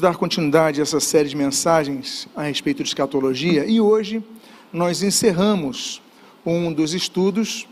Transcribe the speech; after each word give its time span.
dar 0.00 0.16
continuidade 0.16 0.80
a 0.80 0.84
essa 0.84 0.98
série 1.00 1.28
de 1.28 1.36
mensagens 1.36 2.26
a 2.34 2.44
respeito 2.44 2.82
de 2.82 2.88
escatologia 2.88 3.66
e 3.66 3.78
hoje 3.78 4.24
nós 4.72 5.02
encerramos 5.02 6.00
um 6.46 6.72
dos 6.72 6.94
estudos 6.94 7.68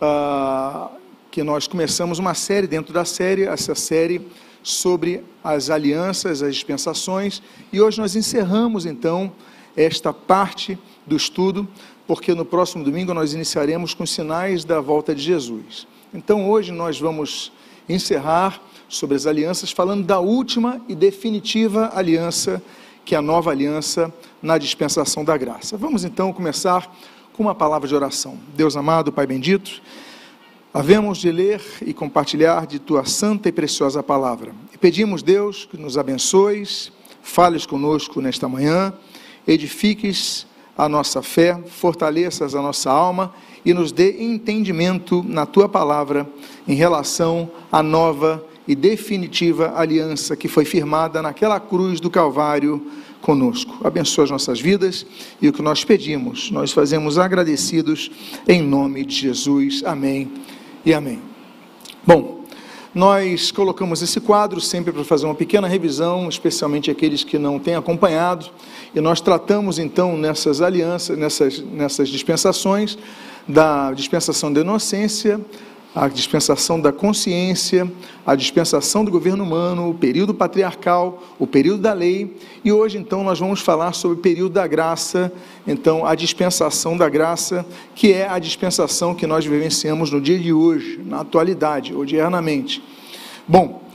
uh, 0.00 0.88
que 1.28 1.42
nós 1.42 1.66
começamos 1.66 2.20
uma 2.20 2.34
série 2.34 2.68
dentro 2.68 2.94
da 2.94 3.04
série, 3.04 3.46
essa 3.46 3.74
série 3.74 4.24
sobre 4.62 5.24
as 5.42 5.68
alianças, 5.68 6.40
as 6.40 6.54
dispensações 6.54 7.42
e 7.72 7.80
hoje 7.80 7.98
nós 7.98 8.14
encerramos 8.14 8.86
então 8.86 9.32
esta 9.76 10.12
parte 10.12 10.78
do 11.04 11.16
estudo 11.16 11.66
porque 12.06 12.32
no 12.32 12.44
próximo 12.44 12.84
domingo 12.84 13.12
nós 13.12 13.34
iniciaremos 13.34 13.92
com 13.92 14.06
sinais 14.06 14.64
da 14.64 14.80
volta 14.80 15.12
de 15.12 15.20
Jesus. 15.20 15.84
Então 16.14 16.48
hoje 16.48 16.70
nós 16.70 17.00
vamos 17.00 17.50
encerrar 17.88 18.62
sobre 18.88 19.16
as 19.16 19.26
alianças, 19.26 19.70
falando 19.70 20.04
da 20.04 20.20
última 20.20 20.80
e 20.88 20.94
definitiva 20.94 21.90
aliança, 21.94 22.62
que 23.04 23.14
é 23.14 23.18
a 23.18 23.22
nova 23.22 23.50
aliança 23.50 24.12
na 24.42 24.58
dispensação 24.58 25.24
da 25.24 25.36
graça. 25.36 25.76
Vamos 25.76 26.04
então 26.04 26.32
começar 26.32 26.90
com 27.32 27.42
uma 27.42 27.54
palavra 27.54 27.88
de 27.88 27.94
oração. 27.94 28.38
Deus 28.54 28.76
amado, 28.76 29.12
Pai 29.12 29.26
bendito, 29.26 29.82
havemos 30.72 31.18
de 31.18 31.30
ler 31.30 31.62
e 31.84 31.92
compartilhar 31.92 32.66
de 32.66 32.78
tua 32.78 33.04
santa 33.04 33.48
e 33.48 33.52
preciosa 33.52 34.02
palavra. 34.02 34.54
E 34.72 34.78
pedimos, 34.78 35.22
Deus, 35.22 35.66
que 35.70 35.76
nos 35.76 35.98
abençoes, 35.98 36.92
fales 37.22 37.66
conosco 37.66 38.20
nesta 38.20 38.48
manhã, 38.48 38.92
edifiques 39.46 40.46
a 40.76 40.88
nossa 40.88 41.22
fé, 41.22 41.58
fortaleças 41.66 42.54
a 42.54 42.60
nossa 42.60 42.90
alma 42.90 43.32
e 43.64 43.72
nos 43.72 43.90
dê 43.90 44.22
entendimento 44.22 45.24
na 45.26 45.46
tua 45.46 45.68
palavra 45.68 46.28
em 46.68 46.74
relação 46.74 47.50
à 47.72 47.82
nova 47.82 48.44
e 48.66 48.74
definitiva 48.74 49.72
aliança 49.76 50.36
que 50.36 50.48
foi 50.48 50.64
firmada 50.64 51.22
naquela 51.22 51.60
cruz 51.60 52.00
do 52.00 52.10
Calvário 52.10 52.84
conosco. 53.20 53.76
Abençoa 53.84 54.24
as 54.24 54.30
nossas 54.30 54.60
vidas 54.60 55.06
e 55.40 55.48
o 55.48 55.52
que 55.52 55.62
nós 55.62 55.84
pedimos, 55.84 56.50
nós 56.50 56.72
fazemos 56.72 57.18
agradecidos 57.18 58.10
em 58.46 58.62
nome 58.62 59.04
de 59.04 59.14
Jesus. 59.14 59.82
Amém 59.84 60.30
e 60.84 60.92
amém. 60.94 61.20
Bom, 62.06 62.44
nós 62.94 63.50
colocamos 63.50 64.00
esse 64.00 64.20
quadro 64.20 64.58
sempre 64.58 64.90
para 64.90 65.04
fazer 65.04 65.26
uma 65.26 65.34
pequena 65.34 65.68
revisão, 65.68 66.28
especialmente 66.30 66.90
aqueles 66.90 67.22
que 67.22 67.38
não 67.38 67.58
têm 67.58 67.74
acompanhado, 67.74 68.46
e 68.94 69.00
nós 69.02 69.20
tratamos 69.20 69.78
então 69.78 70.16
nessas 70.16 70.62
alianças, 70.62 71.18
nessas, 71.18 71.60
nessas 71.60 72.08
dispensações, 72.08 72.96
da 73.46 73.92
dispensação 73.92 74.50
da 74.52 74.62
inocência, 74.62 75.38
a 75.96 76.08
dispensação 76.08 76.78
da 76.78 76.92
consciência, 76.92 77.90
a 78.26 78.34
dispensação 78.36 79.02
do 79.02 79.10
governo 79.10 79.42
humano, 79.42 79.88
o 79.88 79.94
período 79.94 80.34
patriarcal, 80.34 81.22
o 81.38 81.46
período 81.46 81.80
da 81.80 81.94
lei, 81.94 82.36
e 82.62 82.70
hoje 82.70 82.98
então 82.98 83.24
nós 83.24 83.38
vamos 83.38 83.60
falar 83.60 83.94
sobre 83.94 84.18
o 84.18 84.20
período 84.20 84.52
da 84.52 84.66
graça, 84.66 85.32
então 85.66 86.04
a 86.04 86.14
dispensação 86.14 86.98
da 86.98 87.08
graça, 87.08 87.64
que 87.94 88.12
é 88.12 88.28
a 88.28 88.38
dispensação 88.38 89.14
que 89.14 89.26
nós 89.26 89.46
vivenciamos 89.46 90.10
no 90.10 90.20
dia 90.20 90.38
de 90.38 90.52
hoje, 90.52 91.00
na 91.02 91.20
atualidade, 91.20 91.94
odiernamente. 91.94 92.82
Bom, 93.48 93.85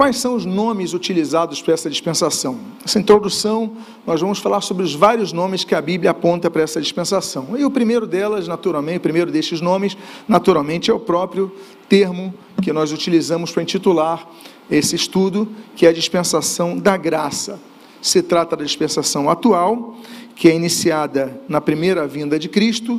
Quais 0.00 0.16
são 0.16 0.34
os 0.34 0.46
nomes 0.46 0.94
utilizados 0.94 1.60
para 1.60 1.74
essa 1.74 1.90
dispensação? 1.90 2.58
Essa 2.82 2.98
introdução, 2.98 3.76
nós 4.06 4.18
vamos 4.18 4.38
falar 4.38 4.62
sobre 4.62 4.82
os 4.82 4.94
vários 4.94 5.30
nomes 5.30 5.62
que 5.62 5.74
a 5.74 5.82
Bíblia 5.82 6.12
aponta 6.12 6.50
para 6.50 6.62
essa 6.62 6.80
dispensação. 6.80 7.48
E 7.58 7.66
o 7.66 7.70
primeiro 7.70 8.06
delas, 8.06 8.48
naturalmente, 8.48 8.96
o 8.96 9.02
primeiro 9.02 9.30
destes 9.30 9.60
nomes, 9.60 9.98
naturalmente, 10.26 10.90
é 10.90 10.94
o 10.94 10.98
próprio 10.98 11.52
termo 11.86 12.32
que 12.62 12.72
nós 12.72 12.92
utilizamos 12.92 13.52
para 13.52 13.62
intitular 13.62 14.26
esse 14.70 14.96
estudo, 14.96 15.46
que 15.76 15.84
é 15.84 15.90
a 15.90 15.92
dispensação 15.92 16.78
da 16.78 16.96
graça. 16.96 17.60
Se 18.00 18.22
trata 18.22 18.56
da 18.56 18.64
dispensação 18.64 19.28
atual, 19.28 19.98
que 20.34 20.48
é 20.48 20.56
iniciada 20.56 21.38
na 21.46 21.60
primeira 21.60 22.06
vinda 22.06 22.38
de 22.38 22.48
Cristo 22.48 22.98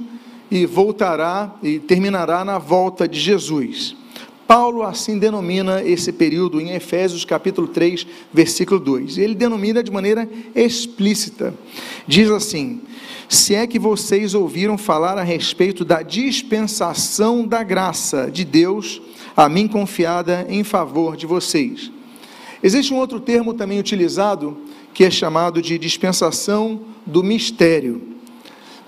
e 0.52 0.68
voltará 0.68 1.52
e 1.64 1.80
terminará 1.80 2.46
na 2.46 2.60
volta 2.60 3.08
de 3.08 3.20
Jesus. 3.20 3.96
Paulo 4.48 4.84
assim 4.84 5.18
denomina 5.18 5.82
esse 5.82 6.12
período 6.12 6.60
em 6.60 6.72
Efésios 6.72 7.24
capítulo 7.24 7.68
3, 7.68 8.06
versículo 8.34 8.80
2. 8.80 9.18
Ele 9.18 9.36
denomina 9.36 9.82
de 9.84 9.92
maneira 9.92 10.28
explícita. 10.54 11.54
Diz 12.08 12.30
assim: 12.30 12.82
Se 13.30 13.56
é 13.56 13.66
que 13.66 13.80
vocês 13.80 14.34
ouviram 14.34 14.78
falar 14.78 15.18
a 15.18 15.24
respeito 15.24 15.86
da 15.86 16.02
dispensação 16.02 17.48
da 17.48 17.64
graça 17.64 18.30
de 18.30 18.44
Deus, 18.44 19.02
a 19.36 19.48
mim 19.48 19.68
confiada 19.68 20.46
em 20.50 20.64
favor 20.64 21.16
de 21.16 21.26
vocês. 21.26 21.92
Existe 22.62 22.94
um 22.94 22.98
outro 22.98 23.20
termo 23.20 23.54
também 23.54 23.80
utilizado 23.80 24.58
que 24.94 25.04
é 25.04 25.10
chamado 25.10 25.62
de 25.62 25.78
dispensação 25.78 26.82
do 27.06 27.24
mistério. 27.24 28.02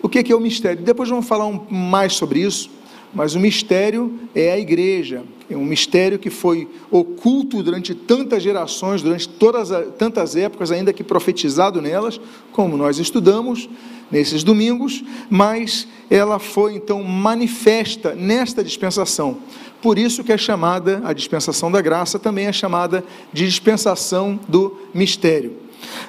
O 0.01 0.09
que 0.09 0.31
é 0.31 0.35
o 0.35 0.39
mistério? 0.39 0.83
Depois 0.83 1.09
vamos 1.09 1.25
falar 1.25 1.47
um, 1.47 1.65
mais 1.69 2.13
sobre 2.13 2.41
isso 2.41 2.69
mas 3.13 3.35
o 3.35 3.39
mistério 3.39 4.19
é 4.33 4.51
a 4.51 4.57
igreja, 4.57 5.23
é 5.49 5.55
um 5.55 5.65
mistério 5.65 6.17
que 6.17 6.29
foi 6.29 6.67
oculto 6.89 7.61
durante 7.61 7.93
tantas 7.93 8.41
gerações, 8.41 9.01
durante 9.01 9.29
todas 9.29 9.69
tantas 9.97 10.35
épocas, 10.35 10.71
ainda 10.71 10.91
que 10.91 11.03
profetizado 11.03 11.81
nelas, 11.81 12.19
como 12.51 12.75
nós 12.75 12.97
estudamos 12.97 13.69
nesses 14.09 14.43
domingos, 14.43 15.03
mas 15.29 15.87
ela 16.09 16.39
foi 16.39 16.75
então 16.75 17.03
manifesta 17.03 18.13
nesta 18.13 18.63
dispensação. 18.63 19.37
Por 19.81 19.97
isso 19.97 20.23
que 20.23 20.31
é 20.31 20.37
chamada 20.37 21.01
a 21.03 21.13
dispensação 21.13 21.71
da 21.71 21.81
graça, 21.81 22.17
também 22.17 22.45
é 22.45 22.53
chamada 22.53 23.03
de 23.33 23.45
dispensação 23.45 24.39
do 24.47 24.77
mistério. 24.93 25.57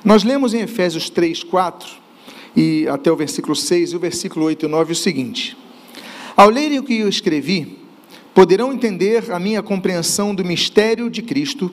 Nós 0.04 0.22
lemos 0.22 0.54
em 0.54 0.60
Efésios 0.60 1.10
3, 1.10 1.42
4 1.42 1.88
e 2.56 2.86
até 2.88 3.10
o 3.10 3.16
versículo 3.16 3.56
6 3.56 3.92
e 3.92 3.96
o 3.96 3.98
versículo 3.98 4.46
8 4.46 4.66
e 4.66 4.68
9 4.68 4.92
o 4.92 4.96
seguinte: 4.96 5.56
ao 6.36 6.50
lerem 6.50 6.78
o 6.78 6.82
que 6.82 6.98
eu 6.98 7.08
escrevi, 7.08 7.78
poderão 8.34 8.72
entender 8.72 9.30
a 9.30 9.38
minha 9.38 9.62
compreensão 9.62 10.34
do 10.34 10.44
mistério 10.44 11.08
de 11.08 11.22
Cristo, 11.22 11.72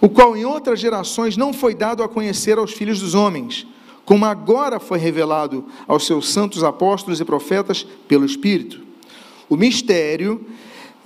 o 0.00 0.08
qual 0.08 0.36
em 0.36 0.44
outras 0.44 0.80
gerações 0.80 1.36
não 1.36 1.52
foi 1.52 1.74
dado 1.74 2.02
a 2.02 2.08
conhecer 2.08 2.58
aos 2.58 2.72
filhos 2.72 3.00
dos 3.00 3.14
homens, 3.14 3.66
como 4.04 4.24
agora 4.24 4.80
foi 4.80 4.98
revelado 4.98 5.66
aos 5.86 6.06
seus 6.06 6.28
santos 6.28 6.64
apóstolos 6.64 7.20
e 7.20 7.24
profetas 7.24 7.86
pelo 8.08 8.24
Espírito. 8.24 8.80
O 9.48 9.56
mistério 9.56 10.44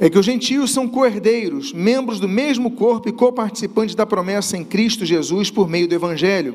é 0.00 0.08
que 0.08 0.18
os 0.18 0.24
gentios 0.24 0.72
são 0.72 0.88
coerdeiros, 0.88 1.72
membros 1.72 2.18
do 2.18 2.28
mesmo 2.28 2.70
corpo 2.70 3.08
e 3.08 3.12
coparticipantes 3.12 3.94
da 3.94 4.06
promessa 4.06 4.56
em 4.56 4.64
Cristo 4.64 5.04
Jesus 5.04 5.50
por 5.50 5.68
meio 5.68 5.86
do 5.86 5.94
Evangelho. 5.94 6.54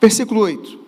Versículo 0.00 0.40
8. 0.40 0.78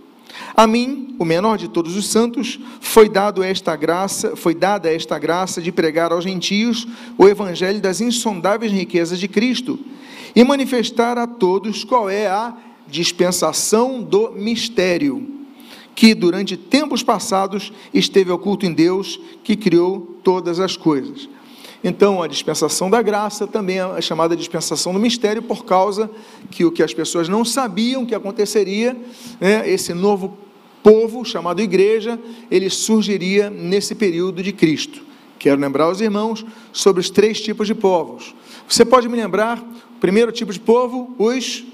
A 0.54 0.66
mim, 0.66 1.15
o 1.19 1.25
menor 1.25 1.59
de 1.59 1.69
todos 1.69 1.97
os 1.97 2.06
santos, 2.06 2.59
foi 2.81 3.09
dado 3.09 3.43
esta 3.43 3.75
graça, 3.76 4.37
foi 4.37 4.54
dada 4.54 4.93
esta 4.93 5.19
graça 5.19 5.60
de 5.60 5.72
pregar 5.72 6.12
aos 6.12 6.25
gentios 6.25 6.87
o 7.16 7.28
evangelho 7.28 7.81
das 7.81 8.00
insondáveis 8.00 8.72
riquezas 8.72 9.19
de 9.19 9.28
Cristo 9.28 9.78
e 10.34 10.44
manifestar 10.44 11.19
a 11.19 11.26
todos 11.26 11.84
qual 11.84 12.09
é 12.09 12.26
a 12.26 12.54
dispensação 12.88 14.03
do 14.03 14.32
mistério, 14.32 15.26
que 15.94 16.15
durante 16.15 16.56
tempos 16.56 17.03
passados 17.03 17.72
esteve 17.92 18.31
oculto 18.31 18.66
em 18.66 18.72
Deus, 18.72 19.21
que 19.42 19.56
criou 19.56 20.19
todas 20.22 20.60
as 20.60 20.76
coisas. 20.76 21.28
Então, 21.84 22.22
a 22.22 22.28
dispensação 22.28 22.88
da 22.88 23.03
graça 23.03 23.47
também 23.47 23.78
é 23.78 24.00
chamada 24.00 24.37
dispensação 24.37 24.93
do 24.93 25.00
mistério, 25.00 25.43
por 25.43 25.65
causa 25.65 26.09
que 26.50 26.65
o 26.65 26.70
que 26.70 26.82
as 26.82 26.94
pessoas 26.94 27.28
não 27.28 27.44
sabiam 27.44 28.06
que 28.06 28.15
aconteceria, 28.15 28.97
né, 29.41 29.69
esse 29.69 29.92
novo 29.92 30.37
povo 30.82 31.25
chamado 31.25 31.60
igreja, 31.60 32.19
ele 32.50 32.71
surgiria 32.71 33.50
nesse 33.50 33.94
período 33.94 34.42
de 34.42 34.53
Cristo. 34.53 35.03
Quero 35.38 35.60
lembrar 35.60 35.91
os 35.91 36.00
irmãos 36.00 36.47
sobre 36.72 37.00
os 37.00 37.10
três 37.10 37.41
tipos 37.41 37.66
de 37.66 37.75
povos. 37.75 38.32
Você 38.69 38.84
pode 38.84 39.09
me 39.09 39.16
lembrar? 39.16 39.59
O 39.59 40.00
primeiro 40.00 40.31
tipo 40.31 40.53
de 40.53 40.60
povo, 40.60 41.15
os 41.19 41.65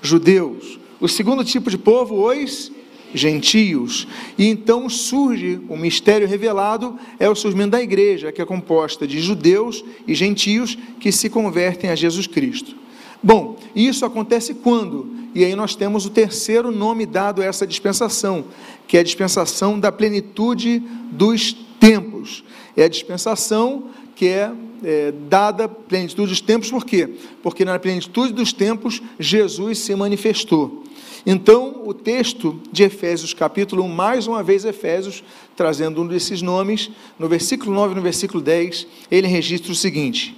judeus. 0.00 0.78
O 1.00 1.08
segundo 1.08 1.44
tipo 1.44 1.70
de 1.70 1.78
povo, 1.78 2.28
os 2.28 2.72
gentios. 3.14 4.06
E 4.38 4.46
então 4.46 4.88
surge 4.88 5.60
o 5.68 5.76
mistério 5.76 6.26
revelado, 6.26 6.98
é 7.18 7.28
o 7.28 7.34
surgimento 7.34 7.70
da 7.70 7.82
igreja, 7.82 8.32
que 8.32 8.40
é 8.40 8.44
composta 8.44 9.06
de 9.06 9.20
judeus 9.20 9.84
e 10.06 10.14
gentios 10.14 10.76
que 11.00 11.12
se 11.12 11.28
convertem 11.28 11.90
a 11.90 11.94
Jesus 11.94 12.26
Cristo. 12.26 12.74
Bom, 13.22 13.56
isso 13.74 14.04
acontece 14.04 14.54
quando? 14.54 15.22
E 15.34 15.44
aí 15.44 15.54
nós 15.54 15.74
temos 15.74 16.04
o 16.04 16.10
terceiro 16.10 16.70
nome 16.70 17.06
dado 17.06 17.40
a 17.40 17.44
essa 17.44 17.66
dispensação, 17.66 18.44
que 18.86 18.96
é 18.96 19.00
a 19.00 19.04
dispensação 19.04 19.78
da 19.78 19.92
plenitude 19.92 20.82
dos 21.10 21.56
tempos. 21.78 22.44
É 22.76 22.84
a 22.84 22.88
dispensação 22.88 23.84
que 24.16 24.26
é, 24.26 24.52
é 24.84 25.12
dada 25.28 25.68
plenitude 25.68 26.28
dos 26.28 26.40
tempos, 26.40 26.70
por 26.70 26.84
quê? 26.84 27.08
Porque 27.42 27.64
na 27.64 27.78
plenitude 27.78 28.32
dos 28.32 28.52
tempos 28.52 29.00
Jesus 29.18 29.78
se 29.78 29.94
manifestou. 29.94 30.82
Então, 31.24 31.82
o 31.86 31.94
texto 31.94 32.60
de 32.72 32.82
Efésios, 32.82 33.32
capítulo 33.32 33.84
1, 33.84 33.88
mais 33.88 34.26
uma 34.26 34.42
vez 34.42 34.64
Efésios, 34.64 35.22
trazendo 35.56 36.02
um 36.02 36.06
desses 36.06 36.42
nomes, 36.42 36.90
no 37.16 37.28
versículo 37.28 37.72
9 37.72 37.92
e 37.92 37.96
no 37.96 38.02
versículo 38.02 38.42
10, 38.42 38.86
ele 39.08 39.28
registra 39.28 39.70
o 39.70 39.74
seguinte: 39.74 40.36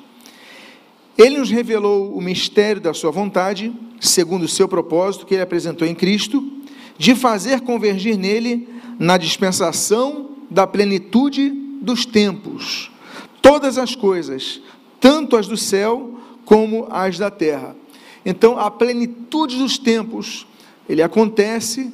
Ele 1.17 1.39
nos 1.39 1.51
revelou 1.51 2.15
o 2.15 2.21
mistério 2.21 2.83
da 2.83 2.93
sua 2.93 3.11
vontade, 3.11 3.73
segundo 3.99 4.43
o 4.43 4.49
seu 4.49 4.69
propósito 4.69 5.25
que 5.25 5.35
ele 5.35 5.43
apresentou 5.43 5.89
em 5.89 5.95
Cristo, 5.95 6.47
de 6.99 7.15
fazer 7.15 7.63
convergir 7.63 8.19
nele 8.19 8.69
na 8.99 9.17
dispensação 9.17 10.33
da 10.51 10.67
plenitude 10.67 11.51
dos 11.81 12.05
tempos, 12.05 12.91
todas 13.41 13.79
as 13.79 13.95
coisas, 13.95 14.61
tanto 15.01 15.37
as 15.37 15.47
do 15.47 15.57
céu 15.57 16.19
como 16.45 16.87
as 16.91 17.17
da 17.17 17.31
terra. 17.31 17.75
Então, 18.25 18.59
a 18.59 18.71
plenitude 18.71 19.57
dos 19.57 19.79
tempos, 19.79 20.47
ele 20.89 21.03
acontece, 21.03 21.93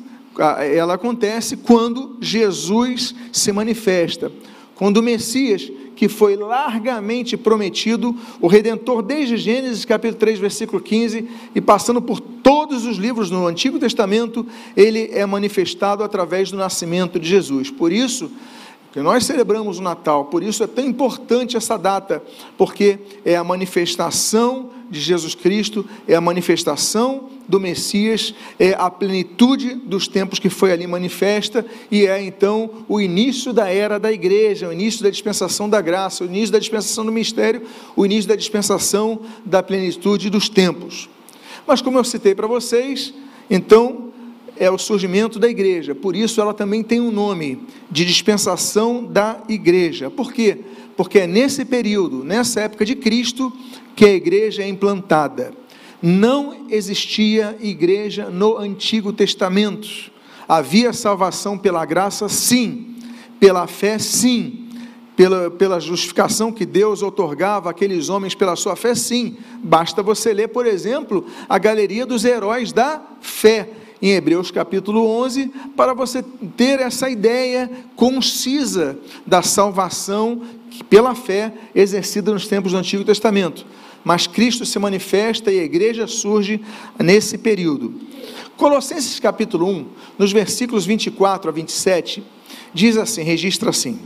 ela 0.74 0.94
acontece 0.94 1.56
quando 1.56 2.16
Jesus 2.20 3.14
se 3.32 3.52
manifesta, 3.52 4.32
quando 4.74 4.98
o 4.98 5.02
Messias, 5.02 5.70
que 5.94 6.08
foi 6.08 6.34
largamente 6.34 7.36
prometido, 7.36 8.16
o 8.40 8.46
Redentor 8.46 9.02
desde 9.02 9.36
Gênesis 9.36 9.84
capítulo 9.84 10.18
3, 10.18 10.38
versículo 10.38 10.80
15, 10.80 11.28
e 11.54 11.60
passando 11.60 12.00
por 12.00 12.18
todos 12.18 12.86
os 12.86 12.96
livros 12.96 13.30
no 13.30 13.46
Antigo 13.46 13.78
Testamento, 13.78 14.46
ele 14.74 15.10
é 15.12 15.26
manifestado 15.26 16.02
através 16.02 16.50
do 16.50 16.56
nascimento 16.56 17.20
de 17.20 17.28
Jesus. 17.28 17.70
Por 17.70 17.92
isso, 17.92 18.30
que 18.92 19.00
nós 19.00 19.24
celebramos 19.24 19.78
o 19.78 19.82
Natal, 19.82 20.24
por 20.24 20.42
isso 20.42 20.64
é 20.64 20.66
tão 20.66 20.84
importante 20.84 21.56
essa 21.56 21.76
data, 21.76 22.22
porque 22.58 22.98
é 23.24 23.36
a 23.36 23.44
manifestação 23.44 24.70
de 24.90 25.00
Jesus 25.00 25.36
Cristo, 25.36 25.86
é 26.08 26.16
a 26.16 26.20
manifestação 26.20 27.28
do 27.48 27.60
Messias, 27.60 28.34
é 28.58 28.74
a 28.76 28.90
plenitude 28.90 29.74
dos 29.74 30.08
tempos 30.08 30.40
que 30.40 30.50
foi 30.50 30.72
ali 30.72 30.86
manifesta, 30.86 31.64
e 31.90 32.06
é 32.06 32.20
então 32.20 32.84
o 32.88 33.00
início 33.00 33.52
da 33.52 33.68
era 33.68 34.00
da 34.00 34.10
igreja, 34.12 34.68
o 34.68 34.72
início 34.72 35.04
da 35.04 35.10
dispensação 35.10 35.68
da 35.68 35.80
graça, 35.80 36.24
o 36.24 36.26
início 36.26 36.52
da 36.52 36.58
dispensação 36.58 37.04
do 37.04 37.12
mistério, 37.12 37.62
o 37.94 38.04
início 38.04 38.28
da 38.28 38.36
dispensação 38.36 39.20
da 39.44 39.62
plenitude 39.62 40.28
dos 40.28 40.48
tempos. 40.48 41.08
Mas 41.64 41.80
como 41.80 41.98
eu 41.98 42.04
citei 42.04 42.34
para 42.34 42.48
vocês, 42.48 43.14
então 43.48 44.10
é 44.60 44.70
o 44.70 44.76
surgimento 44.76 45.38
da 45.38 45.48
igreja. 45.48 45.94
Por 45.94 46.14
isso 46.14 46.38
ela 46.38 46.52
também 46.52 46.82
tem 46.82 47.00
um 47.00 47.10
nome 47.10 47.66
de 47.90 48.04
dispensação 48.04 49.02
da 49.02 49.40
igreja. 49.48 50.10
Por 50.10 50.30
quê? 50.34 50.58
Porque 50.94 51.20
é 51.20 51.26
nesse 51.26 51.64
período, 51.64 52.22
nessa 52.22 52.60
época 52.60 52.84
de 52.84 52.94
Cristo, 52.94 53.50
que 53.96 54.04
a 54.04 54.12
igreja 54.12 54.62
é 54.62 54.68
implantada. 54.68 55.52
Não 56.02 56.66
existia 56.68 57.56
igreja 57.58 58.28
no 58.28 58.58
Antigo 58.58 59.14
Testamento. 59.14 59.88
Havia 60.46 60.92
salvação 60.92 61.56
pela 61.56 61.86
graça, 61.86 62.28
sim. 62.28 62.96
Pela 63.40 63.66
fé, 63.66 63.98
sim. 63.98 64.68
Pela, 65.16 65.50
pela 65.50 65.80
justificação 65.80 66.52
que 66.52 66.66
Deus 66.66 67.02
otorgava 67.02 67.70
àqueles 67.70 68.10
homens 68.10 68.34
pela 68.34 68.56
sua 68.56 68.76
fé, 68.76 68.94
sim. 68.94 69.38
Basta 69.62 70.02
você 70.02 70.34
ler, 70.34 70.48
por 70.48 70.66
exemplo, 70.66 71.24
a 71.48 71.56
galeria 71.56 72.04
dos 72.04 72.26
heróis 72.26 72.72
da 72.72 73.02
fé 73.22 73.70
em 74.02 74.12
Hebreus 74.12 74.50
capítulo 74.50 75.06
11, 75.06 75.52
para 75.76 75.92
você 75.92 76.22
ter 76.56 76.80
essa 76.80 77.10
ideia 77.10 77.70
concisa 77.94 78.98
da 79.26 79.42
salvação 79.42 80.42
pela 80.88 81.14
fé 81.14 81.52
exercida 81.74 82.32
nos 82.32 82.46
tempos 82.46 82.72
do 82.72 82.78
Antigo 82.78 83.04
Testamento. 83.04 83.66
Mas 84.02 84.26
Cristo 84.26 84.64
se 84.64 84.78
manifesta 84.78 85.52
e 85.52 85.60
a 85.60 85.64
igreja 85.64 86.06
surge 86.06 86.60
nesse 86.98 87.36
período. 87.36 87.94
Colossenses 88.56 89.20
capítulo 89.20 89.66
1, 89.66 89.86
nos 90.18 90.32
versículos 90.32 90.86
24 90.86 91.50
a 91.50 91.52
27, 91.52 92.22
diz 92.72 92.96
assim, 92.96 93.22
registra 93.22 93.70
assim: 93.70 93.98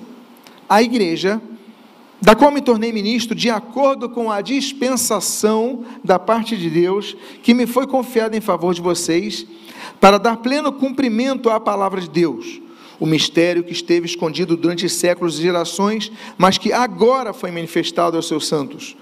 A 0.69 0.83
igreja 0.83 1.41
da 2.25 2.35
qual 2.35 2.51
me 2.51 2.63
tornei 2.63 2.91
ministro 2.91 3.35
de 3.35 3.51
acordo 3.51 4.09
com 4.09 4.33
a 4.33 4.41
dispensação 4.41 5.85
da 6.03 6.19
parte 6.19 6.57
de 6.57 6.71
Deus 6.71 7.15
que 7.43 7.53
me 7.53 7.67
foi 7.67 7.87
confiada 7.87 8.35
em 8.35 8.41
favor 8.41 8.73
de 8.73 8.81
vocês, 8.81 9.47
para 10.01 10.17
dar 10.17 10.39
pleno 10.39 10.73
cumprimento 10.73 11.51
à 11.51 11.61
palavra 11.61 12.01
de 12.01 12.09
Deus, 12.09 12.63
o 12.99 13.05
mistério 13.05 13.63
que 13.63 13.75
esteve 13.75 14.07
escondido 14.07 14.57
durante 14.57 14.89
séculos 14.89 15.39
e 15.39 15.43
gerações, 15.43 16.11
mas 16.39 16.57
que 16.57 16.73
agora 16.73 17.35
foi 17.35 17.51
manifestado 17.51 18.17
aos 18.17 18.27
seus 18.27 18.47
santos. 18.47 18.97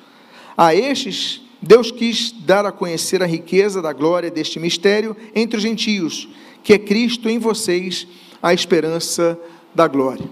A 0.57 0.75
estes, 0.75 1.43
Deus 1.63 1.93
quis 1.93 2.33
dar 2.33 2.67
a 2.67 2.73
conhecer 2.73 3.23
a 3.23 3.27
riqueza 3.27 3.81
da 3.81 3.93
glória 3.93 4.33
deste 4.33 4.59
mistério 4.59 5.17
entre 5.33 5.59
os 5.59 5.63
gentios, 5.63 6.29
que 6.65 6.73
é 6.73 6.79
Cristo 6.79 7.29
em 7.29 7.39
vocês, 7.39 8.05
a 8.43 8.53
esperança 8.53 9.39
da 9.73 9.87
glória. 9.87 10.29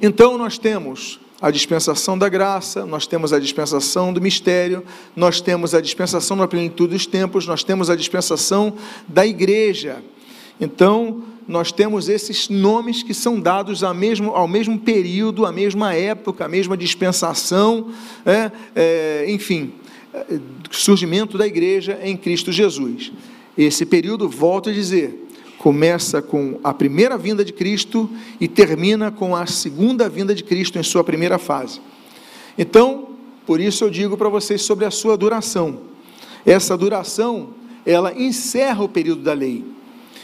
Então 0.00 0.38
nós 0.38 0.56
temos 0.56 1.25
a 1.40 1.50
dispensação 1.50 2.18
da 2.18 2.28
graça, 2.28 2.86
nós 2.86 3.06
temos 3.06 3.32
a 3.32 3.38
dispensação 3.38 4.12
do 4.12 4.20
mistério, 4.20 4.82
nós 5.14 5.40
temos 5.40 5.74
a 5.74 5.80
dispensação 5.80 6.36
da 6.36 6.48
plenitude 6.48 6.94
dos 6.94 7.06
tempos, 7.06 7.46
nós 7.46 7.62
temos 7.62 7.90
a 7.90 7.96
dispensação 7.96 8.74
da 9.06 9.26
igreja. 9.26 10.02
Então, 10.60 11.22
nós 11.46 11.70
temos 11.70 12.08
esses 12.08 12.48
nomes 12.48 13.02
que 13.02 13.14
são 13.14 13.38
dados 13.38 13.84
ao 13.84 13.94
mesmo, 13.94 14.30
ao 14.30 14.48
mesmo 14.48 14.78
período, 14.78 15.44
à 15.46 15.52
mesma 15.52 15.94
época, 15.94 16.46
à 16.46 16.48
mesma 16.48 16.76
dispensação, 16.76 17.92
é, 18.24 18.50
é, 18.74 19.26
enfim, 19.28 19.72
surgimento 20.70 21.36
da 21.36 21.46
igreja 21.46 21.98
em 22.02 22.16
Cristo 22.16 22.50
Jesus. 22.50 23.12
Esse 23.56 23.86
período, 23.86 24.28
volto 24.28 24.70
a 24.70 24.72
dizer, 24.72 25.25
começa 25.66 26.22
com 26.22 26.60
a 26.62 26.72
primeira 26.72 27.18
vinda 27.18 27.44
de 27.44 27.52
Cristo 27.52 28.08
e 28.40 28.46
termina 28.46 29.10
com 29.10 29.34
a 29.34 29.46
segunda 29.46 30.08
vinda 30.08 30.32
de 30.32 30.44
Cristo 30.44 30.78
em 30.78 30.82
sua 30.84 31.02
primeira 31.02 31.38
fase. 31.38 31.80
Então, 32.56 33.08
por 33.44 33.60
isso 33.60 33.82
eu 33.82 33.90
digo 33.90 34.16
para 34.16 34.28
vocês 34.28 34.62
sobre 34.62 34.84
a 34.84 34.92
sua 34.92 35.16
duração. 35.16 35.80
Essa 36.46 36.76
duração, 36.76 37.48
ela 37.84 38.16
encerra 38.16 38.84
o 38.84 38.88
período 38.88 39.22
da 39.22 39.32
lei. 39.32 39.64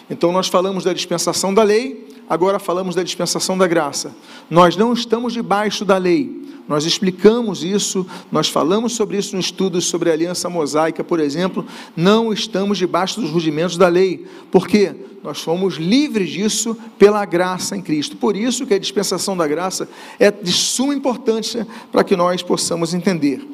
Então 0.09 0.31
nós 0.31 0.47
falamos 0.47 0.85
da 0.85 0.93
dispensação 0.93 1.53
da 1.53 1.65
lei, 1.65 2.07
agora 2.33 2.59
falamos 2.59 2.95
da 2.95 3.03
dispensação 3.03 3.59
da 3.59 3.67
graça. 3.67 4.11
Nós 4.49 4.75
não 4.75 4.95
estamos 4.95 5.35
debaixo 5.35 5.85
da 5.85 5.99
lei, 5.99 6.43
nós 6.67 6.87
explicamos 6.87 7.63
isso, 7.63 8.07
nós 8.31 8.49
falamos 8.49 8.95
sobre 8.95 9.19
isso 9.19 9.35
no 9.35 9.41
estudo 9.41 9.79
sobre 9.83 10.09
a 10.09 10.15
aliança 10.15 10.49
mosaica, 10.49 11.05
por 11.05 11.21
exemplo. 11.21 11.67
Não 11.95 12.33
estamos 12.33 12.79
debaixo 12.79 13.21
dos 13.21 13.29
rudimentos 13.29 13.77
da 13.77 13.87
lei, 13.87 14.27
porque 14.51 14.95
nós 15.23 15.43
fomos 15.43 15.75
livres 15.75 16.31
disso 16.31 16.75
pela 16.99 17.23
graça 17.27 17.77
em 17.77 17.83
Cristo. 17.83 18.17
Por 18.17 18.35
isso 18.35 18.67
que 18.67 18.73
a 18.73 18.79
dispensação 18.79 19.37
da 19.37 19.47
graça 19.47 19.87
é 20.19 20.31
de 20.31 20.53
suma 20.53 20.95
importância 20.95 21.67
para 21.91 22.03
que 22.03 22.17
nós 22.17 22.43
possamos 22.43 22.95
entender. 22.95 23.47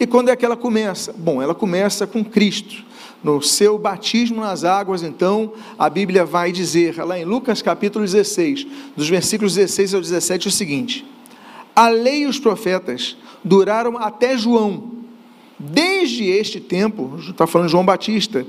E 0.00 0.06
quando 0.06 0.30
é 0.30 0.36
que 0.36 0.44
ela 0.46 0.56
começa? 0.56 1.12
Bom, 1.12 1.42
ela 1.42 1.54
começa 1.54 2.06
com 2.06 2.24
Cristo. 2.24 2.82
No 3.22 3.40
seu 3.40 3.78
batismo 3.78 4.40
nas 4.40 4.64
águas, 4.64 5.02
então, 5.02 5.52
a 5.78 5.88
Bíblia 5.88 6.24
vai 6.24 6.50
dizer, 6.50 6.96
lá 7.04 7.18
em 7.18 7.24
Lucas 7.24 7.62
capítulo 7.62 8.04
16, 8.04 8.66
dos 8.96 9.08
versículos 9.08 9.54
16 9.54 9.94
ao 9.94 10.00
17, 10.00 10.48
o 10.48 10.50
seguinte: 10.50 11.06
a 11.74 11.88
lei 11.88 12.22
e 12.22 12.26
os 12.26 12.38
profetas 12.38 13.16
duraram 13.42 13.96
até 13.96 14.36
João. 14.36 14.90
Desde 15.58 16.24
este 16.24 16.60
tempo, 16.60 17.16
está 17.20 17.46
falando 17.46 17.68
João 17.68 17.84
Batista, 17.84 18.44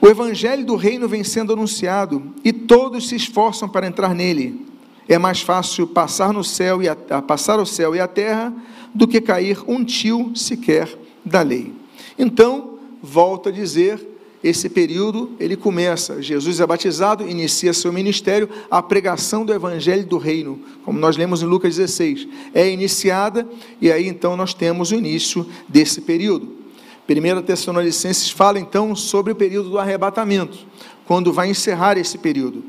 o 0.00 0.08
evangelho 0.08 0.64
do 0.64 0.76
reino 0.76 1.08
vem 1.08 1.24
sendo 1.24 1.52
anunciado 1.52 2.34
e 2.44 2.52
todos 2.52 3.08
se 3.08 3.16
esforçam 3.16 3.68
para 3.68 3.86
entrar 3.86 4.14
nele. 4.14 4.66
É 5.08 5.18
mais 5.18 5.40
fácil 5.40 5.86
passar 5.86 6.32
no 6.32 6.44
céu 6.44 6.82
e 6.82 6.88
a, 6.88 6.94
passar 7.22 7.58
o 7.58 7.66
céu 7.66 7.94
e 7.94 8.00
a 8.00 8.06
terra 8.06 8.52
do 8.94 9.08
que 9.08 9.20
cair 9.20 9.58
um 9.66 9.84
tio 9.84 10.32
sequer 10.34 10.96
da 11.24 11.42
lei. 11.42 11.72
Então, 12.18 12.71
volto 13.02 13.48
a 13.48 13.52
dizer 13.52 14.12
esse 14.42 14.68
período 14.68 15.32
ele 15.38 15.56
começa. 15.56 16.20
Jesus 16.20 16.58
é 16.58 16.66
batizado, 16.66 17.28
inicia 17.28 17.72
seu 17.72 17.92
ministério, 17.92 18.48
a 18.70 18.82
pregação 18.82 19.44
do 19.44 19.52
evangelho 19.52 20.04
do 20.04 20.18
reino, 20.18 20.60
como 20.84 20.98
nós 20.98 21.16
lemos 21.16 21.42
em 21.42 21.46
Lucas 21.46 21.76
16, 21.76 22.26
é 22.52 22.68
iniciada 22.68 23.48
e 23.80 23.90
aí 23.90 24.08
então 24.08 24.36
nós 24.36 24.52
temos 24.52 24.90
o 24.90 24.94
início 24.94 25.46
desse 25.68 26.00
período. 26.00 26.60
1 27.08 27.42
Tessalonicenses 27.42 28.30
fala 28.30 28.58
então 28.58 28.96
sobre 28.96 29.32
o 29.32 29.36
período 29.36 29.70
do 29.70 29.78
arrebatamento, 29.78 30.58
quando 31.04 31.32
vai 31.32 31.50
encerrar 31.50 31.98
esse 31.98 32.18
período. 32.18 32.64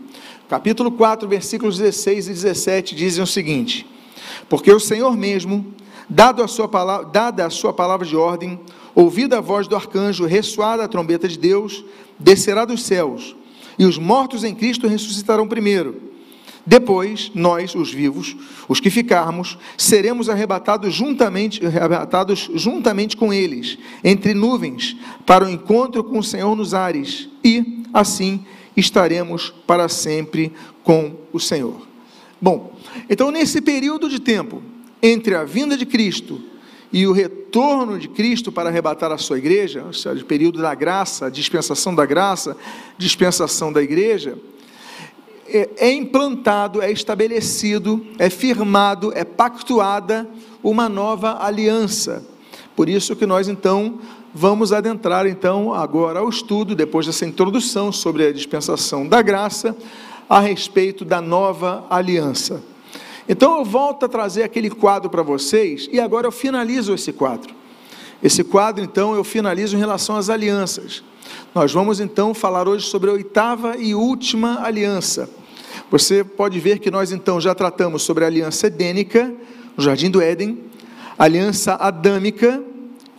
Capítulo 0.49 0.91
4, 0.91 1.27
versículos 1.27 1.77
16 1.77 2.27
e 2.27 2.29
17 2.29 2.95
dizem 2.95 3.23
o 3.23 3.27
seguinte: 3.27 3.87
Porque 4.49 4.71
o 4.71 4.79
Senhor 4.79 5.15
mesmo, 5.15 5.73
dado 6.09 6.43
a 6.43 6.47
sua 6.47 6.67
palavra, 6.67 7.07
dada 7.07 7.45
a 7.45 7.49
sua 7.49 7.73
palavra 7.73 8.05
de 8.05 8.15
ordem, 8.15 8.59
ouvida 8.95 9.37
a 9.37 9.41
voz 9.41 9.67
do 9.67 9.75
arcanjo, 9.75 10.25
ressoada 10.25 10.83
a 10.83 10.87
trombeta 10.87 11.27
de 11.27 11.37
Deus, 11.37 11.83
descerá 12.19 12.65
dos 12.65 12.83
céus, 12.83 13.35
e 13.77 13.85
os 13.85 13.97
mortos 13.97 14.43
em 14.43 14.53
Cristo 14.53 14.87
ressuscitarão 14.87 15.47
primeiro. 15.47 16.13
Depois, 16.65 17.29
nós, 17.35 17.75
os 17.75 17.91
vivos, 17.91 18.37
os 18.69 18.79
que 18.79 18.89
ficarmos, 18.89 19.57
seremos 19.77 20.29
arrebatados 20.29 20.93
juntamente, 20.93 21.65
arrebatados 21.65 22.49
juntamente 22.55 23.17
com 23.17 23.33
eles, 23.33 23.77
entre 24.03 24.33
nuvens, 24.33 24.95
para 25.25 25.45
o 25.45 25.49
encontro 25.49 26.03
com 26.03 26.19
o 26.19 26.23
Senhor 26.23 26.55
nos 26.55 26.73
ares, 26.73 27.27
e 27.43 27.83
assim 27.93 28.45
estaremos 28.77 29.53
para 29.67 29.89
sempre 29.89 30.53
com 30.83 31.15
o 31.33 31.39
Senhor. 31.39 31.85
Bom, 32.41 32.73
então 33.09 33.31
nesse 33.31 33.61
período 33.61 34.09
de 34.09 34.19
tempo 34.19 34.61
entre 35.01 35.35
a 35.35 35.43
vinda 35.43 35.77
de 35.77 35.85
Cristo 35.85 36.41
e 36.93 37.07
o 37.07 37.11
retorno 37.11 37.97
de 37.97 38.07
Cristo 38.07 38.51
para 38.51 38.69
arrebatar 38.69 39.11
a 39.11 39.17
sua 39.17 39.39
igreja, 39.39 39.83
ou 39.83 39.93
seja, 39.93 40.21
o 40.21 40.27
período 40.27 40.61
da 40.61 40.75
graça, 40.75 41.31
dispensação 41.31 41.95
da 41.95 42.05
graça, 42.05 42.55
dispensação 42.99 43.73
da 43.73 43.81
igreja, 43.81 44.37
é, 45.47 45.69
é 45.77 45.91
implantado, 45.91 46.83
é 46.83 46.91
estabelecido, 46.91 48.05
é 48.19 48.29
firmado, 48.29 49.11
é 49.15 49.23
pactuada 49.23 50.29
uma 50.61 50.87
nova 50.87 51.43
aliança. 51.43 52.23
Por 52.75 52.87
isso 52.87 53.15
que 53.15 53.25
nós 53.25 53.47
então 53.47 53.99
vamos 54.31 54.71
adentrar 54.71 55.25
então 55.25 55.73
agora 55.73 56.19
ao 56.19 56.29
estudo 56.29 56.75
depois 56.75 57.07
dessa 57.07 57.25
introdução 57.25 57.91
sobre 57.91 58.27
a 58.27 58.31
dispensação 58.31 59.07
da 59.07 59.21
graça 59.21 59.75
a 60.29 60.39
respeito 60.39 61.03
da 61.03 61.19
nova 61.19 61.85
aliança. 61.89 62.61
Então 63.27 63.57
eu 63.57 63.65
volto 63.65 64.05
a 64.05 64.09
trazer 64.09 64.43
aquele 64.43 64.69
quadro 64.69 65.09
para 65.09 65.21
vocês 65.21 65.87
e 65.91 65.99
agora 65.99 66.27
eu 66.27 66.31
finalizo 66.31 66.93
esse 66.93 67.13
quadro. 67.13 67.53
Esse 68.23 68.41
quadro, 68.41 68.81
então, 68.81 69.13
eu 69.13 69.23
finalizo 69.23 69.75
em 69.75 69.79
relação 69.79 70.15
às 70.15 70.29
alianças. 70.29 71.03
Nós 71.53 71.73
vamos 71.73 71.99
então 71.99 72.33
falar 72.33 72.69
hoje 72.69 72.85
sobre 72.85 73.09
a 73.09 73.13
oitava 73.13 73.75
e 73.75 73.93
última 73.93 74.63
aliança. 74.63 75.29
Você 75.91 76.23
pode 76.23 76.57
ver 76.57 76.79
que 76.79 76.89
nós 76.89 77.11
então 77.11 77.41
já 77.41 77.53
tratamos 77.53 78.01
sobre 78.01 78.23
a 78.23 78.27
aliança 78.27 78.67
edênica, 78.67 79.33
no 79.75 79.83
jardim 79.83 80.09
do 80.09 80.21
Éden, 80.21 80.57
aliança 81.19 81.75
adâmica 81.75 82.63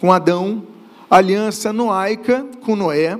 com 0.00 0.10
Adão, 0.10 0.62
aliança 1.10 1.70
noaica 1.70 2.46
com 2.62 2.74
Noé. 2.74 3.18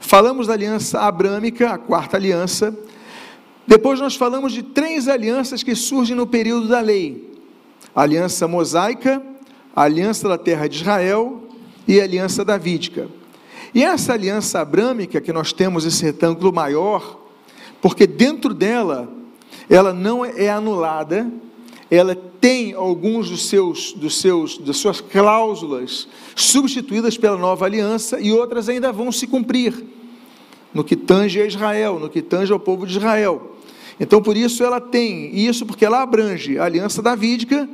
Falamos 0.00 0.48
da 0.48 0.54
aliança 0.54 1.00
abrâmica, 1.00 1.70
a 1.70 1.78
quarta 1.78 2.16
aliança, 2.16 2.76
depois 3.66 4.00
nós 4.00 4.16
falamos 4.16 4.52
de 4.52 4.62
três 4.62 5.08
alianças 5.08 5.62
que 5.62 5.74
surgem 5.74 6.16
no 6.16 6.26
período 6.26 6.68
da 6.68 6.80
lei: 6.80 7.32
a 7.94 8.02
aliança 8.02 8.48
mosaica, 8.48 9.22
a 9.74 9.82
aliança 9.82 10.28
da 10.28 10.38
terra 10.38 10.68
de 10.68 10.76
Israel 10.76 11.42
e 11.86 12.00
a 12.00 12.04
aliança 12.04 12.44
davídica. 12.44 13.08
E 13.74 13.82
essa 13.82 14.12
aliança 14.12 14.60
abrâmica 14.60 15.20
que 15.20 15.32
nós 15.32 15.52
temos 15.52 15.86
esse 15.86 16.04
retângulo 16.04 16.52
maior, 16.52 17.18
porque 17.80 18.06
dentro 18.06 18.52
dela 18.52 19.08
ela 19.70 19.92
não 19.92 20.24
é 20.24 20.50
anulada, 20.50 21.30
ela 21.90 22.14
tem 22.14 22.74
alguns 22.74 23.30
dos 23.30 23.48
seus, 23.48 23.92
dos 23.92 24.20
seus, 24.20 24.58
das 24.58 24.76
suas 24.76 25.00
cláusulas 25.00 26.08
substituídas 26.34 27.16
pela 27.16 27.36
nova 27.36 27.64
aliança 27.64 28.20
e 28.20 28.32
outras 28.32 28.68
ainda 28.68 28.90
vão 28.90 29.12
se 29.12 29.26
cumprir 29.26 30.01
no 30.74 30.82
que 30.82 30.96
tange 30.96 31.40
a 31.40 31.46
Israel, 31.46 31.98
no 31.98 32.08
que 32.08 32.22
tange 32.22 32.52
ao 32.52 32.58
povo 32.58 32.86
de 32.86 32.96
Israel. 32.96 33.56
Então, 34.00 34.22
por 34.22 34.36
isso 34.36 34.64
ela 34.64 34.80
tem 34.80 35.34
isso, 35.36 35.66
porque 35.66 35.84
ela 35.84 36.02
abrange 36.02 36.58
a 36.58 36.64
aliança 36.64 37.02
davídica, 37.02 37.68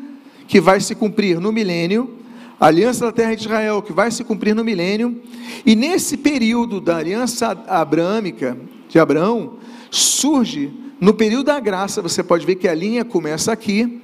que 0.47 0.61
vai 0.61 0.81
se 0.81 0.95
cumprir 0.95 1.41
no 1.41 1.53
milênio, 1.53 2.17
a 2.61 2.67
aliança 2.67 3.07
da 3.07 3.13
terra 3.13 3.35
de 3.35 3.43
Israel, 3.43 3.81
que 3.81 3.93
vai 3.93 4.11
se 4.11 4.25
cumprir 4.25 4.55
no 4.55 4.65
milênio, 4.65 5.21
e 5.65 5.77
nesse 5.77 6.17
período 6.17 6.81
da 6.81 6.97
aliança 6.97 7.57
abrâmica 7.69 8.59
de 8.89 8.99
Abraão, 8.99 9.55
surge, 9.91 10.73
no 11.01 11.15
período 11.15 11.45
da 11.45 11.61
graça, 11.61 12.03
você 12.03 12.23
pode 12.23 12.45
ver 12.45 12.57
que 12.57 12.67
a 12.67 12.75
linha 12.75 13.05
começa 13.05 13.53
aqui, 13.53 14.03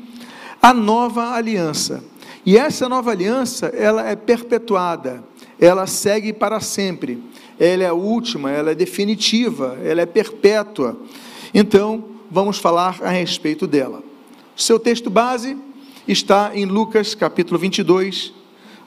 a 0.62 0.72
nova 0.72 1.32
aliança. 1.34 2.04
E 2.46 2.56
essa 2.56 2.88
nova 2.88 3.10
aliança, 3.10 3.66
ela 3.66 4.08
é 4.08 4.14
perpetuada, 4.14 5.24
ela 5.58 5.86
segue 5.86 6.32
para 6.32 6.60
sempre. 6.60 7.22
Ela 7.58 7.84
é 7.84 7.86
a 7.86 7.94
última, 7.94 8.50
ela 8.50 8.70
é 8.70 8.74
definitiva, 8.74 9.78
ela 9.82 10.00
é 10.00 10.06
perpétua. 10.06 10.98
Então, 11.52 12.04
vamos 12.30 12.58
falar 12.58 12.98
a 13.02 13.10
respeito 13.10 13.66
dela. 13.66 14.02
Seu 14.56 14.78
texto 14.78 15.08
base 15.08 15.56
está 16.06 16.52
em 16.54 16.64
Lucas 16.64 17.14
capítulo 17.14 17.58
22, 17.58 18.32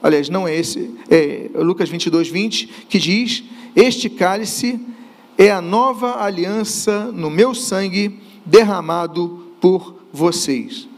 aliás, 0.02 0.28
não 0.28 0.46
é 0.46 0.54
esse, 0.54 0.94
é 1.10 1.50
Lucas 1.54 1.88
22, 1.88 2.28
20, 2.28 2.66
que 2.88 2.98
diz: 2.98 3.44
Este 3.74 4.08
cálice 4.08 4.80
é 5.36 5.50
a 5.50 5.60
nova 5.60 6.22
aliança 6.22 7.06
no 7.12 7.30
meu 7.30 7.54
sangue 7.54 8.20
derramado 8.44 9.52
por 9.60 9.94
vocês. 10.12 10.88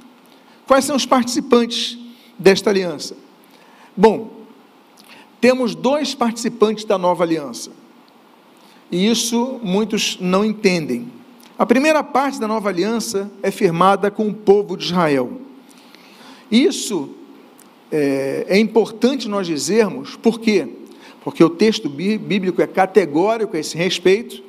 Quais 0.67 0.85
são 0.85 0.97
os 0.97 1.05
participantes 1.05 1.99
desta 2.39 2.71
aliança? 2.71 3.17
Bom, 3.97 4.40
temos 5.41 5.75
dois 5.75 6.15
participantes 6.15 6.85
da 6.85 6.99
nova 6.99 7.25
aliança. 7.25 7.71
E 8.91 9.09
isso 9.09 9.61
muitos 9.63 10.19
não 10.21 10.45
entendem. 10.45 11.11
A 11.59 11.65
primeira 11.65 12.03
parte 12.03 12.41
da 12.41 12.49
nova 12.49 12.69
aliança 12.69 13.31
é 13.43 13.51
firmada 13.51 14.11
com 14.11 14.29
o 14.29 14.35
povo 14.35 14.77
de 14.77 14.85
Israel. 14.85 15.33
Isso 16.51 17.11
é, 17.93 18.47
é 18.49 18.59
importante 18.59 19.29
nós 19.29 19.47
dizermos, 19.47 20.17
por 20.17 20.41
quê? 20.41 20.67
Porque 21.23 21.45
o 21.45 21.51
texto 21.51 21.89
bíblico 21.89 22.63
é 22.63 22.67
categórico 22.67 23.57
a 23.57 23.61
esse 23.61 23.77
respeito, 23.77 24.43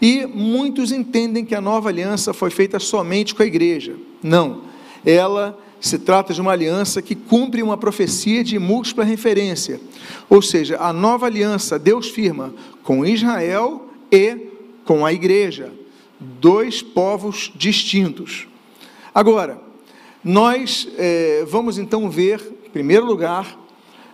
e 0.00 0.26
muitos 0.26 0.92
entendem 0.92 1.44
que 1.44 1.54
a 1.54 1.60
nova 1.60 1.88
aliança 1.88 2.32
foi 2.32 2.50
feita 2.50 2.78
somente 2.78 3.34
com 3.34 3.42
a 3.42 3.46
igreja. 3.46 3.96
Não, 4.22 4.62
ela 5.04 5.58
se 5.86 5.98
trata 5.98 6.32
de 6.32 6.40
uma 6.40 6.52
aliança 6.52 7.02
que 7.02 7.14
cumpre 7.14 7.62
uma 7.62 7.76
profecia 7.76 8.42
de 8.42 8.58
múltipla 8.58 9.04
referência. 9.04 9.80
Ou 10.30 10.40
seja, 10.40 10.78
a 10.78 10.92
nova 10.92 11.26
aliança 11.26 11.78
Deus 11.78 12.08
firma 12.08 12.54
com 12.82 13.04
Israel 13.04 13.90
e 14.10 14.48
com 14.84 15.04
a 15.04 15.12
igreja 15.12 15.72
dois 16.18 16.80
povos 16.80 17.52
distintos. 17.54 18.46
Agora, 19.14 19.60
nós 20.22 20.88
é, 20.96 21.44
vamos 21.46 21.76
então 21.76 22.08
ver, 22.08 22.40
em 22.66 22.70
primeiro 22.70 23.04
lugar, 23.04 23.58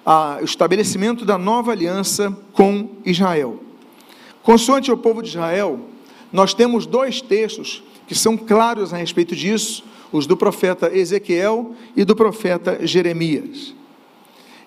a, 0.04 0.38
o 0.40 0.44
estabelecimento 0.44 1.24
da 1.24 1.38
nova 1.38 1.70
aliança 1.70 2.36
com 2.52 2.88
Israel. 3.04 3.60
Consoante 4.42 4.90
o 4.90 4.96
povo 4.96 5.22
de 5.22 5.28
Israel, 5.28 5.78
nós 6.32 6.52
temos 6.52 6.84
dois 6.84 7.20
textos 7.20 7.82
que 8.08 8.14
são 8.14 8.36
claros 8.36 8.92
a 8.92 8.96
respeito 8.96 9.36
disso, 9.36 9.84
os 10.12 10.26
do 10.26 10.36
profeta 10.36 10.90
Ezequiel 10.94 11.74
e 11.96 12.04
do 12.04 12.16
profeta 12.16 12.84
Jeremias. 12.86 13.74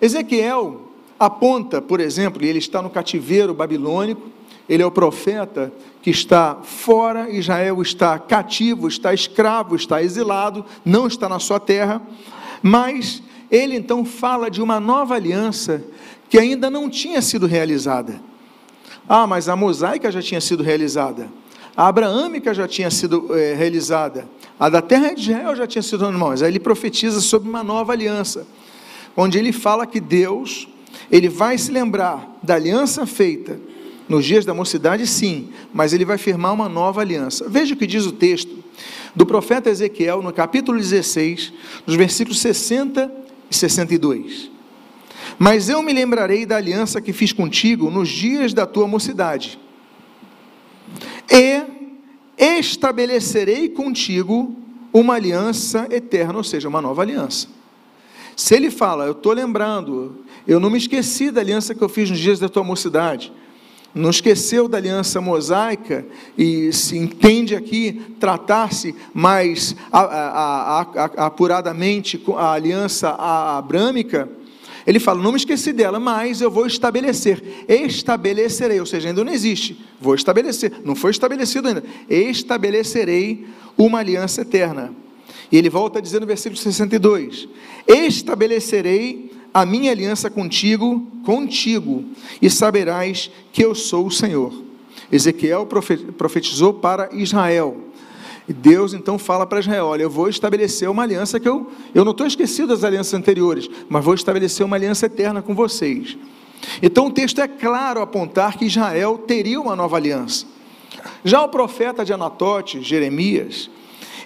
Ezequiel 0.01 0.81
aponta, 1.19 1.81
por 1.81 1.99
exemplo, 1.99 2.43
ele 2.43 2.59
está 2.59 2.81
no 2.81 2.89
cativeiro 2.89 3.53
babilônico, 3.53 4.29
ele 4.67 4.81
é 4.81 4.85
o 4.85 4.91
profeta 4.91 5.71
que 6.01 6.09
está 6.09 6.59
fora, 6.63 7.29
Israel 7.29 7.81
está 7.81 8.17
cativo, 8.17 8.87
está 8.87 9.13
escravo, 9.13 9.75
está 9.75 10.01
exilado, 10.01 10.65
não 10.85 11.07
está 11.07 11.27
na 11.27 11.39
sua 11.39 11.59
terra, 11.59 12.01
mas 12.61 13.21
ele 13.51 13.75
então 13.75 14.03
fala 14.03 14.49
de 14.49 14.61
uma 14.61 14.79
nova 14.79 15.15
aliança 15.15 15.83
que 16.29 16.37
ainda 16.37 16.69
não 16.69 16.89
tinha 16.89 17.21
sido 17.21 17.45
realizada. 17.45 18.19
Ah, 19.07 19.27
mas 19.27 19.49
a 19.49 19.55
mosaica 19.55 20.11
já 20.11 20.21
tinha 20.21 20.41
sido 20.41 20.63
realizada, 20.63 21.29
a 21.75 21.87
abraâmica 21.87 22.53
já 22.53 22.67
tinha 22.67 22.89
sido 22.91 23.35
é, 23.37 23.53
realizada, 23.53 24.27
a 24.59 24.69
da 24.69 24.81
terra 24.81 25.13
de 25.13 25.31
Israel 25.31 25.55
já 25.55 25.65
tinha 25.65 25.81
sido, 25.81 26.05
irmãos. 26.05 26.41
Aí 26.41 26.51
ele 26.51 26.59
profetiza 26.59 27.19
sobre 27.19 27.49
uma 27.49 27.63
nova 27.63 27.91
aliança, 27.91 28.45
onde 29.17 29.37
ele 29.37 29.51
fala 29.51 29.85
que 29.87 29.99
Deus, 29.99 30.67
ele 31.11 31.27
vai 31.27 31.57
se 31.57 31.71
lembrar 31.71 32.37
da 32.41 32.55
aliança 32.55 33.05
feita 33.05 33.59
nos 34.07 34.25
dias 34.25 34.45
da 34.45 34.53
mocidade, 34.53 35.07
sim, 35.07 35.49
mas 35.73 35.93
ele 35.93 36.05
vai 36.05 36.17
firmar 36.17 36.53
uma 36.53 36.69
nova 36.69 37.01
aliança. 37.01 37.47
Veja 37.49 37.73
o 37.73 37.77
que 37.77 37.87
diz 37.87 38.05
o 38.05 38.11
texto 38.11 38.63
do 39.15 39.25
profeta 39.25 39.69
Ezequiel, 39.69 40.21
no 40.21 40.33
capítulo 40.33 40.77
16, 40.77 41.53
nos 41.87 41.95
versículos 41.95 42.39
60 42.39 43.11
e 43.49 43.55
62. 43.55 44.51
Mas 45.39 45.69
eu 45.69 45.81
me 45.81 45.93
lembrarei 45.93 46.45
da 46.45 46.57
aliança 46.57 47.01
que 47.01 47.13
fiz 47.13 47.31
contigo 47.31 47.89
nos 47.89 48.09
dias 48.09 48.53
da 48.53 48.65
tua 48.65 48.87
mocidade, 48.87 49.59
e 51.33 51.63
estabelecerei 52.37 53.69
contigo 53.69 54.55
uma 54.93 55.15
aliança 55.15 55.87
eterna, 55.89 56.37
ou 56.37 56.43
seja, 56.43 56.69
uma 56.69 56.81
nova 56.81 57.01
aliança. 57.01 57.47
Se 58.35 58.55
ele 58.55 58.69
fala, 58.69 59.05
eu 59.05 59.13
estou 59.13 59.31
lembrando, 59.33 60.23
eu 60.47 60.59
não 60.59 60.69
me 60.69 60.77
esqueci 60.77 61.31
da 61.31 61.41
aliança 61.41 61.73
que 61.73 61.81
eu 61.81 61.89
fiz 61.89 62.09
nos 62.09 62.19
dias 62.19 62.39
da 62.39 62.47
tua 62.49 62.63
mocidade, 62.63 63.31
não 63.93 64.09
esqueceu 64.09 64.67
da 64.67 64.77
aliança 64.77 65.21
mosaica 65.21 66.05
e 66.35 66.73
se 66.73 66.97
entende 66.97 67.55
aqui 67.55 68.15
tratar-se 68.19 68.95
mais 69.13 69.75
apuradamente 71.15 72.17
com 72.17 72.35
a 72.37 72.53
aliança 72.53 73.09
abrâmica, 73.09 74.27
ele 74.85 74.99
fala: 74.99 75.21
Não 75.21 75.31
me 75.31 75.37
esqueci 75.37 75.71
dela, 75.71 75.99
mas 75.99 76.41
eu 76.41 76.51
vou 76.51 76.65
estabelecer. 76.65 77.41
Estabelecerei, 77.67 78.79
ou 78.79 78.85
seja, 78.85 79.09
ainda 79.09 79.23
não 79.23 79.31
existe. 79.31 79.79
Vou 79.99 80.15
estabelecer, 80.15 80.73
não 80.83 80.95
foi 80.95 81.11
estabelecido 81.11 81.67
ainda. 81.67 81.83
Estabelecerei 82.09 83.45
uma 83.77 83.99
aliança 83.99 84.41
eterna. 84.41 84.93
E 85.51 85.57
ele 85.57 85.69
volta 85.69 85.99
a 85.99 86.01
dizer 86.01 86.19
no 86.19 86.27
versículo 86.27 86.57
62: 86.57 87.47
Estabelecerei 87.87 89.31
a 89.53 89.65
minha 89.65 89.91
aliança 89.91 90.29
contigo, 90.29 91.07
contigo, 91.23 92.03
e 92.41 92.49
saberás 92.49 93.29
que 93.51 93.63
eu 93.63 93.75
sou 93.75 94.07
o 94.07 94.11
Senhor. 94.11 94.51
Ezequiel 95.11 95.67
profetizou 96.17 96.73
para 96.73 97.09
Israel. 97.13 97.77
E 98.47 98.53
Deus 98.53 98.93
então 98.93 99.17
fala 99.17 99.45
para 99.45 99.59
Israel: 99.59 99.85
Olha, 99.85 100.03
eu 100.03 100.09
vou 100.09 100.27
estabelecer 100.27 100.89
uma 100.89 101.03
aliança 101.03 101.39
que 101.39 101.47
eu, 101.47 101.71
eu 101.93 102.03
não 102.03 102.11
estou 102.11 102.27
esquecido 102.27 102.69
das 102.69 102.83
alianças 102.83 103.13
anteriores, 103.13 103.69
mas 103.87 104.03
vou 104.03 104.13
estabelecer 104.13 104.65
uma 104.65 104.75
aliança 104.75 105.05
eterna 105.05 105.41
com 105.41 105.55
vocês. 105.55 106.17
Então 106.81 107.07
o 107.07 107.11
texto 107.11 107.39
é 107.39 107.47
claro 107.47 108.01
apontar 108.01 108.57
que 108.57 108.65
Israel 108.65 109.17
teria 109.17 109.59
uma 109.59 109.75
nova 109.75 109.97
aliança. 109.97 110.45
Já 111.23 111.41
o 111.41 111.49
profeta 111.49 112.03
de 112.03 112.13
Anatote, 112.13 112.81
Jeremias, 112.81 113.69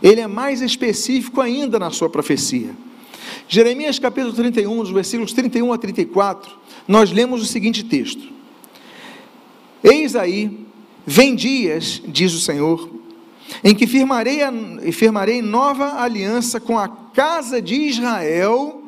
ele 0.01 0.21
é 0.21 0.27
mais 0.27 0.61
específico 0.61 1.41
ainda 1.41 1.79
na 1.79 1.91
sua 1.91 2.09
profecia. 2.09 2.71
Jeremias 3.47 3.99
capítulo 3.99 4.33
31, 4.33 4.83
dos 4.83 4.91
versículos 4.91 5.33
31 5.33 5.73
a 5.73 5.77
34, 5.77 6.51
nós 6.87 7.11
lemos 7.11 7.41
o 7.41 7.45
seguinte 7.45 7.83
texto: 7.83 8.27
Eis 9.83 10.15
aí, 10.15 10.65
vem 11.05 11.35
dias, 11.35 12.01
diz 12.07 12.33
o 12.33 12.39
Senhor, 12.39 12.96
em 13.63 13.73
que 13.73 13.87
firmarei, 13.87 14.43
a, 14.43 14.51
firmarei 14.91 15.41
nova 15.41 16.01
aliança 16.01 16.59
com 16.59 16.77
a 16.77 16.87
casa 16.87 17.61
de 17.61 17.75
Israel 17.75 18.83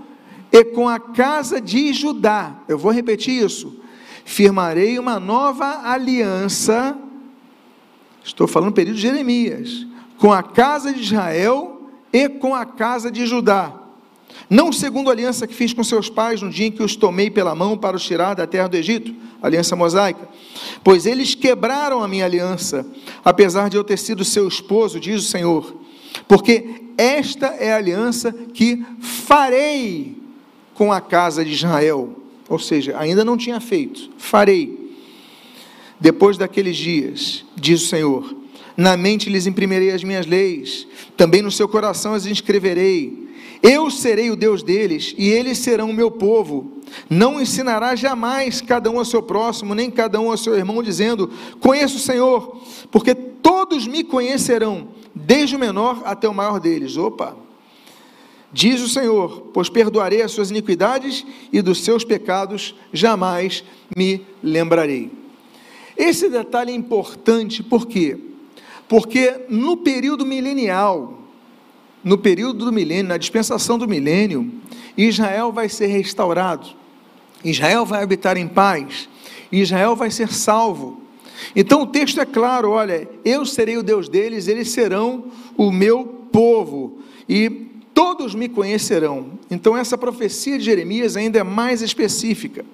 e 0.52 0.64
com 0.64 0.88
a 0.88 1.00
casa 1.00 1.62
de 1.62 1.94
Judá. 1.94 2.60
Eu 2.68 2.78
vou 2.78 2.92
repetir 2.92 3.44
isso. 3.44 3.80
Firmarei 4.26 5.00
uma 5.00 5.20
nova 5.20 5.90
aliança, 5.90 6.98
estou 8.24 8.48
falando 8.48 8.74
período 8.74 8.96
de 8.98 9.02
Jeremias, 9.02 9.88
com 10.18 10.32
a 10.32 10.44
casa 10.44 10.94
de 10.94 11.02
Israel 11.02 11.90
e 12.14 12.30
com 12.30 12.54
a 12.54 12.66
casa 12.66 13.10
de 13.10 13.26
Judá. 13.26 13.79
Não 14.50 14.72
segundo 14.72 15.10
a 15.10 15.14
aliança 15.14 15.46
que 15.46 15.54
fiz 15.54 15.74
com 15.74 15.84
seus 15.84 16.10
pais 16.10 16.42
no 16.42 16.50
dia 16.50 16.68
em 16.68 16.72
que 16.72 16.82
os 16.82 16.96
tomei 16.96 17.30
pela 17.30 17.54
mão 17.54 17.78
para 17.78 17.96
os 17.96 18.04
tirar 18.04 18.34
da 18.34 18.48
terra 18.48 18.68
do 18.68 18.78
Egito, 18.78 19.14
aliança 19.42 19.76
mosaica, 19.76 20.28
pois 20.84 21.06
eles 21.06 21.36
quebraram 21.36 22.04
a 22.04 22.08
minha 22.08 22.26
aliança, 22.26 22.86
apesar 23.24 23.70
de 23.70 23.78
eu 23.78 23.84
ter 23.84 23.98
sido 23.98 24.26
seu 24.26 24.48
esposo, 24.48 25.00
diz 25.00 25.24
o 25.24 25.28
Senhor, 25.28 25.76
porque 26.28 26.84
esta 26.98 27.48
é 27.48 27.72
a 27.72 27.78
aliança 27.78 28.34
que 28.54 28.84
farei 29.00 30.18
com 30.74 30.92
a 30.92 31.00
casa 31.00 31.46
de 31.46 31.52
Israel, 31.52 32.16
ou 32.48 32.60
seja, 32.60 32.98
ainda 32.98 33.24
não 33.24 33.38
tinha 33.38 33.60
feito, 33.60 34.10
farei. 34.18 34.96
Depois 36.00 36.38
daqueles 36.38 36.78
dias, 36.78 37.46
diz 37.56 37.84
o 37.84 37.88
Senhor, 37.88 38.36
na 38.76 38.96
mente 38.96 39.30
lhes 39.30 39.46
imprimirei 39.46 39.92
as 39.92 40.04
minhas 40.04 40.26
leis, 40.26 40.88
também 41.18 41.42
no 41.42 41.52
seu 41.52 41.68
coração 41.68 42.14
as 42.14 42.26
inscreverei. 42.26 43.29
Eu 43.62 43.92
serei 43.92 44.32
o 44.32 44.36
Deus 44.36 44.64
deles 44.64 45.14
e 45.18 45.28
eles 45.28 45.58
serão 45.58 45.90
o 45.90 45.94
meu 45.94 46.10
povo. 46.10 46.80
Não 47.10 47.42
ensinará 47.42 47.96
jamais 47.96 48.62
cada 48.62 48.90
um 48.90 48.98
ao 48.98 49.06
seu 49.06 49.22
próximo, 49.22 49.76
nem 49.76 49.92
cada 49.92 50.20
um 50.20 50.32
ao 50.32 50.38
seu 50.38 50.56
irmão, 50.56 50.82
dizendo: 50.82 51.30
Conheço 51.60 51.98
o 51.98 52.00
Senhor, 52.00 52.58
porque 52.90 53.14
todos 53.14 53.86
me 53.86 54.04
conhecerão, 54.04 54.88
desde 55.14 55.56
o 55.56 55.60
menor 55.60 56.02
até 56.06 56.28
o 56.28 56.34
maior 56.34 56.60
deles. 56.60 56.98
Opa! 56.98 57.36
Diz 58.52 58.82
o 58.82 58.90
Senhor: 58.90 59.50
Pois 59.54 59.70
perdoarei 59.70 60.22
as 60.22 60.32
suas 60.32 60.50
iniquidades 60.50 61.26
e 61.52 61.62
dos 61.62 61.84
seus 61.84 62.04
pecados 62.04 62.74
jamais 62.94 63.64
me 63.96 64.26
lembrarei. 64.42 65.12
Esse 65.98 66.30
detalhe 66.30 66.72
é 66.72 66.76
importante, 66.76 67.62
por 67.62 67.86
quê? 67.86 68.18
Porque 68.88 69.42
no 69.50 69.78
período 69.78 70.26
milenial, 70.26 71.19
no 72.04 72.18
período 72.18 72.66
do 72.66 72.72
milênio, 72.72 73.10
na 73.10 73.18
dispensação 73.18 73.78
do 73.78 73.88
milênio, 73.88 74.52
Israel 74.98 75.52
vai 75.52 75.70
ser 75.70 75.88
restaurado, 75.88 76.68
Israel 77.44 77.86
vai 77.86 78.04
habitar 78.04 78.38
em 78.38 78.48
paz, 78.48 79.10
Israel 79.52 79.96
vai 79.96 80.12
ser 80.12 80.30
salvo. 80.30 81.02
Então 81.56 81.84
o 81.84 81.88
texto 81.88 82.20
é 82.20 82.26
claro: 82.26 82.72
olha, 82.72 83.08
eu 83.24 83.46
serei 83.46 83.78
o 83.78 83.84
Deus 83.84 84.10
deles, 84.10 84.48
eles 84.48 84.70
serão 84.70 85.26
o 85.58 85.72
meu 85.72 86.06
povo. 86.32 87.00
E 87.28 87.70
todos 87.94 88.34
me 88.34 88.48
conhecerão. 88.48 89.32
Então, 89.52 89.76
essa 89.76 89.98
profecia 89.98 90.58
de 90.58 90.64
Jeremias 90.64 91.18
ainda 91.18 91.40
é 91.40 91.44
mais 91.44 91.82
específica. 91.82 92.66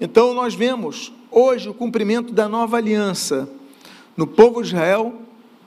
Então, 0.00 0.32
nós 0.32 0.54
vemos 0.54 1.12
hoje 1.30 1.68
o 1.68 1.74
cumprimento 1.74 2.32
da 2.32 2.48
nova 2.48 2.78
aliança 2.78 3.48
no 4.16 4.26
povo 4.26 4.62
de 4.62 4.68
Israel, 4.68 5.14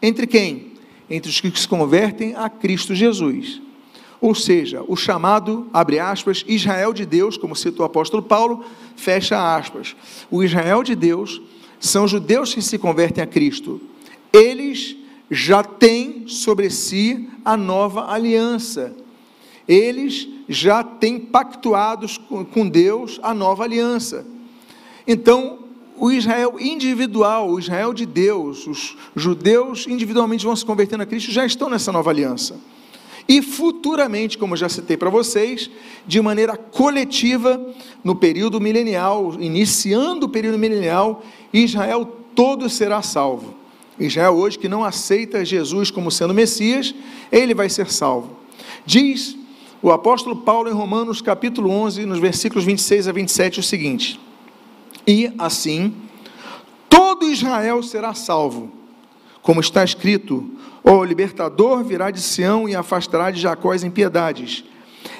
entre 0.01 0.25
quem? 0.25 0.71
Entre 1.09 1.29
os 1.29 1.39
que 1.39 1.57
se 1.57 1.67
convertem 1.67 2.35
a 2.35 2.49
Cristo 2.49 2.93
Jesus. 2.93 3.61
Ou 4.19 4.33
seja, 4.33 4.83
o 4.87 4.95
chamado, 4.95 5.67
abre 5.71 5.99
aspas, 5.99 6.43
Israel 6.47 6.91
de 6.91 7.05
Deus, 7.05 7.37
como 7.37 7.55
cita 7.55 7.81
o 7.81 7.85
apóstolo 7.85 8.23
Paulo, 8.23 8.65
fecha 8.95 9.55
aspas. 9.55 9.95
O 10.31 10.43
Israel 10.43 10.83
de 10.83 10.95
Deus 10.95 11.41
são 11.79 12.07
judeus 12.07 12.53
que 12.53 12.61
se 12.61 12.77
convertem 12.77 13.23
a 13.23 13.27
Cristo. 13.27 13.79
Eles 14.33 14.95
já 15.29 15.63
têm 15.63 16.27
sobre 16.27 16.69
si 16.69 17.29
a 17.45 17.55
nova 17.55 18.11
aliança. 18.11 18.95
Eles 19.67 20.27
já 20.49 20.83
têm 20.83 21.19
pactuados 21.19 22.17
com 22.17 22.67
Deus 22.67 23.19
a 23.21 23.33
nova 23.33 23.63
aliança. 23.63 24.25
Então, 25.05 25.66
o 25.97 26.11
Israel 26.11 26.55
individual, 26.59 27.49
o 27.49 27.59
Israel 27.59 27.93
de 27.93 28.05
Deus, 28.05 28.67
os 28.67 28.95
judeus 29.15 29.87
individualmente 29.87 30.45
vão 30.45 30.55
se 30.55 30.65
convertendo 30.65 31.03
a 31.03 31.05
Cristo, 31.05 31.31
já 31.31 31.45
estão 31.45 31.69
nessa 31.69 31.91
nova 31.91 32.09
aliança. 32.09 32.59
E 33.27 33.41
futuramente, 33.41 34.37
como 34.37 34.55
já 34.55 34.69
citei 34.69 34.95
para 34.95 35.09
vocês, 35.09 35.69
de 36.05 36.21
maneira 36.21 36.55
coletiva, 36.55 37.61
no 38.03 38.15
período 38.15 38.61
milenial, 38.61 39.35
iniciando 39.39 40.27
o 40.27 40.29
período 40.29 40.57
milenial, 40.57 41.23
Israel 41.51 42.05
todo 42.33 42.69
será 42.69 43.01
salvo. 43.01 43.55
Israel 43.99 44.35
hoje 44.35 44.59
que 44.59 44.69
não 44.69 44.83
aceita 44.83 45.43
Jesus 45.43 45.91
como 45.91 46.11
sendo 46.11 46.33
Messias, 46.33 46.93
ele 47.31 47.53
vai 47.53 47.67
ser 47.69 47.91
salvo. 47.91 48.37
Diz 48.85 49.35
o 49.81 49.91
apóstolo 49.91 50.37
Paulo 50.37 50.69
em 50.69 50.73
Romanos 50.73 51.21
capítulo 51.21 51.69
11, 51.69 52.05
nos 52.05 52.19
versículos 52.19 52.63
26 52.63 53.07
a 53.07 53.11
27 53.11 53.59
o 53.59 53.63
seguinte: 53.63 54.19
E 55.07 55.31
assim 55.37 55.93
todo 56.89 57.25
Israel 57.25 57.81
será 57.81 58.13
salvo, 58.13 58.71
como 59.41 59.61
está 59.61 59.83
escrito: 59.83 60.51
O 60.83 61.03
libertador 61.03 61.83
virá 61.83 62.11
de 62.11 62.21
Sião 62.21 62.67
e 62.67 62.75
afastará 62.75 63.31
de 63.31 63.39
Jacó 63.39 63.71
as 63.71 63.83
impiedades. 63.83 64.65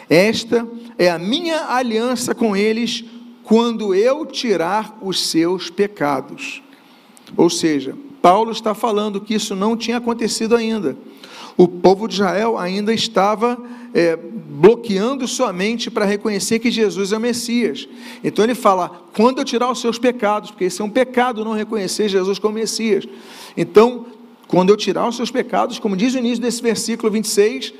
Esta 0.10 0.68
é 0.98 1.10
a 1.10 1.18
minha 1.18 1.74
aliança 1.74 2.36
com 2.36 2.56
eles 2.56 3.06
quando 3.44 3.96
eu 3.96 4.26
tirar 4.26 4.98
os 5.02 5.28
seus 5.30 5.70
pecados. 5.70 6.62
Ou 7.36 7.50
seja, 7.50 7.96
Paulo 8.22 8.52
está 8.52 8.74
falando 8.74 9.22
que 9.22 9.34
isso 9.34 9.56
não 9.56 9.78
tinha 9.78 9.98
acontecido 9.98 10.56
ainda. 10.56 10.98
O 11.56 11.68
povo 11.68 12.08
de 12.08 12.16
Israel 12.16 12.58
ainda 12.58 12.94
estava 12.94 13.58
é, 13.98 14.16
bloqueando 14.16 15.28
sua 15.28 15.52
mente 15.52 15.90
para 15.90 16.06
reconhecer 16.06 16.60
que 16.60 16.70
Jesus 16.70 17.12
é 17.12 17.18
o 17.18 17.20
Messias. 17.20 17.90
Então 18.24 18.46
ele 18.46 18.54
fala: 18.54 18.92
quando 19.16 19.40
eu 19.40 19.44
tirar 19.44 19.72
os 19.72 19.82
seus 19.82 19.98
pecados, 19.98 20.52
porque 20.52 20.66
esse 20.66 20.80
é 20.80 20.86
um 20.86 20.90
pecado 20.90 21.44
não 21.44 21.54
reconhecer 21.54 22.08
Jesus 22.08 22.38
como 22.38 22.54
Messias. 22.54 23.08
Então, 23.58 24.06
quando 24.48 24.70
eu 24.70 24.78
tirar 24.78 25.10
os 25.10 25.16
seus 25.16 25.32
pecados, 25.32 25.80
como 25.80 25.98
diz 25.98 26.14
o 26.14 26.20
início 26.20 26.44
desse 26.44 26.62
versículo 26.62 27.12
26, 27.12 27.74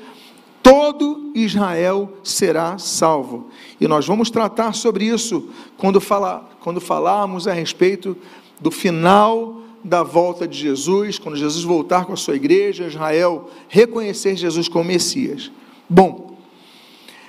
todo 0.60 1.30
Israel 1.36 2.12
será 2.24 2.78
salvo. 2.78 3.48
E 3.80 3.86
nós 3.86 4.04
vamos 4.04 4.28
tratar 4.28 4.72
sobre 4.72 5.04
isso 5.04 5.48
quando, 5.76 6.00
fala, 6.00 6.50
quando 6.58 6.80
falarmos 6.80 7.46
a 7.46 7.52
respeito 7.52 8.16
do 8.60 8.72
final 8.72 9.60
da 9.84 10.02
volta 10.02 10.48
de 10.48 10.58
Jesus, 10.58 11.16
quando 11.16 11.36
Jesus 11.36 11.62
voltar 11.62 12.06
com 12.06 12.12
a 12.12 12.16
sua 12.16 12.34
igreja, 12.34 12.88
Israel 12.88 13.48
reconhecer 13.68 14.36
Jesus 14.36 14.68
como 14.68 14.86
Messias. 14.86 15.52
Bom, 15.88 16.36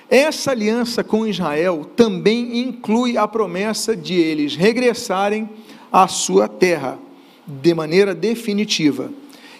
essa 0.08 0.50
aliança 0.50 1.04
com 1.04 1.26
Israel 1.26 1.88
também 1.96 2.58
inclui 2.58 3.16
a 3.16 3.28
promessa 3.28 3.96
de 3.96 4.14
eles 4.14 4.56
regressarem 4.56 5.48
à 5.92 6.08
sua 6.08 6.48
terra 6.48 6.98
de 7.46 7.72
maneira 7.72 8.14
definitiva. 8.14 9.10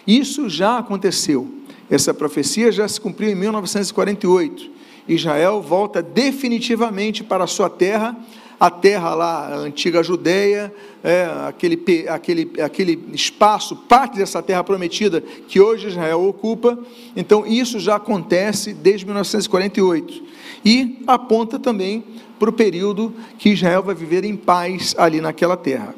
Isso 0.05 0.49
já 0.49 0.77
aconteceu. 0.77 1.47
Essa 1.89 2.13
profecia 2.13 2.71
já 2.71 2.87
se 2.87 2.99
cumpriu 2.99 3.29
em 3.29 3.35
1948. 3.35 4.69
Israel 5.07 5.61
volta 5.61 6.01
definitivamente 6.01 7.23
para 7.23 7.43
a 7.43 7.47
sua 7.47 7.69
terra 7.69 8.15
a 8.61 8.69
terra 8.69 9.15
lá, 9.15 9.47
a 9.47 9.55
antiga 9.55 10.03
Judéia, 10.03 10.71
é, 11.03 11.27
aquele, 11.47 12.07
aquele, 12.07 12.51
aquele 12.61 13.05
espaço, 13.11 13.75
parte 13.75 14.17
dessa 14.17 14.39
terra 14.39 14.63
prometida 14.63 15.19
que 15.19 15.59
hoje 15.59 15.87
Israel 15.87 16.23
ocupa. 16.27 16.77
Então, 17.15 17.43
isso 17.43 17.79
já 17.79 17.95
acontece 17.95 18.71
desde 18.71 19.03
1948. 19.07 20.23
E 20.63 21.01
aponta 21.07 21.57
também 21.57 22.03
para 22.37 22.51
o 22.51 22.53
período 22.53 23.11
que 23.39 23.49
Israel 23.49 23.81
vai 23.81 23.95
viver 23.95 24.23
em 24.23 24.35
paz 24.35 24.93
ali 24.95 25.19
naquela 25.19 25.57
terra. 25.57 25.95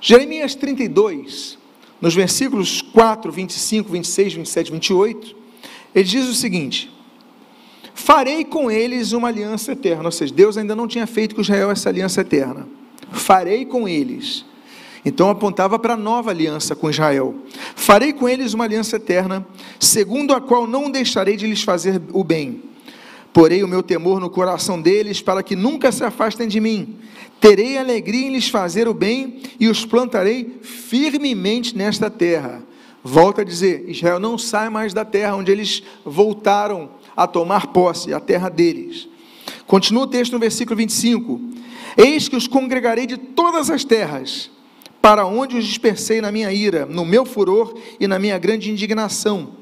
Jeremias 0.00 0.56
32, 0.56 1.58
nos 2.00 2.12
versículos 2.12 2.82
4, 2.82 3.30
25, 3.30 3.88
26, 3.88 4.34
27, 4.34 4.72
28, 4.72 5.36
ele 5.94 6.04
diz 6.04 6.28
o 6.28 6.34
seguinte: 6.34 6.91
Farei 7.94 8.44
com 8.44 8.70
eles 8.70 9.12
uma 9.12 9.28
aliança 9.28 9.72
eterna. 9.72 10.04
Ou 10.04 10.12
seja, 10.12 10.32
Deus 10.32 10.56
ainda 10.56 10.74
não 10.74 10.88
tinha 10.88 11.06
feito 11.06 11.34
com 11.34 11.40
Israel 11.40 11.70
essa 11.70 11.88
aliança 11.88 12.20
eterna. 12.20 12.66
Farei 13.10 13.64
com 13.64 13.88
eles. 13.88 14.44
Então 15.04 15.28
apontava 15.28 15.78
para 15.78 15.94
a 15.94 15.96
nova 15.96 16.30
aliança 16.30 16.74
com 16.74 16.88
Israel. 16.88 17.34
Farei 17.74 18.12
com 18.12 18.28
eles 18.28 18.54
uma 18.54 18.64
aliança 18.64 18.96
eterna, 18.96 19.46
segundo 19.78 20.32
a 20.32 20.40
qual 20.40 20.66
não 20.66 20.90
deixarei 20.90 21.36
de 21.36 21.46
lhes 21.46 21.62
fazer 21.62 22.00
o 22.12 22.22
bem. 22.22 22.62
Porei 23.32 23.64
o 23.64 23.68
meu 23.68 23.82
temor 23.82 24.20
no 24.20 24.30
coração 24.30 24.80
deles, 24.80 25.20
para 25.20 25.42
que 25.42 25.56
nunca 25.56 25.90
se 25.90 26.04
afastem 26.04 26.46
de 26.46 26.60
mim. 26.60 26.96
Terei 27.40 27.78
alegria 27.78 28.26
em 28.26 28.32
lhes 28.32 28.48
fazer 28.48 28.86
o 28.86 28.94
bem 28.94 29.40
e 29.58 29.68
os 29.68 29.84
plantarei 29.84 30.60
firmemente 30.62 31.76
nesta 31.76 32.08
terra. 32.08 32.62
Volta 33.02 33.40
a 33.40 33.44
dizer: 33.44 33.84
Israel 33.88 34.20
não 34.20 34.38
sai 34.38 34.68
mais 34.68 34.94
da 34.94 35.04
terra 35.04 35.34
onde 35.34 35.50
eles 35.50 35.82
voltaram 36.04 36.90
a 37.16 37.26
tomar 37.26 37.68
posse, 37.68 38.12
a 38.12 38.20
terra 38.20 38.48
deles. 38.48 39.08
Continua 39.66 40.04
o 40.04 40.06
texto 40.06 40.32
no 40.32 40.38
versículo 40.38 40.76
25: 40.76 41.40
Eis 41.96 42.28
que 42.28 42.36
os 42.36 42.46
congregarei 42.46 43.06
de 43.06 43.16
todas 43.16 43.70
as 43.70 43.84
terras 43.84 44.50
para 45.00 45.26
onde 45.26 45.56
os 45.56 45.64
dispersei 45.64 46.20
na 46.20 46.30
minha 46.30 46.52
ira, 46.52 46.86
no 46.86 47.04
meu 47.04 47.26
furor 47.26 47.76
e 47.98 48.06
na 48.06 48.18
minha 48.18 48.38
grande 48.38 48.70
indignação. 48.70 49.56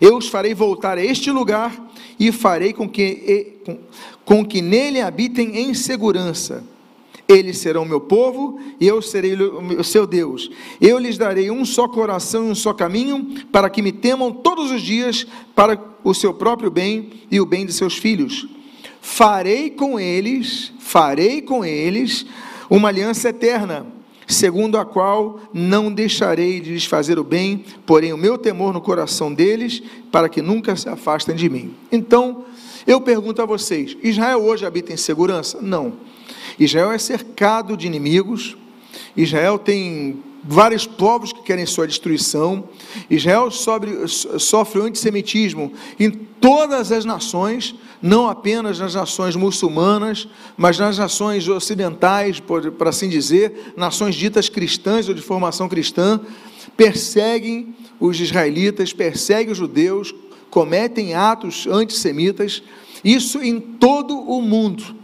Eu 0.00 0.16
os 0.16 0.28
farei 0.28 0.54
voltar 0.54 0.96
a 0.98 1.04
este 1.04 1.30
lugar 1.30 1.74
e 2.18 2.30
farei 2.30 2.72
com 2.72 2.88
que, 2.88 3.58
com, 3.64 3.78
com 4.24 4.44
que 4.44 4.62
nele 4.62 5.00
habitem 5.00 5.58
em 5.58 5.74
segurança. 5.74 6.64
Eles 7.28 7.58
serão 7.58 7.84
meu 7.84 8.00
povo 8.00 8.58
e 8.80 8.86
eu 8.86 9.02
serei 9.02 9.34
o 9.34 9.82
seu 9.82 10.06
Deus. 10.06 10.50
Eu 10.80 10.98
lhes 10.98 11.18
darei 11.18 11.50
um 11.50 11.64
só 11.64 11.88
coração 11.88 12.46
e 12.46 12.50
um 12.50 12.54
só 12.54 12.72
caminho, 12.72 13.44
para 13.50 13.68
que 13.68 13.82
me 13.82 13.90
temam 13.90 14.32
todos 14.32 14.70
os 14.70 14.80
dias 14.80 15.26
para 15.54 15.78
o 16.04 16.14
seu 16.14 16.32
próprio 16.32 16.70
bem 16.70 17.10
e 17.30 17.40
o 17.40 17.46
bem 17.46 17.66
de 17.66 17.72
seus 17.72 17.96
filhos. 17.96 18.46
Farei 19.00 19.70
com 19.70 19.98
eles, 19.98 20.72
farei 20.78 21.42
com 21.42 21.64
eles 21.64 22.26
uma 22.70 22.88
aliança 22.88 23.28
eterna 23.28 23.96
segundo 24.26 24.76
a 24.76 24.84
qual 24.84 25.40
não 25.52 25.92
deixarei 25.92 26.60
de 26.60 26.72
lhes 26.72 26.84
fazer 26.84 27.18
o 27.18 27.24
bem, 27.24 27.64
porém 27.84 28.12
o 28.12 28.18
meu 28.18 28.36
temor 28.36 28.72
no 28.72 28.80
coração 28.80 29.32
deles, 29.32 29.82
para 30.10 30.28
que 30.28 30.42
nunca 30.42 30.74
se 30.74 30.88
afastem 30.88 31.34
de 31.34 31.48
mim. 31.48 31.74
Então, 31.92 32.44
eu 32.86 33.00
pergunto 33.00 33.40
a 33.40 33.46
vocês: 33.46 33.96
Israel 34.02 34.42
hoje 34.42 34.66
habita 34.66 34.92
em 34.92 34.96
segurança? 34.96 35.60
Não. 35.62 35.94
Israel 36.58 36.92
é 36.92 36.98
cercado 36.98 37.76
de 37.76 37.86
inimigos, 37.86 38.56
Israel 39.16 39.58
tem 39.58 40.22
vários 40.46 40.86
povos 40.86 41.32
que 41.32 41.42
querem 41.42 41.66
sua 41.66 41.86
destruição. 41.86 42.68
Israel 43.10 43.50
sofre, 43.50 44.08
sofre 44.08 44.80
o 44.80 44.84
antissemitismo 44.84 45.72
em 45.98 46.10
todas 46.10 46.92
as 46.92 47.04
nações, 47.04 47.74
não 48.00 48.28
apenas 48.28 48.78
nas 48.78 48.94
nações 48.94 49.34
muçulmanas, 49.34 50.28
mas 50.56 50.78
nas 50.78 50.98
nações 50.98 51.48
ocidentais, 51.48 52.38
por, 52.38 52.70
por 52.72 52.88
assim 52.88 53.08
dizer, 53.08 53.72
nações 53.76 54.14
ditas 54.14 54.48
cristãs 54.48 55.08
ou 55.08 55.14
de 55.14 55.22
formação 55.22 55.68
cristã, 55.68 56.20
perseguem 56.76 57.74
os 57.98 58.20
israelitas, 58.20 58.92
perseguem 58.92 59.52
os 59.52 59.58
judeus, 59.58 60.14
cometem 60.50 61.14
atos 61.14 61.66
antissemitas, 61.66 62.62
isso 63.02 63.42
em 63.42 63.58
todo 63.58 64.16
o 64.16 64.40
mundo. 64.40 64.94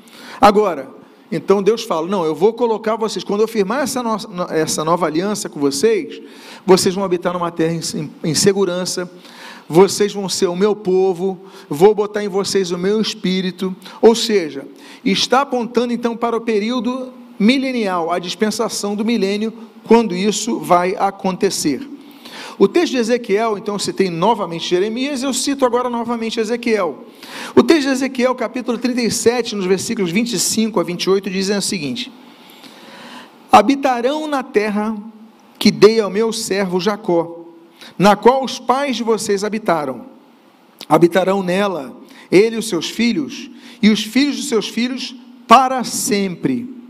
Agora, 0.41 1.02
então 1.33 1.62
Deus 1.62 1.83
fala: 1.83 2.07
Não, 2.07 2.25
eu 2.25 2.35
vou 2.35 2.53
colocar 2.53 2.95
vocês, 2.97 3.25
quando 3.25 3.40
eu 3.40 3.49
firmar 3.49 3.83
essa, 3.83 4.03
no, 4.03 4.16
essa 4.51 4.85
nova 4.85 5.07
aliança 5.07 5.49
com 5.49 5.59
vocês, 5.59 6.21
vocês 6.66 6.95
vão 6.95 7.03
habitar 7.03 7.33
numa 7.33 7.51
terra 7.51 7.73
em, 7.73 8.11
em 8.23 8.35
segurança, 8.35 9.11
vocês 9.66 10.12
vão 10.12 10.29
ser 10.29 10.49
o 10.49 10.55
meu 10.55 10.77
povo, 10.77 11.40
vou 11.68 11.95
botar 11.95 12.23
em 12.23 12.29
vocês 12.29 12.71
o 12.71 12.79
meu 12.79 13.01
espírito. 13.01 13.75
Ou 14.03 14.14
seja, 14.14 14.66
está 15.03 15.40
apontando 15.40 15.92
então 15.92 16.14
para 16.14 16.37
o 16.37 16.40
período 16.42 17.11
milenial, 17.38 18.12
a 18.12 18.18
dispensação 18.18 18.95
do 18.95 19.05
milênio, 19.05 19.53
quando 19.85 20.14
isso 20.14 20.61
vai 20.61 20.95
acontecer. 20.97 21.81
O 22.59 22.69
texto 22.69 22.93
de 22.93 22.99
Ezequiel, 22.99 23.57
então, 23.57 23.75
eu 23.75 23.79
citei 23.79 24.11
novamente 24.11 24.69
Jeremias, 24.69 25.23
eu 25.23 25.33
cito 25.33 25.65
agora 25.65 25.88
novamente 25.88 26.38
Ezequiel. 26.38 27.05
O 27.57 27.62
texto 27.62 27.83
de 27.83 27.93
Ezequiel, 27.93 28.35
capítulo 28.35 28.79
37, 28.79 29.57
nos 29.57 29.67
versículos 29.67 30.11
25 30.11 30.79
a 30.79 30.83
28, 30.83 31.31
dizem 31.31 31.57
o 31.57 31.62
seguinte: 31.62 32.12
Habitarão 33.51 34.27
na 34.27 34.43
terra 34.43 34.97
que 35.59 35.71
dei 35.71 36.01
ao 36.01 36.11
meu 36.11 36.33
servo 36.33 36.81
Jacó, 36.81 37.47
na 37.99 38.17
qual 38.17 38.45
os 38.45 38.59
pais 38.59 38.97
de 38.97 39.03
vocês 39.03 39.45
habitaram. 39.45 40.07
Habitarão 40.88 41.43
nela, 41.43 41.97
ele 42.31 42.57
e 42.57 42.59
os 42.59 42.69
seus 42.69 42.91
filhos, 42.91 43.51
e 43.81 43.88
os 43.88 44.03
filhos 44.03 44.37
dos 44.37 44.49
seus 44.49 44.69
filhos, 44.69 45.15
para 45.47 45.85
sempre 45.85 46.82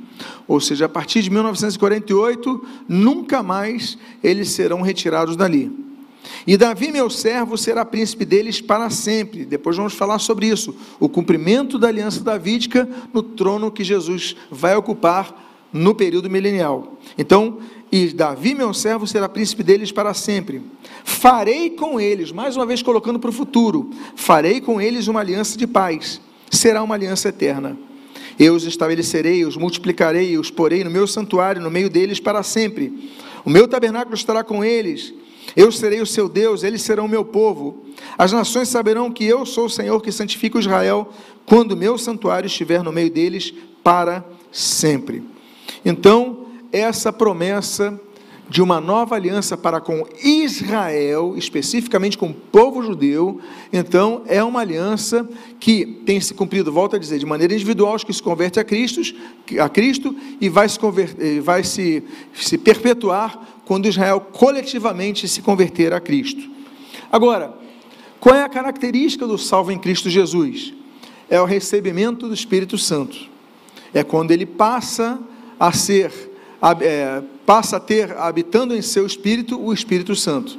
ou 0.46 0.60
seja, 0.60 0.86
a 0.86 0.88
partir 0.88 1.22
de 1.22 1.30
1948, 1.30 2.64
nunca 2.88 3.42
mais 3.42 3.98
eles 4.22 4.50
serão 4.50 4.82
retirados 4.82 5.36
dali. 5.36 5.70
E 6.46 6.56
Davi, 6.56 6.92
meu 6.92 7.10
servo, 7.10 7.56
será 7.58 7.84
príncipe 7.84 8.24
deles 8.24 8.60
para 8.60 8.90
sempre. 8.90 9.44
Depois 9.44 9.76
vamos 9.76 9.94
falar 9.94 10.18
sobre 10.18 10.46
isso. 10.46 10.74
O 11.00 11.08
cumprimento 11.08 11.78
da 11.78 11.88
aliança 11.88 12.20
davídica 12.20 12.88
no 13.12 13.22
trono 13.22 13.70
que 13.70 13.84
Jesus 13.84 14.36
vai 14.50 14.76
ocupar 14.76 15.68
no 15.72 15.94
período 15.94 16.28
milenial. 16.28 16.98
Então, 17.16 17.58
e 17.90 18.08
Davi, 18.08 18.54
meu 18.54 18.72
servo, 18.72 19.06
será 19.06 19.28
príncipe 19.28 19.62
deles 19.62 19.92
para 19.92 20.14
sempre. 20.14 20.62
Farei 21.04 21.70
com 21.70 22.00
eles, 22.00 22.32
mais 22.32 22.56
uma 22.56 22.66
vez 22.66 22.82
colocando 22.82 23.18
para 23.18 23.30
o 23.30 23.32
futuro, 23.32 23.90
farei 24.14 24.60
com 24.60 24.80
eles 24.80 25.08
uma 25.08 25.20
aliança 25.20 25.58
de 25.58 25.66
paz. 25.66 26.20
Será 26.50 26.82
uma 26.82 26.94
aliança 26.94 27.28
eterna. 27.28 27.76
Eu 28.38 28.54
os 28.54 28.64
estabelecerei, 28.64 29.44
os 29.44 29.56
multiplicarei, 29.56 30.38
os 30.38 30.50
porei 30.50 30.82
no 30.84 30.90
meu 30.90 31.06
santuário, 31.06 31.60
no 31.60 31.70
meio 31.70 31.90
deles 31.90 32.20
para 32.20 32.42
sempre. 32.42 33.10
O 33.44 33.50
meu 33.50 33.66
tabernáculo 33.68 34.14
estará 34.14 34.42
com 34.44 34.64
eles. 34.64 35.12
Eu 35.56 35.70
serei 35.70 36.00
o 36.00 36.06
seu 36.06 36.28
Deus, 36.28 36.62
eles 36.62 36.82
serão 36.82 37.06
o 37.06 37.08
meu 37.08 37.24
povo. 37.24 37.84
As 38.16 38.32
nações 38.32 38.68
saberão 38.68 39.10
que 39.10 39.24
eu 39.24 39.44
sou 39.44 39.66
o 39.66 39.70
Senhor 39.70 40.00
que 40.00 40.12
santifica 40.12 40.58
Israel, 40.58 41.12
quando 41.44 41.72
o 41.72 41.76
meu 41.76 41.98
santuário 41.98 42.46
estiver 42.46 42.82
no 42.82 42.92
meio 42.92 43.10
deles 43.10 43.52
para 43.82 44.24
sempre. 44.50 45.22
Então, 45.84 46.46
essa 46.72 47.12
promessa 47.12 48.00
de 48.52 48.60
uma 48.60 48.82
nova 48.82 49.14
aliança 49.14 49.56
para 49.56 49.80
com 49.80 50.06
Israel, 50.22 51.34
especificamente 51.38 52.18
com 52.18 52.26
o 52.26 52.34
povo 52.34 52.82
judeu, 52.82 53.40
então 53.72 54.24
é 54.26 54.44
uma 54.44 54.60
aliança 54.60 55.26
que 55.58 55.86
tem 56.04 56.20
se 56.20 56.34
cumprido, 56.34 56.70
volto 56.70 56.94
a 56.94 56.98
dizer, 56.98 57.18
de 57.18 57.24
maneira 57.24 57.54
individual, 57.54 57.94
os 57.94 58.04
que 58.04 58.12
se 58.12 58.22
converte 58.22 58.60
a 58.60 58.64
Cristo, 58.64 59.00
a 59.58 59.70
Cristo 59.70 60.14
e 60.38 60.50
vai 60.50 60.68
se, 60.68 60.78
vai 61.40 61.64
se, 61.64 62.04
se 62.34 62.58
perpetuar 62.58 63.62
quando 63.64 63.88
Israel 63.88 64.20
coletivamente 64.20 65.26
se 65.26 65.40
converter 65.40 65.94
a 65.94 66.00
Cristo. 66.00 66.42
Agora, 67.10 67.54
qual 68.20 68.34
é 68.34 68.42
a 68.42 68.50
característica 68.50 69.26
do 69.26 69.38
salvo 69.38 69.72
em 69.72 69.78
Cristo 69.78 70.10
Jesus? 70.10 70.74
É 71.30 71.40
o 71.40 71.46
recebimento 71.46 72.28
do 72.28 72.34
Espírito 72.34 72.76
Santo. 72.76 73.16
É 73.94 74.04
quando 74.04 74.30
ele 74.30 74.44
passa 74.44 75.18
a 75.58 75.72
ser 75.72 76.31
é, 76.80 77.22
passa 77.44 77.76
a 77.76 77.80
ter, 77.80 78.16
habitando 78.16 78.74
em 78.74 78.82
seu 78.82 79.04
espírito, 79.04 79.60
o 79.60 79.72
Espírito 79.72 80.14
Santo. 80.14 80.58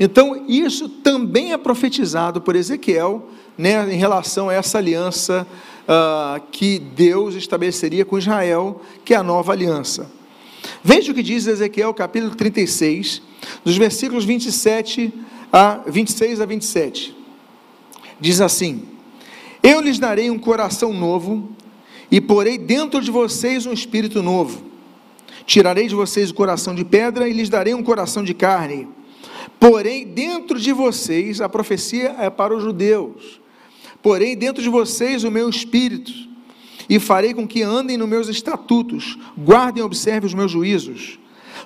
Então, 0.00 0.44
isso 0.48 0.88
também 0.88 1.52
é 1.52 1.56
profetizado 1.56 2.40
por 2.40 2.56
Ezequiel, 2.56 3.28
né, 3.56 3.92
em 3.92 3.96
relação 3.96 4.48
a 4.48 4.54
essa 4.54 4.78
aliança 4.78 5.46
uh, 5.82 6.40
que 6.52 6.78
Deus 6.78 7.34
estabeleceria 7.34 8.04
com 8.04 8.18
Israel, 8.18 8.80
que 9.04 9.14
é 9.14 9.16
a 9.16 9.22
nova 9.22 9.52
aliança. 9.52 10.10
Veja 10.82 11.10
o 11.10 11.14
que 11.14 11.22
diz 11.22 11.46
Ezequiel, 11.46 11.92
capítulo 11.94 12.34
36, 12.34 13.22
dos 13.64 13.76
versículos 13.76 14.24
27 14.24 15.12
a 15.52 15.80
26 15.86 16.40
a 16.40 16.46
27. 16.46 17.16
Diz 18.20 18.40
assim: 18.40 18.82
Eu 19.62 19.80
lhes 19.80 19.98
darei 19.98 20.30
um 20.30 20.38
coração 20.38 20.92
novo 20.92 21.50
e 22.10 22.20
porei 22.20 22.58
dentro 22.58 23.00
de 23.00 23.10
vocês 23.10 23.66
um 23.66 23.72
espírito 23.72 24.22
novo 24.22 24.67
Tirarei 25.48 25.88
de 25.88 25.94
vocês 25.94 26.30
o 26.30 26.34
coração 26.34 26.74
de 26.74 26.84
pedra 26.84 27.26
e 27.26 27.32
lhes 27.32 27.48
darei 27.48 27.72
um 27.72 27.82
coração 27.82 28.22
de 28.22 28.34
carne. 28.34 28.86
Porém, 29.58 30.06
dentro 30.06 30.60
de 30.60 30.72
vocês, 30.72 31.40
a 31.40 31.48
profecia 31.48 32.14
é 32.20 32.28
para 32.28 32.54
os 32.54 32.62
judeus. 32.62 33.40
Porém, 34.02 34.36
dentro 34.36 34.62
de 34.62 34.68
vocês 34.68 35.24
o 35.24 35.30
meu 35.30 35.48
espírito, 35.48 36.12
e 36.86 37.00
farei 37.00 37.32
com 37.32 37.48
que 37.48 37.62
andem 37.62 37.96
nos 37.96 38.06
meus 38.06 38.28
estatutos, 38.28 39.18
guardem 39.38 39.82
e 39.82 39.86
observem 39.86 40.26
os 40.26 40.34
meus 40.34 40.52
juízos. 40.52 41.18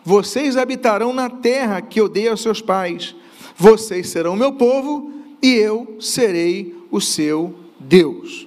Vocês 0.04 0.56
habitarão 0.56 1.12
na 1.12 1.28
terra 1.28 1.82
que 1.82 2.00
eu 2.00 2.08
dei 2.08 2.28
aos 2.28 2.40
seus 2.40 2.60
pais. 2.60 3.16
Vocês 3.56 4.08
serão 4.10 4.36
meu 4.36 4.52
povo 4.52 5.10
e 5.42 5.54
eu 5.54 5.96
serei 5.98 6.72
o 6.88 7.00
seu 7.00 7.52
Deus. 7.80 8.46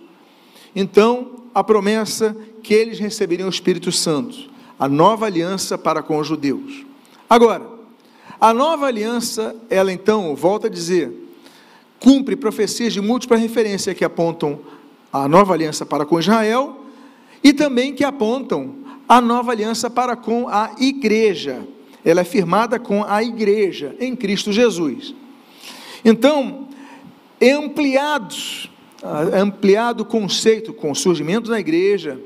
Então, 0.74 1.44
a 1.54 1.62
promessa 1.62 2.34
que 2.64 2.74
eles 2.74 3.00
receberiam 3.00 3.48
o 3.48 3.52
Espírito 3.52 3.92
Santo 3.92 4.55
a 4.80 4.88
nova 4.88 5.26
aliança 5.26 5.78
para 5.78 6.04
com 6.04 6.18
os 6.18 6.28
judeus. 6.28 6.86
Agora, 7.30 7.76
a 8.40 8.54
nova 8.54 8.86
aliança, 8.88 9.56
ela 9.70 9.92
então, 9.92 10.36
volta 10.36 10.68
a 10.68 10.70
dizer, 10.70 11.12
cumpre 12.00 12.36
profecias 12.36 12.94
de 12.94 13.02
múltipla 13.02 13.38
referência 13.38 13.96
que 13.96 14.04
apontam 14.04 14.60
a 15.12 15.28
nova 15.28 15.54
aliança 15.54 15.86
para 15.86 16.06
com 16.06 16.20
Israel 16.20 16.82
e 17.44 17.54
também 17.54 17.94
que 17.94 18.04
apontam 18.04 18.76
a 19.08 19.22
nova 19.22 19.52
aliança 19.52 19.90
para 19.90 20.16
com 20.16 20.48
a 20.50 20.76
igreja. 20.78 21.66
Ela 22.04 22.22
é 22.22 22.26
firmada 22.26 22.78
com 22.78 23.04
a 23.04 23.24
igreja 23.24 23.96
em 24.00 24.16
Cristo 24.16 24.52
Jesus. 24.52 25.16
Então, 26.04 26.68
é 27.40 27.52
ampliado, 27.52 28.36
é 29.34 29.40
ampliado 29.40 30.04
o 30.04 30.06
conceito 30.06 30.74
com 30.74 30.92
o 30.92 30.96
surgimento 30.96 31.50
da 31.50 31.60
igreja, 31.60 32.20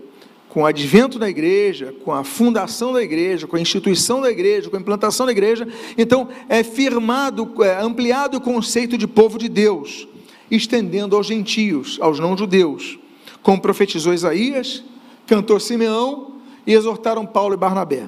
com 0.49 0.63
o 0.63 0.65
advento 0.65 1.19
da 1.19 1.29
igreja, 1.29 1.93
com 2.03 2.11
a 2.11 2.23
fundação 2.23 2.91
da 2.91 3.03
igreja, 3.03 3.45
com 3.45 3.55
a 3.55 3.61
instituição 3.61 4.19
da 4.19 4.31
igreja, 4.31 4.69
com 4.69 4.75
a 4.75 4.79
implantação 4.79 5.27
da 5.27 5.31
igreja. 5.31 5.67
Então, 5.95 6.27
é 6.49 6.63
firmado, 6.63 7.53
é 7.63 7.79
ampliado 7.79 8.37
o 8.37 8.41
conceito 8.41 8.97
de 8.97 9.07
povo 9.07 9.37
de 9.37 9.47
Deus, 9.47 10.07
estendendo 10.49 11.15
aos 11.15 11.27
gentios, 11.27 11.99
aos 12.01 12.19
não-judeus, 12.19 12.97
como 13.43 13.61
profetizou 13.61 14.11
Isaías, 14.11 14.83
cantou 15.27 15.59
Simeão 15.59 16.33
e 16.65 16.73
exortaram 16.73 17.25
Paulo 17.27 17.53
e 17.53 17.57
Barnabé. 17.57 18.07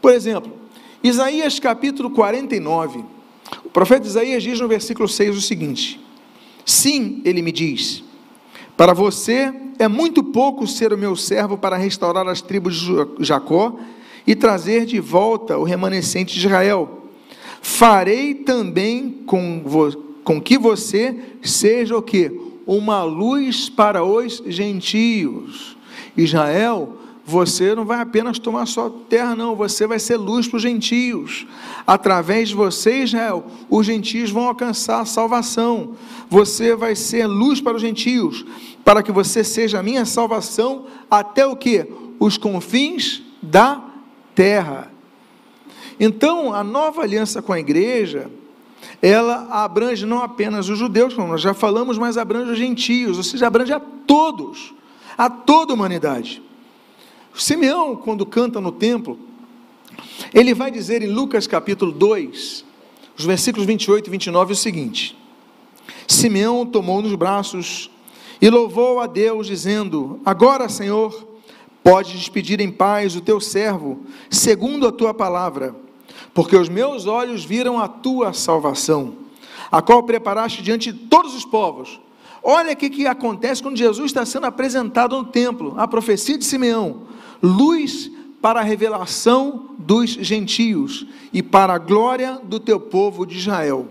Por 0.00 0.12
exemplo, 0.12 0.52
Isaías 1.02 1.58
capítulo 1.58 2.10
49, 2.10 3.04
o 3.64 3.68
profeta 3.68 4.06
Isaías 4.06 4.44
diz 4.44 4.60
no 4.60 4.68
versículo 4.68 5.08
6 5.08 5.36
o 5.36 5.40
seguinte: 5.40 6.00
Sim, 6.64 7.20
ele 7.24 7.42
me 7.42 7.50
diz, 7.50 8.04
para 8.78 8.94
você 8.94 9.52
é 9.76 9.88
muito 9.88 10.22
pouco 10.22 10.64
ser 10.64 10.92
o 10.92 10.96
meu 10.96 11.16
servo 11.16 11.58
para 11.58 11.76
restaurar 11.76 12.28
as 12.28 12.40
tribos 12.40 12.76
de 12.76 12.94
Jacó 13.18 13.76
e 14.24 14.36
trazer 14.36 14.86
de 14.86 15.00
volta 15.00 15.58
o 15.58 15.64
remanescente 15.64 16.38
de 16.38 16.46
Israel. 16.46 17.08
Farei 17.60 18.34
também 18.34 19.24
com, 19.26 19.64
com 20.22 20.40
que 20.40 20.56
você 20.56 21.12
seja 21.42 21.96
o 21.96 22.02
que? 22.02 22.30
Uma 22.64 23.02
luz 23.02 23.68
para 23.68 24.04
os 24.04 24.44
gentios. 24.46 25.76
Israel, 26.16 26.97
você 27.28 27.74
não 27.74 27.84
vai 27.84 28.00
apenas 28.00 28.38
tomar 28.38 28.64
sua 28.64 28.90
terra, 29.06 29.36
não, 29.36 29.54
você 29.54 29.86
vai 29.86 29.98
ser 29.98 30.16
luz 30.16 30.48
para 30.48 30.56
os 30.56 30.62
gentios. 30.62 31.46
Através 31.86 32.48
de 32.48 32.54
você, 32.54 33.02
Israel, 33.02 33.44
os 33.68 33.84
gentios 33.84 34.30
vão 34.30 34.48
alcançar 34.48 35.00
a 35.02 35.04
salvação. 35.04 35.94
Você 36.30 36.74
vai 36.74 36.96
ser 36.96 37.26
luz 37.26 37.60
para 37.60 37.76
os 37.76 37.82
gentios, 37.82 38.46
para 38.82 39.02
que 39.02 39.12
você 39.12 39.44
seja 39.44 39.78
a 39.78 39.82
minha 39.82 40.06
salvação 40.06 40.86
até 41.10 41.46
o 41.46 41.54
que? 41.54 41.86
Os 42.18 42.38
confins 42.38 43.22
da 43.42 43.84
terra. 44.34 44.90
Então, 46.00 46.54
a 46.54 46.64
nova 46.64 47.02
aliança 47.02 47.42
com 47.42 47.52
a 47.52 47.60
igreja, 47.60 48.30
ela 49.02 49.48
abrange 49.50 50.06
não 50.06 50.22
apenas 50.22 50.70
os 50.70 50.78
judeus, 50.78 51.12
como 51.12 51.28
nós 51.28 51.42
já 51.42 51.52
falamos, 51.52 51.98
mas 51.98 52.16
abrange 52.16 52.52
os 52.52 52.58
gentios, 52.58 53.18
ou 53.18 53.22
seja, 53.22 53.46
abrange 53.46 53.74
a 53.74 53.80
todos 53.80 54.72
a 55.18 55.28
toda 55.28 55.72
a 55.72 55.74
humanidade. 55.74 56.40
Simeão, 57.38 57.94
quando 57.94 58.26
canta 58.26 58.60
no 58.60 58.72
templo, 58.72 59.16
ele 60.34 60.52
vai 60.52 60.72
dizer 60.72 61.02
em 61.02 61.06
Lucas 61.06 61.46
capítulo 61.46 61.92
2, 61.92 62.64
os 63.16 63.24
versículos 63.24 63.64
28 63.64 64.08
e 64.08 64.10
29, 64.10 64.52
o 64.52 64.56
seguinte: 64.56 65.16
Simeão 66.06 66.66
tomou 66.66 67.00
nos 67.00 67.14
braços 67.14 67.90
e 68.42 68.50
louvou 68.50 68.98
a 68.98 69.06
Deus, 69.06 69.46
dizendo: 69.46 70.20
Agora, 70.24 70.68
Senhor, 70.68 71.28
pode 71.82 72.12
despedir 72.14 72.60
em 72.60 72.72
paz 72.72 73.14
o 73.14 73.20
teu 73.20 73.40
servo, 73.40 74.00
segundo 74.28 74.88
a 74.88 74.92
tua 74.92 75.14
palavra, 75.14 75.76
porque 76.34 76.56
os 76.56 76.68
meus 76.68 77.06
olhos 77.06 77.44
viram 77.44 77.78
a 77.78 77.86
tua 77.86 78.32
salvação, 78.32 79.14
a 79.70 79.80
qual 79.80 80.02
preparaste 80.02 80.60
diante 80.60 80.92
de 80.92 80.98
todos 81.06 81.36
os 81.36 81.44
povos. 81.44 82.00
Olha 82.42 82.72
o 82.72 82.76
que, 82.76 82.90
que 82.90 83.06
acontece 83.06 83.62
quando 83.62 83.76
Jesus 83.76 84.06
está 84.06 84.24
sendo 84.26 84.46
apresentado 84.46 85.16
no 85.16 85.24
templo, 85.24 85.74
a 85.76 85.86
profecia 85.86 86.36
de 86.36 86.44
Simeão: 86.44 87.02
luz 87.42 88.10
para 88.40 88.60
a 88.60 88.62
revelação 88.62 89.70
dos 89.78 90.10
gentios 90.10 91.06
e 91.32 91.42
para 91.42 91.74
a 91.74 91.78
glória 91.78 92.40
do 92.44 92.60
teu 92.60 92.78
povo 92.78 93.26
de 93.26 93.38
Israel. 93.38 93.86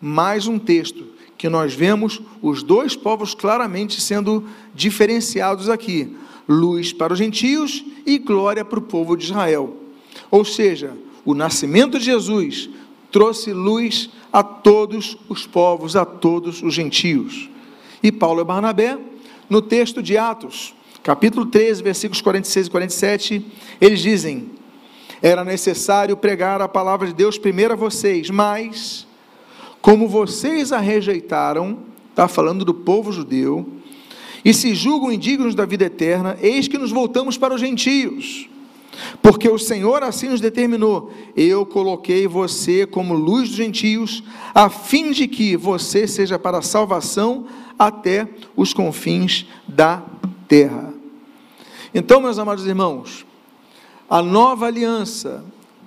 Mais 0.00 0.46
um 0.46 0.58
texto 0.58 1.04
que 1.36 1.48
nós 1.48 1.74
vemos 1.74 2.20
os 2.40 2.62
dois 2.62 2.96
povos 2.96 3.34
claramente 3.34 4.00
sendo 4.00 4.44
diferenciados 4.74 5.68
aqui: 5.68 6.16
luz 6.48 6.92
para 6.92 7.12
os 7.12 7.18
gentios 7.18 7.84
e 8.06 8.18
glória 8.18 8.64
para 8.64 8.78
o 8.78 8.82
povo 8.82 9.16
de 9.16 9.24
Israel. 9.24 9.76
Ou 10.30 10.44
seja, 10.44 10.96
o 11.24 11.34
nascimento 11.34 11.98
de 11.98 12.04
Jesus 12.04 12.70
trouxe 13.10 13.52
luz 13.52 14.10
a 14.32 14.42
todos 14.42 15.18
os 15.28 15.46
povos, 15.46 15.96
a 15.96 16.04
todos 16.04 16.62
os 16.62 16.72
gentios 16.72 17.52
e 18.02 18.10
Paulo 18.10 18.40
e 18.40 18.44
Barnabé, 18.44 18.98
no 19.48 19.62
texto 19.62 20.02
de 20.02 20.18
Atos, 20.18 20.74
capítulo 21.02 21.46
13, 21.46 21.82
versículos 21.82 22.20
46 22.22 22.66
e 22.66 22.70
47, 22.70 23.46
eles 23.80 24.00
dizem: 24.00 24.50
Era 25.20 25.44
necessário 25.44 26.16
pregar 26.16 26.62
a 26.62 26.68
palavra 26.68 27.08
de 27.08 27.14
Deus 27.14 27.38
primeiro 27.38 27.74
a 27.74 27.76
vocês, 27.76 28.30
mas, 28.30 29.06
como 29.80 30.08
vocês 30.08 30.72
a 30.72 30.78
rejeitaram, 30.78 31.78
está 32.10 32.28
falando 32.28 32.64
do 32.64 32.74
povo 32.74 33.10
judeu, 33.10 33.66
e 34.44 34.52
se 34.52 34.74
julgam 34.74 35.12
indignos 35.12 35.54
da 35.54 35.64
vida 35.64 35.84
eterna, 35.84 36.36
eis 36.40 36.68
que 36.68 36.78
nos 36.78 36.90
voltamos 36.90 37.36
para 37.38 37.54
os 37.54 37.60
gentios. 37.60 38.48
Porque 39.20 39.48
o 39.48 39.58
Senhor 39.58 40.02
assim 40.02 40.28
nos 40.28 40.40
determinou: 40.40 41.12
eu 41.36 41.64
coloquei 41.64 42.26
você 42.26 42.86
como 42.86 43.14
luz 43.14 43.48
dos 43.48 43.56
gentios, 43.56 44.22
a 44.54 44.68
fim 44.68 45.10
de 45.10 45.26
que 45.26 45.56
você 45.56 46.06
seja 46.06 46.38
para 46.38 46.62
salvação 46.62 47.46
até 47.78 48.28
os 48.54 48.74
confins 48.74 49.46
da 49.66 50.02
terra. 50.46 50.91
Então, 51.94 52.20
meus 52.20 52.38
amados 52.38 52.66
irmãos, 52.66 53.26
a 54.08 54.22
nova 54.22 54.66
aliança, 54.66 55.44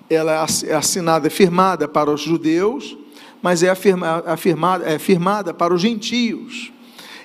ela 0.10 0.32
é, 0.34 0.70
é 0.70 0.76
assinada, 0.76 1.28
é 1.28 1.30
firmada 1.30 1.88
para 1.88 2.12
os 2.12 2.22
judeus, 2.22 2.98
mas 3.42 3.64
é 3.64 3.70
afirmada, 3.70 4.90
é 4.90 5.00
firmada 5.00 5.54
para 5.54 5.74
os 5.74 5.82
gentios. 5.82 6.72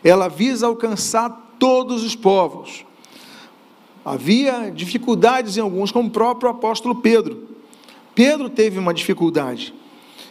Ela 0.02 0.28
visa 0.28 0.66
alcançar 0.66 1.54
todos 1.58 2.02
os 2.04 2.16
povos. 2.16 2.84
Havia 4.04 4.70
dificuldades 4.70 5.56
em 5.56 5.60
alguns, 5.60 5.92
como 5.92 6.08
o 6.08 6.12
próprio 6.12 6.50
apóstolo 6.50 6.96
Pedro. 6.96 7.48
Pedro 8.14 8.48
teve 8.48 8.78
uma 8.78 8.94
dificuldade. 8.94 9.74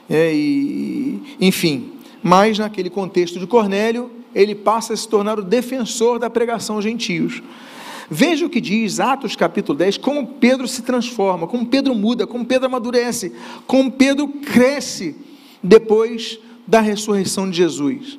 É, 0.09 0.33
e, 0.33 1.38
enfim, 1.39 1.93
mas 2.21 2.57
naquele 2.57 2.89
contexto 2.89 3.39
de 3.39 3.45
Cornélio, 3.45 4.12
ele 4.33 4.55
passa 4.55 4.93
a 4.93 4.97
se 4.97 5.07
tornar 5.07 5.38
o 5.39 5.43
defensor 5.43 6.17
da 6.17 6.29
pregação 6.29 6.81
gentios. 6.81 7.43
Veja 8.10 8.45
o 8.45 8.50
que 8.50 8.60
diz 8.60 9.00
Atos 9.00 9.36
capítulo 9.36 9.78
10, 9.78 9.98
como 9.98 10.26
Pedro 10.26 10.67
se 10.67 10.82
transforma, 10.82 11.45
como 11.45 11.67
Pedro 11.67 11.93
muda, 11.93 12.26
como 12.26 12.43
Pedro 12.43 12.65
amadurece, 12.65 13.32
como 13.67 13.91
Pedro 13.91 14.28
cresce 14.28 15.15
depois 15.62 16.39
da 16.65 16.82
ressurreição 16.82 17.50
de 17.50 17.58
Jesus. 17.58 18.17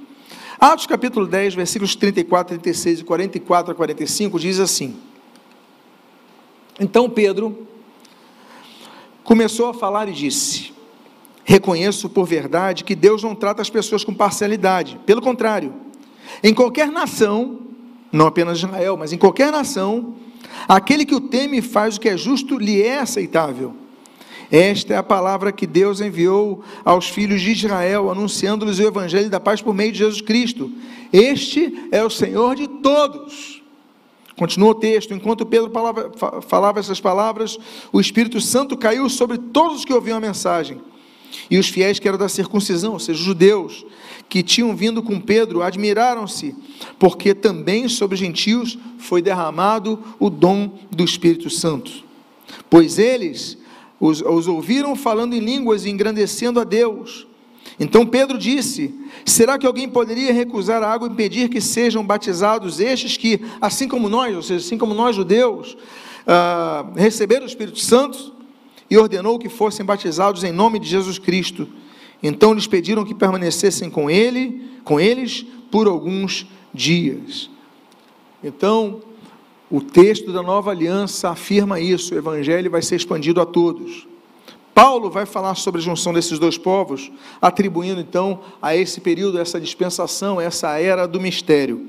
Atos 0.61 0.87
capítulo 0.87 1.26
10, 1.26 1.55
versículos 1.55 1.96
34, 1.96 2.59
36 2.59 3.00
e 3.00 3.05
44 3.05 3.72
a 3.72 3.74
45 3.74 4.38
diz 4.38 4.61
assim: 4.61 4.94
Então 6.79 7.11
Pedro 7.11 7.66
começou 9.24 9.70
a 9.70 9.74
falar 9.74 10.09
e 10.09 10.12
disse: 10.12 10.72
Reconheço 11.44 12.09
por 12.09 12.26
verdade 12.26 12.85
que 12.85 12.94
Deus 12.94 13.24
não 13.24 13.35
trata 13.35 13.61
as 13.61 13.70
pessoas 13.70 14.05
com 14.05 14.14
parcialidade, 14.14 15.00
pelo 15.05 15.20
contrário, 15.20 15.74
em 16.44 16.55
qualquer 16.55 16.92
nação, 16.92 17.69
não 18.12 18.26
apenas 18.26 18.58
Israel, 18.58 18.96
mas 18.96 19.12
em 19.12 19.18
qualquer 19.18 19.52
nação, 19.52 20.14
aquele 20.68 21.04
que 21.04 21.14
o 21.14 21.20
teme 21.20 21.58
e 21.58 21.62
faz 21.62 21.96
o 21.96 22.00
que 22.00 22.08
é 22.08 22.16
justo 22.16 22.58
lhe 22.58 22.82
é 22.82 22.98
aceitável. 22.98 23.74
Esta 24.50 24.94
é 24.94 24.96
a 24.96 25.02
palavra 25.02 25.52
que 25.52 25.66
Deus 25.66 26.00
enviou 26.00 26.64
aos 26.84 27.08
filhos 27.08 27.40
de 27.40 27.52
Israel, 27.52 28.10
anunciando-lhes 28.10 28.80
o 28.80 28.82
evangelho 28.82 29.30
da 29.30 29.38
paz 29.38 29.62
por 29.62 29.72
meio 29.72 29.92
de 29.92 29.98
Jesus 29.98 30.20
Cristo. 30.20 30.72
Este 31.12 31.88
é 31.92 32.02
o 32.02 32.10
Senhor 32.10 32.56
de 32.56 32.66
todos. 32.66 33.62
Continua 34.36 34.70
o 34.70 34.74
texto. 34.74 35.14
Enquanto 35.14 35.46
Pedro 35.46 35.70
falava, 36.48 36.80
essas 36.80 37.00
palavras, 37.00 37.58
o 37.92 38.00
Espírito 38.00 38.40
Santo 38.40 38.76
caiu 38.76 39.08
sobre 39.08 39.38
todos 39.38 39.78
os 39.78 39.84
que 39.84 39.92
ouviam 39.92 40.18
a 40.18 40.20
mensagem. 40.20 40.80
E 41.48 41.56
os 41.56 41.68
fiéis 41.68 42.00
que 42.00 42.08
eram 42.08 42.18
da 42.18 42.28
circuncisão, 42.28 42.94
ou 42.94 42.98
seja, 42.98 43.20
os 43.20 43.24
judeus, 43.24 43.84
que 44.30 44.42
tinham 44.42 44.74
vindo 44.74 45.02
com 45.02 45.20
Pedro, 45.20 45.60
admiraram-se, 45.60 46.54
porque 46.98 47.34
também 47.34 47.86
sobre 47.88 48.14
os 48.14 48.20
gentios 48.20 48.78
foi 48.98 49.20
derramado 49.20 49.98
o 50.18 50.30
dom 50.30 50.78
do 50.90 51.04
Espírito 51.04 51.50
Santo. 51.50 51.90
Pois 52.70 52.98
eles 52.98 53.58
os, 53.98 54.22
os 54.22 54.46
ouviram 54.46 54.96
falando 54.96 55.34
em 55.34 55.40
línguas 55.40 55.84
e 55.84 55.90
engrandecendo 55.90 56.58
a 56.58 56.64
Deus. 56.64 57.26
Então 57.78 58.06
Pedro 58.06 58.38
disse: 58.38 58.94
Será 59.26 59.58
que 59.58 59.66
alguém 59.66 59.88
poderia 59.88 60.32
recusar 60.32 60.82
a 60.82 60.90
água 60.90 61.08
e 61.08 61.12
impedir 61.12 61.48
que 61.48 61.60
sejam 61.60 62.02
batizados 62.06 62.80
estes 62.80 63.16
que, 63.16 63.40
assim 63.60 63.88
como 63.88 64.08
nós, 64.08 64.34
ou 64.34 64.42
seja, 64.42 64.64
assim 64.64 64.78
como 64.78 64.94
nós 64.94 65.16
judeus, 65.16 65.76
ah, 66.26 66.86
receberam 66.96 67.44
o 67.44 67.48
Espírito 67.48 67.80
Santo? 67.80 68.40
e 68.90 68.98
ordenou 68.98 69.38
que 69.38 69.48
fossem 69.48 69.86
batizados 69.86 70.42
em 70.42 70.50
nome 70.50 70.80
de 70.80 70.88
Jesus 70.88 71.18
Cristo. 71.18 71.68
Então 72.22 72.52
lhes 72.52 72.66
pediram 72.66 73.04
que 73.04 73.14
permanecessem 73.14 73.88
com 73.90 74.11
ele, 74.11 74.70
com 74.85 75.00
eles 75.00 75.44
por 75.70 75.87
alguns 75.87 76.46
dias. 76.74 77.50
Então, 78.42 79.02
O 79.72 79.80
texto 79.80 80.33
da 80.33 80.42
nova 80.42 80.72
aliança 80.72 81.28
afirma 81.28 81.78
isso, 81.78 82.12
o 82.12 82.18
evangelho 82.18 82.68
vai 82.68 82.83
ser 82.83 82.96
expandido 82.96 83.40
a 83.40 83.46
todos. 83.46 84.04
Paulo 84.74 85.09
vai 85.09 85.24
falar 85.24 85.54
sobre 85.54 85.80
a 85.80 85.85
junção 85.85 86.12
desses 86.12 86.40
dois 86.40 86.59
povos, 86.59 87.12
atribuindo 87.40 88.00
então 88.00 88.40
a 88.61 88.74
esse 88.74 89.00
período, 89.00 89.38
essa 89.38 89.61
dispensação, 89.61 90.40
essa 90.40 90.76
era 90.80 91.06
do 91.06 91.20
mistério. 91.20 91.88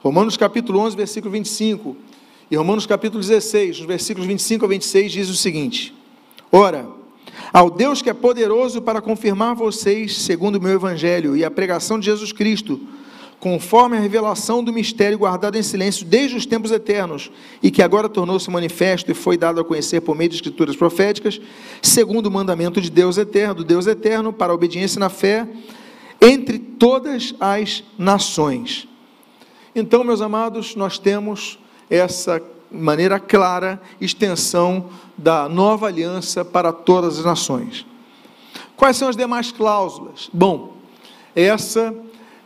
Romanos 0.00 0.38
capítulo 0.38 0.78
11, 0.78 0.96
versículo 0.96 1.32
25 1.32 1.94
e 2.50 2.56
Romanos 2.56 2.86
capítulo 2.86 3.20
16, 3.20 3.80
nos 3.80 3.86
versículos 3.86 4.26
25 4.26 4.64
a 4.64 4.68
26 4.68 5.12
diz 5.12 5.28
o 5.28 5.36
seguinte: 5.36 5.94
Ora, 6.50 6.88
ao 7.52 7.70
Deus 7.70 8.02
que 8.02 8.10
é 8.10 8.14
poderoso 8.14 8.80
para 8.82 9.00
confirmar 9.00 9.54
vocês, 9.54 10.18
segundo 10.18 10.56
o 10.56 10.60
meu 10.60 10.72
evangelho 10.72 11.36
e 11.36 11.44
a 11.44 11.50
pregação 11.50 11.98
de 11.98 12.06
Jesus 12.06 12.32
Cristo, 12.32 12.80
conforme 13.42 13.96
a 13.96 14.00
revelação 14.00 14.62
do 14.62 14.72
mistério 14.72 15.18
guardado 15.18 15.58
em 15.58 15.62
silêncio 15.62 16.06
desde 16.06 16.36
os 16.36 16.46
tempos 16.46 16.70
eternos, 16.70 17.30
e 17.60 17.72
que 17.72 17.82
agora 17.82 18.08
tornou-se 18.08 18.48
manifesto 18.48 19.10
e 19.10 19.14
foi 19.14 19.36
dado 19.36 19.60
a 19.60 19.64
conhecer 19.64 20.00
por 20.00 20.14
meio 20.14 20.30
de 20.30 20.36
escrituras 20.36 20.76
proféticas, 20.76 21.40
segundo 21.82 22.26
o 22.26 22.30
mandamento 22.30 22.80
de 22.80 22.88
Deus 22.88 23.18
eterno, 23.18 23.56
do 23.56 23.64
Deus 23.64 23.88
eterno, 23.88 24.32
para 24.32 24.52
a 24.52 24.54
obediência 24.54 25.00
na 25.00 25.08
fé, 25.08 25.48
entre 26.20 26.56
todas 26.56 27.34
as 27.40 27.82
nações. 27.98 28.86
Então, 29.74 30.04
meus 30.04 30.20
amados, 30.20 30.76
nós 30.76 30.96
temos 30.96 31.58
essa 31.90 32.40
maneira 32.72 33.20
clara 33.20 33.80
extensão 34.00 34.86
da 35.16 35.48
nova 35.48 35.86
aliança 35.86 36.44
para 36.44 36.72
todas 36.72 37.18
as 37.18 37.24
nações. 37.24 37.86
Quais 38.76 38.96
são 38.96 39.08
as 39.08 39.16
demais 39.16 39.52
cláusulas? 39.52 40.28
Bom, 40.32 40.76
essa 41.34 41.94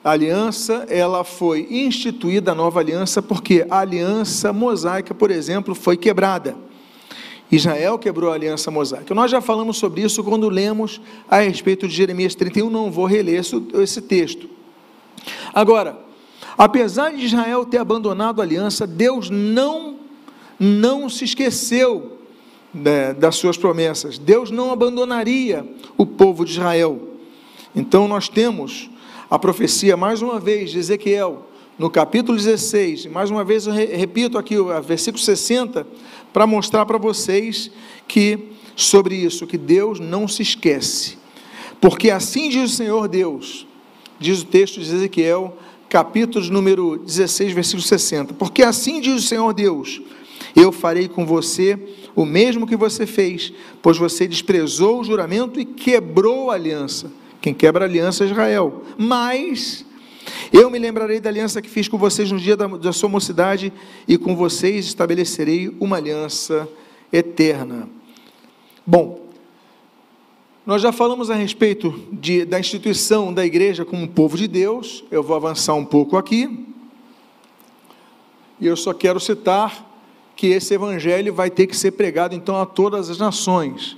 aliança, 0.04 0.86
ela 0.88 1.24
foi 1.24 1.66
instituída, 1.70 2.52
a 2.52 2.54
nova 2.54 2.80
aliança, 2.80 3.20
porque 3.20 3.66
a 3.68 3.80
aliança 3.80 4.52
mosaica, 4.52 5.14
por 5.14 5.30
exemplo, 5.30 5.74
foi 5.74 5.96
quebrada. 5.96 6.56
Israel 7.50 7.98
quebrou 7.98 8.30
a 8.30 8.34
aliança 8.34 8.70
mosaica. 8.70 9.14
Nós 9.14 9.30
já 9.30 9.40
falamos 9.40 9.78
sobre 9.78 10.02
isso 10.02 10.22
quando 10.22 10.48
lemos 10.48 11.00
a 11.28 11.38
respeito 11.38 11.86
de 11.86 11.94
Jeremias 11.94 12.34
31, 12.34 12.68
não 12.68 12.90
vou 12.90 13.06
reler 13.06 13.40
esse 13.40 14.00
texto. 14.00 14.48
Agora, 15.54 15.98
apesar 16.58 17.12
de 17.12 17.24
Israel 17.24 17.64
ter 17.64 17.78
abandonado 17.78 18.40
a 18.40 18.44
aliança, 18.44 18.86
Deus 18.86 19.30
não, 19.30 19.96
não 20.58 21.08
se 21.08 21.24
esqueceu 21.24 22.18
né, 22.72 23.14
das 23.14 23.36
suas 23.36 23.56
promessas. 23.56 24.18
Deus 24.18 24.50
não 24.50 24.70
abandonaria 24.70 25.66
o 25.96 26.04
povo 26.04 26.44
de 26.44 26.52
Israel. 26.52 27.00
Então 27.74 28.06
nós 28.06 28.28
temos 28.28 28.90
a 29.30 29.38
profecia, 29.38 29.96
mais 29.96 30.22
uma 30.22 30.38
vez, 30.38 30.70
de 30.70 30.78
Ezequiel, 30.78 31.46
no 31.78 31.90
capítulo 31.90 32.36
16, 32.36 33.06
mais 33.06 33.30
uma 33.30 33.44
vez 33.44 33.66
eu 33.66 33.72
repito 33.72 34.38
aqui 34.38 34.56
o 34.56 34.80
versículo 34.80 35.22
60, 35.22 35.86
para 36.32 36.46
mostrar 36.46 36.86
para 36.86 36.96
vocês 36.96 37.70
que, 38.08 38.52
sobre 38.74 39.14
isso, 39.14 39.46
que 39.46 39.58
Deus 39.58 40.00
não 40.00 40.26
se 40.26 40.42
esquece. 40.42 41.18
Porque 41.80 42.10
assim 42.10 42.48
diz 42.48 42.72
o 42.72 42.74
Senhor 42.76 43.08
Deus, 43.08 43.66
diz 44.18 44.40
o 44.40 44.46
texto 44.46 44.80
de 44.80 44.94
Ezequiel, 44.94 45.56
capítulo 45.88 46.44
número 46.46 46.98
16, 46.98 47.52
versículo 47.52 47.82
60. 47.82 48.34
Porque 48.34 48.62
assim 48.62 49.00
diz 49.00 49.24
o 49.24 49.26
Senhor 49.26 49.52
Deus: 49.52 50.00
Eu 50.56 50.72
farei 50.72 51.06
com 51.06 51.24
você 51.24 51.78
o 52.16 52.24
mesmo 52.24 52.66
que 52.66 52.76
você 52.76 53.06
fez, 53.06 53.52
pois 53.82 53.98
você 53.98 54.26
desprezou 54.26 55.00
o 55.00 55.04
juramento 55.04 55.60
e 55.60 55.64
quebrou 55.64 56.50
a 56.50 56.54
aliança 56.54 57.12
quem 57.46 57.54
quebra 57.54 57.84
a 57.84 57.88
aliança 57.88 58.24
é 58.24 58.26
Israel. 58.26 58.82
Mas 58.98 59.84
eu 60.52 60.68
me 60.68 60.80
lembrarei 60.80 61.20
da 61.20 61.30
aliança 61.30 61.62
que 61.62 61.68
fiz 61.68 61.86
com 61.86 61.96
vocês 61.96 62.32
no 62.32 62.40
dia 62.40 62.56
da, 62.56 62.66
da 62.66 62.92
sua 62.92 63.08
mocidade, 63.08 63.72
e 64.08 64.18
com 64.18 64.34
vocês 64.34 64.84
estabelecerei 64.86 65.72
uma 65.78 65.96
aliança 65.96 66.68
eterna. 67.12 67.88
Bom, 68.84 69.28
nós 70.66 70.82
já 70.82 70.90
falamos 70.90 71.30
a 71.30 71.36
respeito 71.36 72.08
de, 72.10 72.44
da 72.44 72.58
instituição 72.58 73.32
da 73.32 73.46
igreja 73.46 73.84
como 73.84 74.08
povo 74.08 74.36
de 74.36 74.48
Deus, 74.48 75.04
eu 75.08 75.22
vou 75.22 75.36
avançar 75.36 75.74
um 75.74 75.84
pouco 75.84 76.16
aqui, 76.16 76.66
e 78.60 78.66
eu 78.66 78.76
só 78.76 78.92
quero 78.92 79.20
citar 79.20 79.85
que 80.36 80.48
esse 80.48 80.74
evangelho 80.74 81.32
vai 81.32 81.50
ter 81.50 81.66
que 81.66 81.76
ser 81.76 81.92
pregado 81.92 82.34
então 82.34 82.60
a 82.60 82.66
todas 82.66 83.08
as 83.08 83.18
nações. 83.18 83.96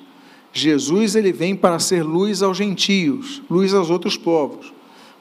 Jesus 0.53 1.17
ele 1.17 1.33
vem 1.33 1.55
para 1.55 1.79
ser 1.81 2.03
luz 2.03 2.43
aos 2.43 2.57
gentios, 2.57 3.43
luz 3.51 3.75
aos 3.75 3.91
outros 3.91 4.17
povos. 4.17 4.73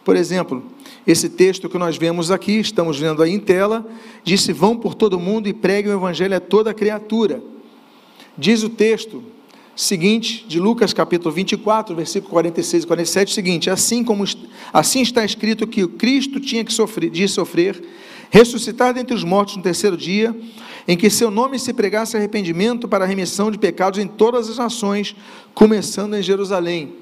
Por 0.06 0.16
exemplo, 0.16 0.64
esse 1.06 1.28
texto 1.28 1.68
que 1.68 1.78
nós 1.78 1.98
vemos 1.98 2.32
aqui, 2.32 2.60
estamos 2.60 2.98
vendo 2.98 3.22
aí 3.22 3.34
em 3.34 3.40
tela, 3.40 3.86
disse: 4.24 4.54
Vão 4.54 4.78
por 4.78 4.94
todo 4.94 5.20
mundo 5.20 5.50
e 5.50 5.54
preguem 5.54 5.92
o 5.92 5.98
evangelho 5.98 6.38
a 6.38 6.40
toda 6.40 6.74
criatura. 6.74 7.44
Diz 8.38 8.64
o 8.64 8.70
texto 8.70 9.22
seguinte, 9.76 10.46
de 10.48 10.60
Lucas 10.60 10.92
capítulo 10.92 11.34
24, 11.34 11.96
versículo 11.96 12.32
46 12.32 12.84
e 12.84 12.88
47, 12.88 13.32
o 13.32 13.34
seguinte: 13.34 13.70
Assim 13.70 14.04
como 14.04 14.24
assim 14.72 15.02
está 15.02 15.26
escrito 15.26 15.68
que 15.68 15.84
o 15.84 15.90
Cristo 15.90 16.40
tinha 16.40 16.64
que 16.64 16.72
sofrer, 16.72 17.10
de 17.10 17.28
sofrer, 17.28 17.84
ressuscitar 18.30 18.94
dentre 18.94 19.16
os 19.16 19.24
mortos 19.24 19.58
no 19.58 19.64
terceiro 19.64 19.98
dia, 19.98 20.36
em 20.88 20.96
que 20.96 21.10
seu 21.10 21.30
nome 21.30 21.60
se 21.60 21.74
pregasse 21.74 22.16
arrependimento 22.16 22.88
para 22.88 23.04
a 23.04 23.08
remissão 23.08 23.52
de 23.52 23.58
pecados 23.58 24.00
em 24.00 24.08
todas 24.08 24.50
as 24.50 24.58
nações, 24.58 25.16
começando 25.54 26.16
em 26.16 26.22
Jerusalém. 26.22 26.96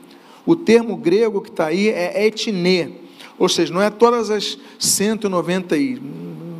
O 0.45 0.55
termo 0.55 0.95
grego 0.95 1.41
que 1.41 1.49
está 1.49 1.67
aí 1.67 1.89
é 1.89 2.25
etnê, 2.25 2.89
ou 3.37 3.49
seja, 3.49 3.73
não 3.73 3.81
é 3.81 3.89
todas 3.89 4.29
as 4.29 4.57
190 4.79 5.77
e 5.77 6.01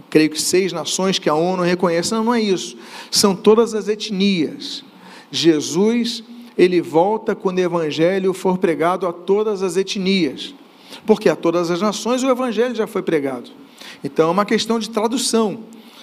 creio 0.10 0.30
que 0.30 0.42
seis 0.42 0.74
nações 0.74 1.20
que 1.20 1.30
a 1.30 1.36
ONU 1.36 1.64
reconhece, 1.64 2.12
não, 2.12 2.24
não 2.24 2.34
é 2.34 2.42
isso. 2.42 2.78
São 3.12 3.36
todas 3.36 3.74
as 3.74 3.88
etnias. 3.88 4.84
Jesus, 5.32 6.24
ele 6.58 6.82
volta 6.82 7.36
quando 7.36 7.58
o 7.58 7.62
evangelho 7.62 8.34
for 8.34 8.58
pregado 8.58 9.08
a 9.08 9.14
todas 9.14 9.62
as 9.62 9.78
etnias. 9.78 10.54
Porque 11.06 11.30
a 11.30 11.36
todas 11.36 11.70
as 11.72 11.82
nações 11.82 12.24
o 12.24 12.30
evangelho 12.30 12.76
já 12.76 12.88
foi 12.88 13.02
pregado. 13.02 13.50
Então 14.06 14.28
é 14.28 14.32
uma 14.32 14.46
questão 14.46 14.78
de 14.78 14.88
tradução. 14.88 15.62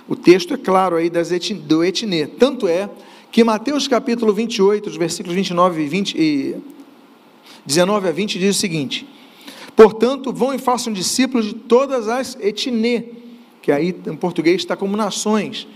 O 0.09 0.17
texto 0.17 0.53
é 0.53 0.57
claro 0.57 0.97
aí 0.97 1.09
das 1.09 1.31
etn, 1.31 1.55
do 1.55 1.85
etnê. 1.85 2.27
Tanto 2.27 2.67
é 2.67 2.91
que 3.31 3.45
Mateus 3.45 3.87
capítulo 3.87 4.33
28, 4.33 4.91
os 4.91 4.97
versículos 4.97 5.37
29 5.37 5.81
e 5.81 5.89
20 5.89 6.15
e 6.19 6.57
19 7.65 8.09
a 8.09 8.11
20 8.11 8.41
diz 8.41 8.57
o 8.57 8.59
seguinte: 8.59 9.09
Portanto, 9.77 10.33
vão 10.33 10.53
e 10.53 10.59
façam 10.59 10.93
discípulos 10.93 11.47
de 11.47 11.55
todas 11.55 12.09
as 12.09 12.37
etnê, 12.41 13.05
que 13.63 13.71
aí 13.71 13.95
em 14.05 14.17
português 14.17 14.57
está 14.57 14.77
como 14.77 14.97
nações, 14.97 15.69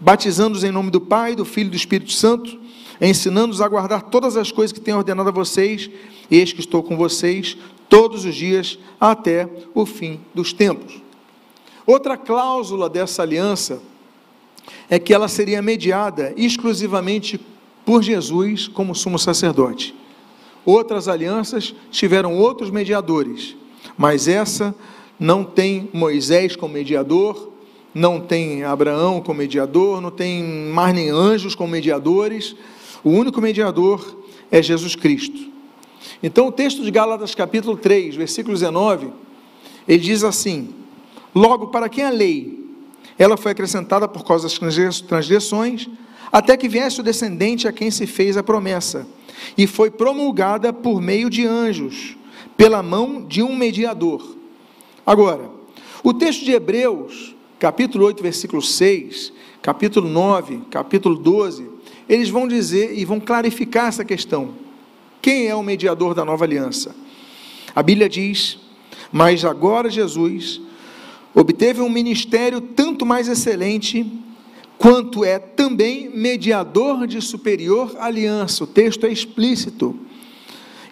batizando-os 0.00 0.64
em 0.64 0.72
nome 0.72 0.90
do 0.90 1.00
Pai, 1.00 1.36
do 1.36 1.44
Filho 1.44 1.68
e 1.68 1.70
do 1.70 1.76
Espírito 1.76 2.10
Santo, 2.10 2.58
ensinando-os 3.00 3.60
a 3.60 3.68
guardar 3.68 4.02
todas 4.02 4.36
as 4.36 4.50
coisas 4.50 4.72
que 4.72 4.80
tenho 4.80 4.96
ordenado 4.96 5.28
a 5.28 5.32
vocês, 5.32 5.88
eis 6.28 6.52
que 6.52 6.58
estou 6.58 6.82
com 6.82 6.96
vocês 6.96 7.56
todos 7.88 8.24
os 8.24 8.34
dias 8.34 8.76
até 9.00 9.48
o 9.72 9.86
fim 9.86 10.18
dos 10.34 10.52
tempos. 10.52 11.06
Outra 11.88 12.18
cláusula 12.18 12.86
dessa 12.86 13.22
aliança 13.22 13.80
é 14.90 14.98
que 14.98 15.14
ela 15.14 15.26
seria 15.26 15.62
mediada 15.62 16.34
exclusivamente 16.36 17.40
por 17.82 18.02
Jesus 18.02 18.68
como 18.68 18.94
sumo 18.94 19.18
sacerdote. 19.18 19.94
Outras 20.66 21.08
alianças 21.08 21.74
tiveram 21.90 22.36
outros 22.36 22.68
mediadores, 22.68 23.56
mas 23.96 24.28
essa 24.28 24.74
não 25.18 25.42
tem 25.42 25.88
Moisés 25.90 26.54
como 26.54 26.74
mediador, 26.74 27.54
não 27.94 28.20
tem 28.20 28.64
Abraão 28.64 29.22
como 29.22 29.38
mediador, 29.38 30.02
não 30.02 30.10
tem 30.10 30.44
mais 30.44 30.94
nem 30.94 31.08
anjos 31.08 31.54
como 31.54 31.72
mediadores. 31.72 32.54
O 33.02 33.08
único 33.08 33.40
mediador 33.40 34.14
é 34.50 34.62
Jesus 34.62 34.94
Cristo. 34.94 35.40
Então, 36.22 36.48
o 36.48 36.52
texto 36.52 36.82
de 36.82 36.90
Gálatas, 36.90 37.34
capítulo 37.34 37.78
3, 37.78 38.14
versículo 38.14 38.52
19, 38.52 39.10
ele 39.88 40.02
diz 40.02 40.22
assim: 40.22 40.74
Logo, 41.34 41.68
para 41.68 41.88
quem 41.88 42.04
a 42.04 42.10
lei? 42.10 42.66
Ela 43.18 43.36
foi 43.36 43.52
acrescentada 43.52 44.06
por 44.06 44.24
causa 44.24 44.48
das 44.48 45.00
transgressões, 45.00 45.88
até 46.30 46.56
que 46.56 46.68
viesse 46.68 47.00
o 47.00 47.02
descendente 47.02 47.66
a 47.66 47.72
quem 47.72 47.90
se 47.90 48.06
fez 48.06 48.36
a 48.36 48.42
promessa, 48.42 49.06
e 49.56 49.66
foi 49.66 49.90
promulgada 49.90 50.72
por 50.72 51.00
meio 51.00 51.28
de 51.28 51.46
anjos, 51.46 52.16
pela 52.56 52.82
mão 52.82 53.24
de 53.24 53.42
um 53.42 53.54
mediador. 53.56 54.36
Agora, 55.06 55.50
o 56.02 56.12
texto 56.12 56.44
de 56.44 56.52
Hebreus, 56.52 57.34
capítulo 57.58 58.04
8, 58.04 58.22
versículo 58.22 58.62
6, 58.62 59.32
capítulo 59.62 60.08
9, 60.08 60.62
capítulo 60.70 61.16
12, 61.16 61.68
eles 62.08 62.28
vão 62.28 62.46
dizer 62.46 62.96
e 62.96 63.04
vão 63.04 63.20
clarificar 63.20 63.88
essa 63.88 64.04
questão. 64.04 64.54
Quem 65.20 65.46
é 65.46 65.54
o 65.54 65.62
mediador 65.62 66.14
da 66.14 66.24
nova 66.24 66.44
aliança? 66.44 66.94
A 67.74 67.82
Bíblia 67.82 68.08
diz: 68.08 68.58
Mas 69.12 69.44
agora 69.44 69.90
Jesus 69.90 70.60
obteve 71.40 71.80
um 71.80 71.88
ministério 71.88 72.60
tanto 72.60 73.06
mais 73.06 73.28
excelente, 73.28 74.04
quanto 74.76 75.24
é 75.24 75.38
também 75.38 76.10
mediador 76.10 77.06
de 77.06 77.20
superior 77.20 77.94
aliança. 78.00 78.64
O 78.64 78.66
texto 78.66 79.06
é 79.06 79.12
explícito, 79.12 79.96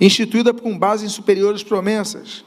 instituída 0.00 0.54
com 0.54 0.78
base 0.78 1.04
em 1.04 1.08
superiores 1.08 1.64
promessas. 1.64 2.44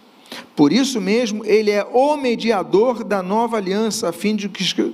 Por 0.55 0.71
isso 0.71 1.01
mesmo, 1.01 1.43
ele 1.45 1.71
é 1.71 1.85
o 1.91 2.15
mediador 2.15 3.03
da 3.03 3.21
nova 3.21 3.57
aliança, 3.57 4.07
a 4.07 4.11
fim 4.13 4.33
de 4.33 4.47
que, 4.47 4.93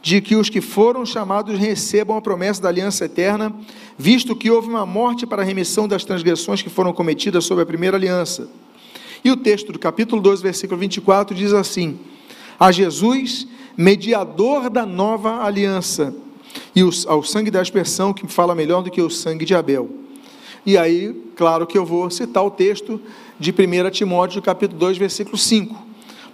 de 0.00 0.20
que 0.20 0.36
os 0.36 0.48
que 0.48 0.60
foram 0.60 1.04
chamados 1.04 1.58
recebam 1.58 2.16
a 2.16 2.22
promessa 2.22 2.62
da 2.62 2.68
aliança 2.68 3.04
eterna, 3.06 3.52
visto 3.96 4.36
que 4.36 4.50
houve 4.50 4.68
uma 4.68 4.86
morte 4.86 5.26
para 5.26 5.42
a 5.42 5.44
remissão 5.44 5.88
das 5.88 6.04
transgressões 6.04 6.62
que 6.62 6.70
foram 6.70 6.92
cometidas 6.92 7.44
sob 7.44 7.62
a 7.62 7.66
primeira 7.66 7.96
aliança. 7.96 8.48
E 9.24 9.30
o 9.32 9.36
texto 9.36 9.72
do 9.72 9.78
capítulo 9.78 10.22
12, 10.22 10.40
versículo 10.40 10.78
24 10.78 11.34
diz 11.34 11.52
assim: 11.52 11.98
A 12.58 12.72
Jesus, 12.72 13.46
mediador 13.76 14.68
da 14.68 14.84
nova 14.84 15.44
aliança, 15.44 16.14
e 16.74 16.80
ao 17.06 17.22
sangue 17.22 17.50
da 17.50 17.60
aspersão, 17.60 18.12
que 18.12 18.26
fala 18.26 18.54
melhor 18.54 18.82
do 18.82 18.90
que 18.90 19.00
o 19.00 19.10
sangue 19.10 19.44
de 19.44 19.54
Abel. 19.54 19.88
E 20.66 20.76
aí, 20.76 21.14
claro 21.36 21.66
que 21.66 21.78
eu 21.78 21.84
vou 21.84 22.10
citar 22.10 22.44
o 22.44 22.50
texto 22.50 23.00
de 23.38 23.52
1 23.52 23.90
Timóteo, 23.90 24.42
capítulo 24.42 24.78
2, 24.80 24.98
versículo 24.98 25.38
5. 25.38 25.74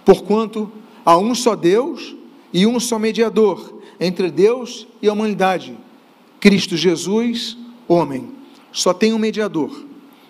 Porquanto 0.03 0.71
há 1.05 1.17
um 1.17 1.33
só 1.35 1.55
Deus 1.55 2.15
e 2.51 2.65
um 2.65 2.79
só 2.79 2.97
mediador 2.97 3.81
entre 3.99 4.29
Deus 4.29 4.87
e 5.01 5.07
a 5.07 5.13
humanidade, 5.13 5.77
Cristo 6.39 6.75
Jesus, 6.75 7.57
homem. 7.87 8.29
Só 8.71 8.93
tem 8.93 9.13
um 9.13 9.19
mediador. 9.19 9.85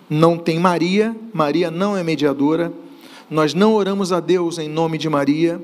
Não 0.08 0.38
tem 0.38 0.58
Maria, 0.58 1.16
Maria 1.32 1.70
não 1.70 1.96
é 1.96 2.02
mediadora. 2.02 2.72
Nós 3.28 3.54
não 3.54 3.74
oramos 3.74 4.12
a 4.12 4.20
Deus 4.20 4.58
em 4.58 4.68
nome 4.68 4.98
de 4.98 5.08
Maria. 5.08 5.60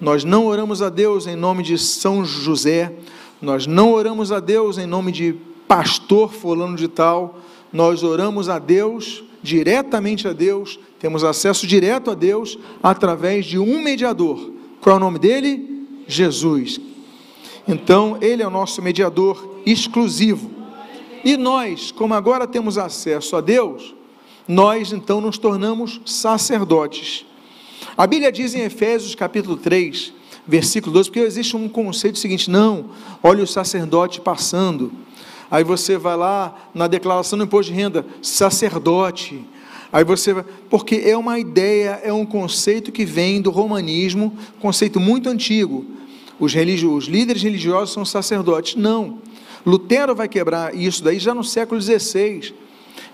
Nós 0.00 0.24
não 0.24 0.46
oramos 0.46 0.82
a 0.82 0.88
Deus 0.88 1.26
em 1.26 1.36
nome 1.36 1.62
de 1.62 1.78
São 1.78 2.24
José. 2.24 2.92
Nós 3.40 3.66
não 3.66 3.92
oramos 3.92 4.30
a 4.32 4.40
Deus 4.40 4.78
em 4.78 4.86
nome 4.86 5.12
de 5.12 5.34
pastor 5.66 6.32
fulano 6.32 6.76
de 6.76 6.88
tal. 6.88 7.38
Nós 7.72 8.02
oramos 8.02 8.48
a 8.48 8.58
Deus 8.58 9.24
diretamente 9.46 10.26
a 10.26 10.32
Deus, 10.32 10.78
temos 10.98 11.22
acesso 11.22 11.68
direto 11.68 12.10
a 12.10 12.14
Deus 12.14 12.58
através 12.82 13.46
de 13.46 13.58
um 13.58 13.80
mediador. 13.80 14.50
Qual 14.80 14.94
é 14.94 14.96
o 14.96 15.00
nome 15.00 15.20
dele? 15.20 15.86
Jesus. 16.08 16.80
Então, 17.66 18.18
Ele 18.20 18.42
é 18.42 18.46
o 18.46 18.50
nosso 18.50 18.82
mediador 18.82 19.60
exclusivo. 19.64 20.50
E 21.24 21.36
nós, 21.36 21.92
como 21.92 22.14
agora 22.14 22.46
temos 22.46 22.76
acesso 22.76 23.36
a 23.36 23.40
Deus, 23.40 23.94
nós 24.48 24.92
então 24.92 25.20
nos 25.20 25.38
tornamos 25.38 26.00
sacerdotes. 26.04 27.24
A 27.96 28.06
Bíblia 28.06 28.30
diz 28.30 28.54
em 28.54 28.60
Efésios 28.60 29.14
capítulo 29.14 29.56
3, 29.56 30.12
versículo 30.46 30.92
12, 30.92 31.10
porque 31.10 31.20
existe 31.20 31.56
um 31.56 31.68
conceito 31.68 32.18
seguinte: 32.18 32.50
não, 32.50 32.86
olha 33.22 33.42
o 33.42 33.46
sacerdote 33.46 34.20
passando. 34.20 34.92
Aí 35.50 35.62
você 35.62 35.96
vai 35.96 36.16
lá 36.16 36.70
na 36.74 36.86
declaração 36.86 37.38
do 37.38 37.44
imposto 37.44 37.72
de 37.72 37.78
renda, 37.78 38.04
sacerdote. 38.20 39.44
Aí 39.92 40.04
você 40.04 40.34
vai, 40.34 40.44
porque 40.68 40.96
é 40.96 41.16
uma 41.16 41.38
ideia, 41.38 42.00
é 42.02 42.12
um 42.12 42.26
conceito 42.26 42.90
que 42.90 43.04
vem 43.04 43.40
do 43.40 43.50
romanismo, 43.50 44.36
conceito 44.60 44.98
muito 44.98 45.28
antigo. 45.28 45.86
Os, 46.38 46.52
os 46.54 47.04
líderes 47.06 47.42
religiosos 47.42 47.94
são 47.94 48.04
sacerdotes. 48.04 48.74
Não. 48.74 49.18
Lutero 49.64 50.14
vai 50.14 50.28
quebrar 50.28 50.74
isso 50.74 51.02
daí 51.02 51.18
já 51.18 51.34
no 51.34 51.42
século 51.42 51.80
XVI. 51.80 52.54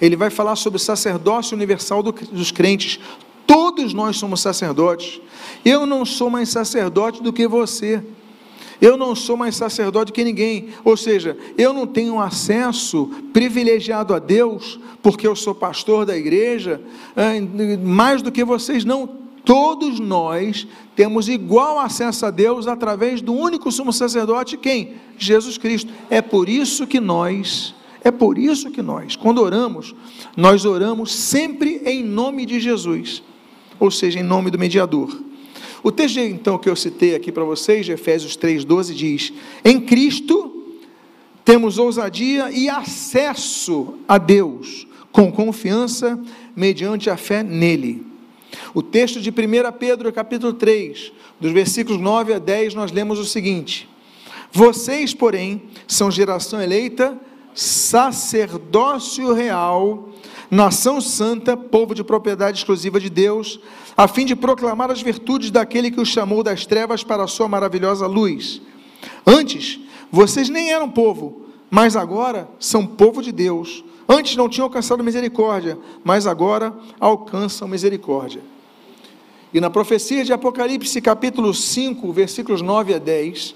Ele 0.00 0.16
vai 0.16 0.30
falar 0.30 0.56
sobre 0.56 0.76
o 0.76 0.80
sacerdócio 0.80 1.54
universal 1.54 2.02
do, 2.02 2.12
dos 2.12 2.50
crentes. 2.50 2.98
Todos 3.53 3.92
nós 3.92 4.16
somos 4.16 4.40
sacerdotes. 4.40 5.20
Eu 5.62 5.84
não 5.84 6.07
sou 6.07 6.30
mais 6.30 6.48
sacerdote 6.48 7.22
do 7.22 7.34
que 7.34 7.46
você. 7.46 8.03
Eu 8.80 8.96
não 8.96 9.14
sou 9.14 9.36
mais 9.36 9.57
sacerdote 9.57 10.11
que 10.11 10.24
ninguém, 10.24 10.70
ou 10.82 10.96
seja, 10.96 11.36
eu 11.59 11.74
não 11.74 11.86
tenho 11.86 12.18
acesso 12.18 13.11
privilegiado 13.30 14.14
a 14.14 14.18
Deus, 14.18 14.80
porque 15.03 15.26
eu 15.28 15.36
sou 15.36 15.55
pastor 15.55 16.07
da 16.07 16.16
igreja, 16.16 16.80
eh, 17.14 17.42
mais 17.76 18.22
do 18.22 18.32
que 18.32 18.42
vocês, 18.42 18.86
não. 18.86 19.07
Todos 19.44 20.00
nós 20.00 20.66
temos 20.96 21.28
igual 21.28 21.78
acesso 21.78 22.24
a 22.24 22.30
Deus 22.30 22.66
através 22.66 23.20
do 23.20 23.34
único 23.34 23.70
sumo 23.70 23.92
sacerdote, 23.92 24.57
quem? 24.57 24.94
Jesus 25.18 25.59
Cristo. 25.59 25.92
É 26.09 26.22
por 26.22 26.48
isso 26.48 26.86
que 26.86 27.00
nós, 27.00 27.74
é 28.03 28.11
por 28.11 28.38
isso 28.38 28.70
que 28.70 28.80
nós, 28.80 29.14
quando 29.14 29.42
oramos, 29.42 29.94
nós 30.34 30.64
oramos 30.64 31.12
sempre 31.12 31.82
em 31.84 32.03
nome 32.03 32.46
de 32.46 32.59
Jesus, 32.59 33.22
ou 33.83 33.91
seja, 33.91 34.20
em 34.20 34.22
nome 34.22 34.49
do 34.49 34.61
mediador. 34.61 35.20
O 35.83 35.91
texto 35.91 36.18
então 36.18 36.57
que 36.57 36.68
eu 36.68 36.76
citei 36.76 37.16
aqui 37.16 37.33
para 37.33 37.43
vocês, 37.43 37.85
de 37.85 37.91
Efésios 37.91 38.37
3,12, 38.37 38.95
diz: 38.95 39.33
Em 39.64 39.80
Cristo 39.80 40.76
temos 41.45 41.78
ousadia 41.78 42.53
e 42.53 42.68
acesso 42.68 43.95
a 44.07 44.18
Deus 44.18 44.87
com 45.11 45.33
confiança 45.33 46.16
mediante 46.55 47.11
a 47.11 47.16
fé 47.16 47.43
nele. 47.43 48.07
O 48.72 48.83
texto 48.85 49.20
de 49.20 49.30
1 49.30 49.33
Pedro, 49.76 50.12
capítulo 50.12 50.53
3, 50.53 51.12
dos 51.41 51.51
versículos 51.51 52.01
9 52.01 52.35
a 52.35 52.39
10, 52.39 52.74
nós 52.74 52.93
lemos 52.93 53.18
o 53.18 53.24
seguinte: 53.24 53.89
Vocês, 54.53 55.12
porém, 55.12 55.61
são 55.89 56.09
geração 56.09 56.62
eleita, 56.62 57.18
sacerdócio 57.53 59.33
real, 59.33 60.09
nação 60.53 61.00
santa, 61.00 61.57
povo 61.57 61.94
de 61.94 62.05
propriedade 62.05 62.59
exclusiva 62.59 63.00
de 63.00 63.09
Deus, 63.09 63.59
a 63.96 64.07
fim 64.07 64.26
de 64.26 64.36
proclamar 64.36 64.90
as 64.90 65.00
virtudes 65.00 65.50
daquele 65.50 65.90
que 65.90 65.98
os 65.98 66.09
chamou 66.09 66.42
das 66.42 66.66
trevas 66.66 67.03
para 67.03 67.24
a 67.24 67.26
sua 67.26 67.48
maravilhosa 67.48 68.07
luz. 68.07 68.61
Antes, 69.26 69.80
vocês 70.11 70.50
nem 70.50 70.70
eram 70.70 70.90
povo, 70.90 71.46
mas 71.70 71.96
agora 71.96 72.50
são 72.59 72.86
povo 72.86 73.22
de 73.22 73.32
Deus. 73.32 73.82
Antes 74.07 74.36
não 74.36 74.46
tinham 74.46 74.66
alcançado 74.66 75.03
misericórdia, 75.03 75.78
mas 76.05 76.26
agora 76.26 76.76
alcançam 77.00 77.66
misericórdia. 77.66 78.42
E 79.55 79.61
na 79.61 79.70
profecia 79.70 80.22
de 80.22 80.34
Apocalipse, 80.34 81.00
capítulo 81.00 81.55
5, 81.55 82.12
versículos 82.12 82.61
9 82.61 82.92
a 82.92 82.98
10, 82.98 83.55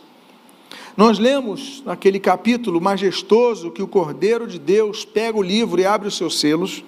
nós 0.97 1.19
lemos 1.19 1.83
naquele 1.85 2.19
capítulo 2.19 2.81
majestoso 2.81 3.71
que 3.71 3.83
o 3.83 3.87
Cordeiro 3.87 4.47
de 4.47 4.59
Deus 4.59 5.05
pega 5.05 5.37
o 5.37 5.43
livro 5.43 5.79
e 5.81 5.85
abre 5.85 6.09
os 6.09 6.17
seus 6.17 6.41
selos. 6.41 6.83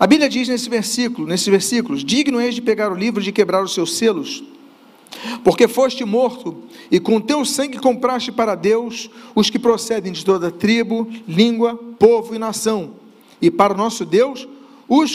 A 0.00 0.06
Bíblia 0.06 0.28
diz 0.28 0.48
nesse 0.48 0.68
versículo, 0.68 1.28
nesses 1.28 1.46
versículos: 1.46 2.04
Digno 2.04 2.40
és 2.40 2.54
de 2.56 2.62
pegar 2.62 2.90
o 2.90 2.96
livro 2.96 3.20
e 3.20 3.24
de 3.24 3.30
quebrar 3.30 3.62
os 3.62 3.72
seus 3.72 3.96
selos, 3.96 4.42
porque 5.44 5.68
foste 5.68 6.04
morto 6.04 6.64
e 6.90 6.98
com 6.98 7.20
teu 7.20 7.44
sangue 7.44 7.78
compraste 7.78 8.32
para 8.32 8.56
Deus 8.56 9.08
os 9.34 9.48
que 9.48 9.58
procedem 9.58 10.12
de 10.12 10.24
toda 10.24 10.50
tribo, 10.50 11.06
língua, 11.28 11.76
povo 11.98 12.34
e 12.34 12.38
nação. 12.38 12.94
E 13.40 13.48
para 13.48 13.72
o 13.72 13.76
nosso 13.76 14.04
Deus 14.04 14.48
os 14.88 15.14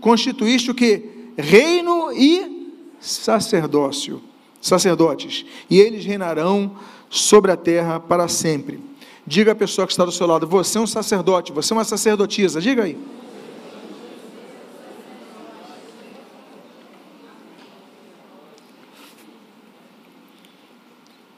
constituíste 0.00 0.70
o 0.70 0.74
que? 0.74 1.30
Reino 1.38 2.12
e 2.12 2.74
sacerdócio, 3.00 4.20
sacerdotes. 4.60 5.46
E 5.70 5.80
eles 5.80 6.04
reinarão 6.04 6.76
sobre 7.10 7.50
a 7.50 7.56
terra 7.56 7.98
para 7.98 8.28
sempre. 8.28 8.80
Diga 9.26 9.52
à 9.52 9.54
pessoa 9.54 9.86
que 9.86 9.92
está 9.92 10.04
do 10.04 10.12
seu 10.12 10.26
lado: 10.26 10.46
você 10.46 10.78
é 10.78 10.80
um 10.80 10.86
sacerdote, 10.86 11.52
você 11.52 11.72
é 11.72 11.76
uma 11.76 11.84
sacerdotisa. 11.84 12.60
Diga 12.60 12.84
aí. 12.84 12.98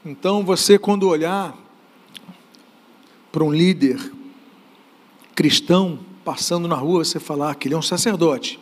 Então 0.03 0.43
você, 0.43 0.79
quando 0.79 1.07
olhar 1.07 1.55
para 3.31 3.43
um 3.43 3.51
líder 3.51 4.11
cristão 5.35 5.99
passando 6.25 6.67
na 6.67 6.75
rua, 6.75 7.03
você 7.03 7.19
falar 7.19 7.55
que 7.55 7.67
ele 7.67 7.75
é 7.75 7.77
um 7.77 7.81
sacerdote. 7.81 8.59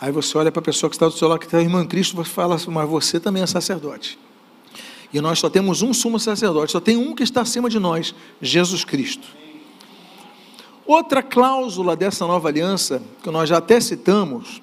Aí 0.00 0.12
você 0.12 0.36
olha 0.36 0.52
para 0.52 0.60
a 0.60 0.64
pessoa 0.64 0.90
que 0.90 0.96
está 0.96 1.06
do 1.06 1.12
seu 1.12 1.28
lado, 1.28 1.38
que 1.38 1.46
está 1.46 1.60
irmã 1.60 1.82
em 1.82 1.86
Cristo, 1.86 2.14
você 2.14 2.30
fala, 2.30 2.56
mas 2.68 2.88
você 2.88 3.18
também 3.18 3.42
é 3.42 3.46
sacerdote. 3.46 4.18
E 5.14 5.20
nós 5.20 5.38
só 5.38 5.48
temos 5.48 5.80
um 5.80 5.94
sumo 5.94 6.18
sacerdote, 6.18 6.72
só 6.72 6.80
tem 6.80 6.96
um 6.96 7.14
que 7.14 7.22
está 7.22 7.42
acima 7.42 7.70
de 7.70 7.78
nós, 7.78 8.12
Jesus 8.42 8.84
Cristo. 8.84 9.28
Outra 10.84 11.22
cláusula 11.22 11.94
dessa 11.94 12.26
nova 12.26 12.48
aliança, 12.48 13.00
que 13.22 13.30
nós 13.30 13.48
já 13.48 13.58
até 13.58 13.78
citamos, 13.80 14.60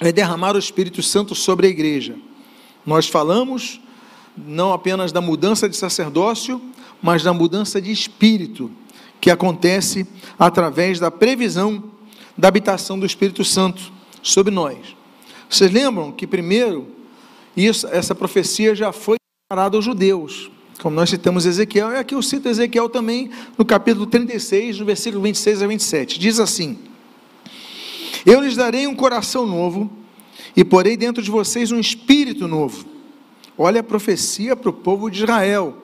é 0.00 0.10
derramar 0.10 0.56
o 0.56 0.58
Espírito 0.58 1.04
Santo 1.04 1.36
sobre 1.36 1.68
a 1.68 1.70
igreja. 1.70 2.16
Nós 2.84 3.06
falamos 3.06 3.80
não 4.36 4.72
apenas 4.72 5.12
da 5.12 5.20
mudança 5.20 5.68
de 5.68 5.76
sacerdócio, 5.76 6.60
mas 7.00 7.22
da 7.22 7.32
mudança 7.32 7.80
de 7.80 7.92
espírito, 7.92 8.72
que 9.20 9.30
acontece 9.30 10.04
através 10.36 10.98
da 10.98 11.12
previsão 11.12 11.92
da 12.36 12.48
habitação 12.48 12.98
do 12.98 13.06
Espírito 13.06 13.44
Santo 13.44 13.92
sobre 14.20 14.52
nós. 14.52 14.78
Vocês 15.48 15.70
lembram 15.70 16.10
que 16.10 16.26
primeiro 16.26 16.88
isso, 17.56 17.86
essa 17.86 18.16
profecia 18.16 18.74
já 18.74 18.90
foi 18.90 19.16
parado 19.48 19.76
aos 19.76 19.84
judeus, 19.84 20.50
como 20.82 20.96
nós 20.96 21.08
citamos 21.08 21.46
Ezequiel, 21.46 21.92
e 21.92 21.98
aqui 21.98 22.16
eu 22.16 22.20
cito 22.20 22.48
Ezequiel 22.48 22.88
também 22.88 23.30
no 23.56 23.64
capítulo 23.64 24.04
36, 24.04 24.80
no 24.80 24.84
versículo 24.84 25.22
26 25.22 25.62
a 25.62 25.66
27. 25.68 26.18
Diz 26.18 26.40
assim: 26.40 26.76
Eu 28.24 28.40
lhes 28.40 28.56
darei 28.56 28.88
um 28.88 28.94
coração 28.96 29.46
novo, 29.46 29.88
e 30.56 30.64
porei 30.64 30.96
dentro 30.96 31.22
de 31.22 31.30
vocês 31.30 31.70
um 31.70 31.78
espírito 31.78 32.48
novo. 32.48 32.86
Olha 33.56 33.82
a 33.82 33.84
profecia 33.84 34.56
para 34.56 34.68
o 34.68 34.72
povo 34.72 35.08
de 35.08 35.22
Israel. 35.22 35.80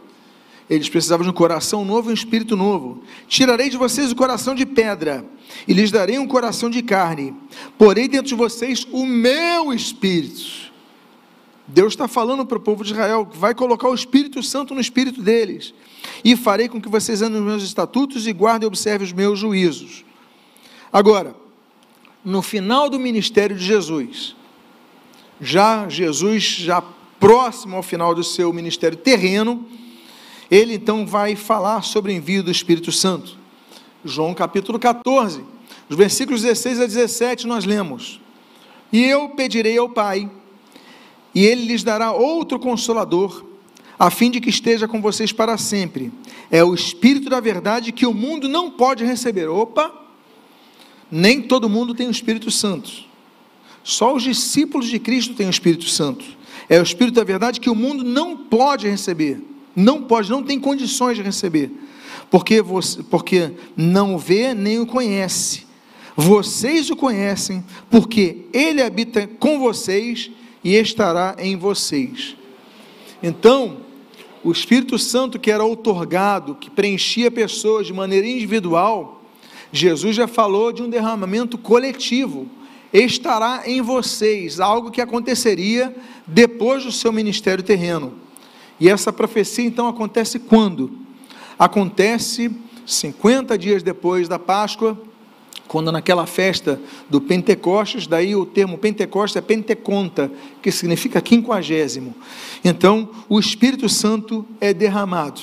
Eles 0.69 0.89
precisavam 0.89 1.23
de 1.23 1.31
um 1.31 1.33
coração 1.33 1.85
novo 1.85 2.11
e 2.11 2.11
um 2.11 2.15
espírito 2.15 2.57
novo. 2.57 3.05
Tirarei 3.29 3.71
de 3.71 3.77
vocês 3.77 4.11
o 4.11 4.17
coração 4.17 4.57
de 4.57 4.67
pedra, 4.67 5.25
e 5.69 5.73
lhes 5.73 5.93
darei 5.93 6.19
um 6.19 6.27
coração 6.27 6.69
de 6.69 6.83
carne. 6.83 7.33
Porei 7.79 8.09
dentro 8.09 8.27
de 8.27 8.35
vocês 8.35 8.85
o 8.91 9.07
meu 9.07 9.73
espírito 9.73 10.72
Deus 11.73 11.95
está 11.95 12.07
falando 12.07 12.45
para 12.45 12.59
o 12.59 12.61
povo 12.61 12.85
de 12.85 12.93
Israel, 12.93 13.27
vai 13.33 13.55
colocar 13.55 13.89
o 13.89 13.95
Espírito 13.95 14.43
Santo 14.43 14.75
no 14.75 14.81
espírito 14.81 15.23
deles, 15.23 15.73
e 16.23 16.37
farei 16.37 16.69
com 16.69 16.81
que 16.81 16.89
vocês 16.89 17.23
andem 17.23 17.41
nos 17.41 17.49
meus 17.49 17.63
estatutos 17.63 18.27
e 18.27 18.33
guardem 18.33 18.67
e 18.67 18.69
observem 18.69 19.07
os 19.07 19.13
meus 19.13 19.39
juízos. 19.39 20.05
Agora, 20.93 21.35
no 22.23 22.43
final 22.43 22.91
do 22.91 22.99
ministério 22.99 23.57
de 23.57 23.65
Jesus, 23.65 24.37
já 25.41 25.89
Jesus, 25.89 26.43
já 26.43 26.83
próximo 27.19 27.77
ao 27.77 27.83
final 27.83 28.15
do 28.15 28.23
seu 28.23 28.53
ministério 28.53 28.99
terreno, 28.99 29.67
ele 30.51 30.75
então 30.75 31.07
vai 31.07 31.35
falar 31.35 31.83
sobre 31.83 32.13
o 32.13 32.15
envio 32.15 32.43
do 32.43 32.51
Espírito 32.51 32.93
Santo. 32.93 33.39
João 34.05 34.35
capítulo 34.35 34.79
14, 34.79 35.43
os 35.89 35.97
versículos 35.97 36.43
16 36.43 36.81
a 36.81 36.87
17 36.87 37.47
nós 37.47 37.65
lemos: 37.65 38.21
E 38.93 39.03
eu 39.03 39.31
pedirei 39.31 39.79
ao 39.79 39.89
Pai, 39.89 40.29
e 41.35 41.45
ele 41.45 41.65
lhes 41.65 41.83
dará 41.83 42.13
outro 42.13 42.59
consolador, 42.59 43.45
a 43.99 44.11
fim 44.11 44.31
de 44.31 44.41
que 44.41 44.51
esteja 44.51 44.89
com 44.89 45.01
vocês 45.01 45.33
para 45.33 45.57
sempre. 45.57 46.13
É 46.51 46.63
o 46.63 46.75
Espírito 46.75 47.31
da 47.31 47.41
verdade 47.41 47.93
que 47.93 48.07
o 48.07 48.13
mundo 48.13 48.49
não 48.49 48.71
pode 48.71 49.05
receber. 49.05 49.49
Opa! 49.49 49.93
Nem 51.11 51.43
todo 51.43 51.69
mundo 51.69 51.95
tem 51.95 52.09
o 52.09 52.11
Espírito 52.11 52.51
Santo. 52.51 52.91
Só 53.85 54.15
os 54.15 54.23
discípulos 54.23 54.89
de 54.89 54.99
Cristo 54.99 55.35
têm 55.35 55.47
o 55.47 55.51
Espírito 55.51 55.89
Santo. 55.89 56.25
É 56.69 56.79
o 56.79 56.83
Espírito 56.83 57.15
da 57.15 57.25
verdade 57.25 57.61
que 57.61 57.71
o 57.71 57.75
mundo 57.75 58.05
não 58.05 58.37
pode 58.37 58.89
receber. 58.89 59.41
Não 59.75 60.03
pode, 60.03 60.31
não 60.31 60.43
tem 60.43 60.59
condições 60.59 61.17
de 61.17 61.23
receber. 61.23 61.71
Porque, 62.31 62.63
você, 62.63 63.03
porque 63.03 63.53
não 63.77 64.17
vê 64.17 64.55
nem 64.55 64.79
o 64.79 64.87
conhece. 64.87 65.67
Vocês 66.17 66.91
o 66.91 66.97
conhecem, 66.97 67.65
porque 67.91 68.47
ele 68.53 68.83
habita 68.83 69.27
com 69.27 69.59
vocês 69.59 70.31
e 70.63 70.75
estará 70.75 71.37
em 71.39 71.57
vocês. 71.57 72.37
Então, 73.23 73.79
o 74.45 74.51
Espírito 74.51 74.99
Santo 74.99 75.39
que 75.39 75.51
era 75.51 75.65
outorgado, 75.65 76.55
que 76.55 76.71
preenchia 76.71 77.31
pessoas 77.31 77.87
de 77.87 77.93
maneira 77.93 78.27
individual, 78.27 79.23
Jesus 79.73 80.17
já 80.17 80.27
falou 80.27 80.73
de 80.73 80.83
um 80.83 80.91
derramamento 80.91 81.57
coletivo. 81.57 82.47
Estará 82.93 83.63
em 83.65 83.81
vocês, 83.81 84.61
algo 84.61 84.91
que 84.91 85.01
aconteceria 85.01 85.95
depois 86.27 86.85
do 86.85 86.93
seu 86.93 87.13
ministério 87.13 87.65
terreno. 87.65 88.15
E 88.79 88.89
essa 88.89 89.13
profecia 89.13 89.65
então 89.65 89.89
acontece 89.89 90.39
quando? 90.39 90.91
Acontece 91.59 92.51
50 92.85 93.57
dias 93.57 93.83
depois 93.83 94.29
da 94.29 94.39
Páscoa, 94.39 95.01
quando 95.73 95.91
naquela 95.91 96.27
festa 96.27 96.79
do 97.09 97.19
Pentecostes, 97.19 98.07
daí 98.07 98.37
o 98.37 98.45
termo 98.45 98.77
Pentecostes 98.77 99.37
é 99.37 99.41
Penteconta, 99.41 100.31
que 100.61 100.71
significa 100.71 101.19
quinquagésimo. 101.19 102.15
Então, 102.63 103.09
o 103.27 103.41
Espírito 103.41 103.89
Santo 103.89 104.45
é 104.61 104.75
derramado. 104.75 105.41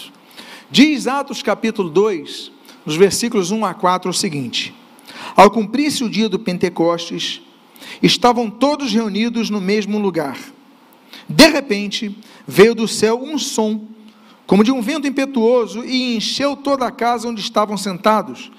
Diz 0.70 1.08
Atos 1.08 1.42
capítulo 1.42 1.90
2, 1.90 2.52
nos 2.86 2.96
versículos 2.96 3.50
1 3.50 3.66
a 3.66 3.74
4, 3.74 4.12
o 4.12 4.14
seguinte: 4.14 4.72
Ao 5.36 5.50
cumprir-se 5.50 6.04
o 6.04 6.10
dia 6.10 6.30
do 6.30 6.38
Pentecostes, 6.38 7.42
estavam 8.00 8.52
todos 8.52 8.94
reunidos 8.94 9.50
no 9.50 9.60
mesmo 9.60 9.98
lugar. 9.98 10.38
De 11.28 11.48
repente, 11.48 12.16
veio 12.48 12.76
do 12.76 12.88
céu 12.88 13.20
um 13.20 13.40
som, 13.40 13.88
como 14.46 14.64
de 14.64 14.72
um 14.72 14.80
vento 14.80 15.08
impetuoso, 15.08 15.84
e 15.84 16.16
encheu 16.16 16.56
toda 16.56 16.86
a 16.86 16.92
casa 16.92 17.28
onde 17.28 17.42
estavam 17.42 17.76
sentados 17.76 18.52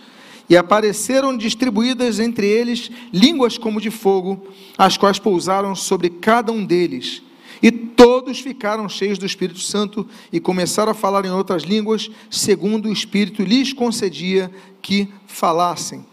e 0.50 0.56
apareceram 0.56 1.36
distribuídas 1.36 2.18
entre 2.18 2.44
eles 2.44 2.90
línguas 3.12 3.56
como 3.56 3.80
de 3.80 3.88
fogo, 3.88 4.48
as 4.76 4.98
quais 4.98 5.16
pousaram 5.16 5.76
sobre 5.76 6.10
cada 6.10 6.50
um 6.50 6.64
deles. 6.64 7.22
E 7.62 7.70
todos 7.70 8.40
ficaram 8.40 8.88
cheios 8.88 9.16
do 9.16 9.24
Espírito 9.24 9.60
Santo 9.60 10.08
e 10.32 10.40
começaram 10.40 10.90
a 10.90 10.94
falar 10.94 11.24
em 11.24 11.30
outras 11.30 11.62
línguas, 11.62 12.10
segundo 12.28 12.88
o 12.88 12.92
Espírito 12.92 13.44
lhes 13.44 13.72
concedia 13.72 14.50
que 14.82 15.08
falassem. 15.24 16.04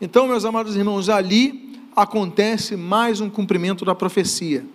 Então, 0.00 0.26
meus 0.26 0.44
amados 0.44 0.74
irmãos, 0.74 1.08
ali 1.08 1.78
acontece 1.94 2.76
mais 2.76 3.20
um 3.20 3.30
cumprimento 3.30 3.84
da 3.84 3.94
profecia. 3.94 4.66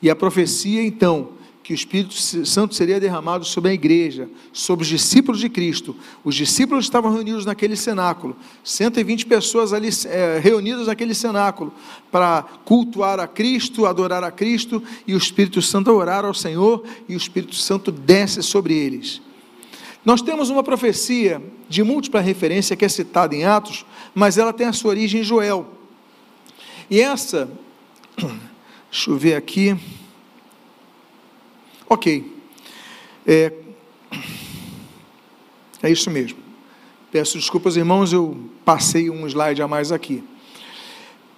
E 0.00 0.08
a 0.08 0.16
profecia, 0.16 0.82
então, 0.82 1.30
que 1.66 1.72
o 1.72 1.74
Espírito 1.74 2.14
Santo 2.14 2.76
seria 2.76 3.00
derramado 3.00 3.44
sobre 3.44 3.72
a 3.72 3.74
igreja, 3.74 4.28
sobre 4.52 4.84
os 4.84 4.88
discípulos 4.88 5.40
de 5.40 5.48
Cristo. 5.48 5.96
Os 6.22 6.36
discípulos 6.36 6.84
estavam 6.84 7.12
reunidos 7.12 7.44
naquele 7.44 7.74
cenáculo, 7.74 8.36
120 8.62 9.26
pessoas 9.26 9.72
ali 9.72 9.88
é, 10.04 10.38
reunidas 10.38 10.86
naquele 10.86 11.12
cenáculo, 11.12 11.74
para 12.08 12.44
cultuar 12.64 13.18
a 13.18 13.26
Cristo, 13.26 13.84
adorar 13.84 14.22
a 14.22 14.30
Cristo, 14.30 14.80
e 15.08 15.12
o 15.12 15.16
Espírito 15.16 15.60
Santo 15.60 15.90
orar 15.90 16.24
ao 16.24 16.32
Senhor, 16.32 16.84
e 17.08 17.14
o 17.14 17.16
Espírito 17.16 17.56
Santo 17.56 17.90
desce 17.90 18.44
sobre 18.44 18.72
eles. 18.72 19.20
Nós 20.04 20.22
temos 20.22 20.50
uma 20.50 20.62
profecia 20.62 21.42
de 21.68 21.82
múltipla 21.82 22.20
referência 22.20 22.76
que 22.76 22.84
é 22.84 22.88
citada 22.88 23.34
em 23.34 23.44
Atos, 23.44 23.84
mas 24.14 24.38
ela 24.38 24.52
tem 24.52 24.68
a 24.68 24.72
sua 24.72 24.90
origem 24.90 25.22
em 25.22 25.24
Joel. 25.24 25.66
E 26.88 27.00
essa, 27.00 27.50
deixa 28.88 29.10
eu 29.10 29.16
ver 29.16 29.34
aqui. 29.34 29.76
Ok. 31.88 32.32
É, 33.24 33.52
é 35.82 35.90
isso 35.90 36.10
mesmo. 36.10 36.38
Peço 37.12 37.38
desculpas, 37.38 37.76
irmãos, 37.76 38.12
eu 38.12 38.36
passei 38.64 39.08
um 39.08 39.26
slide 39.26 39.62
a 39.62 39.68
mais 39.68 39.92
aqui. 39.92 40.22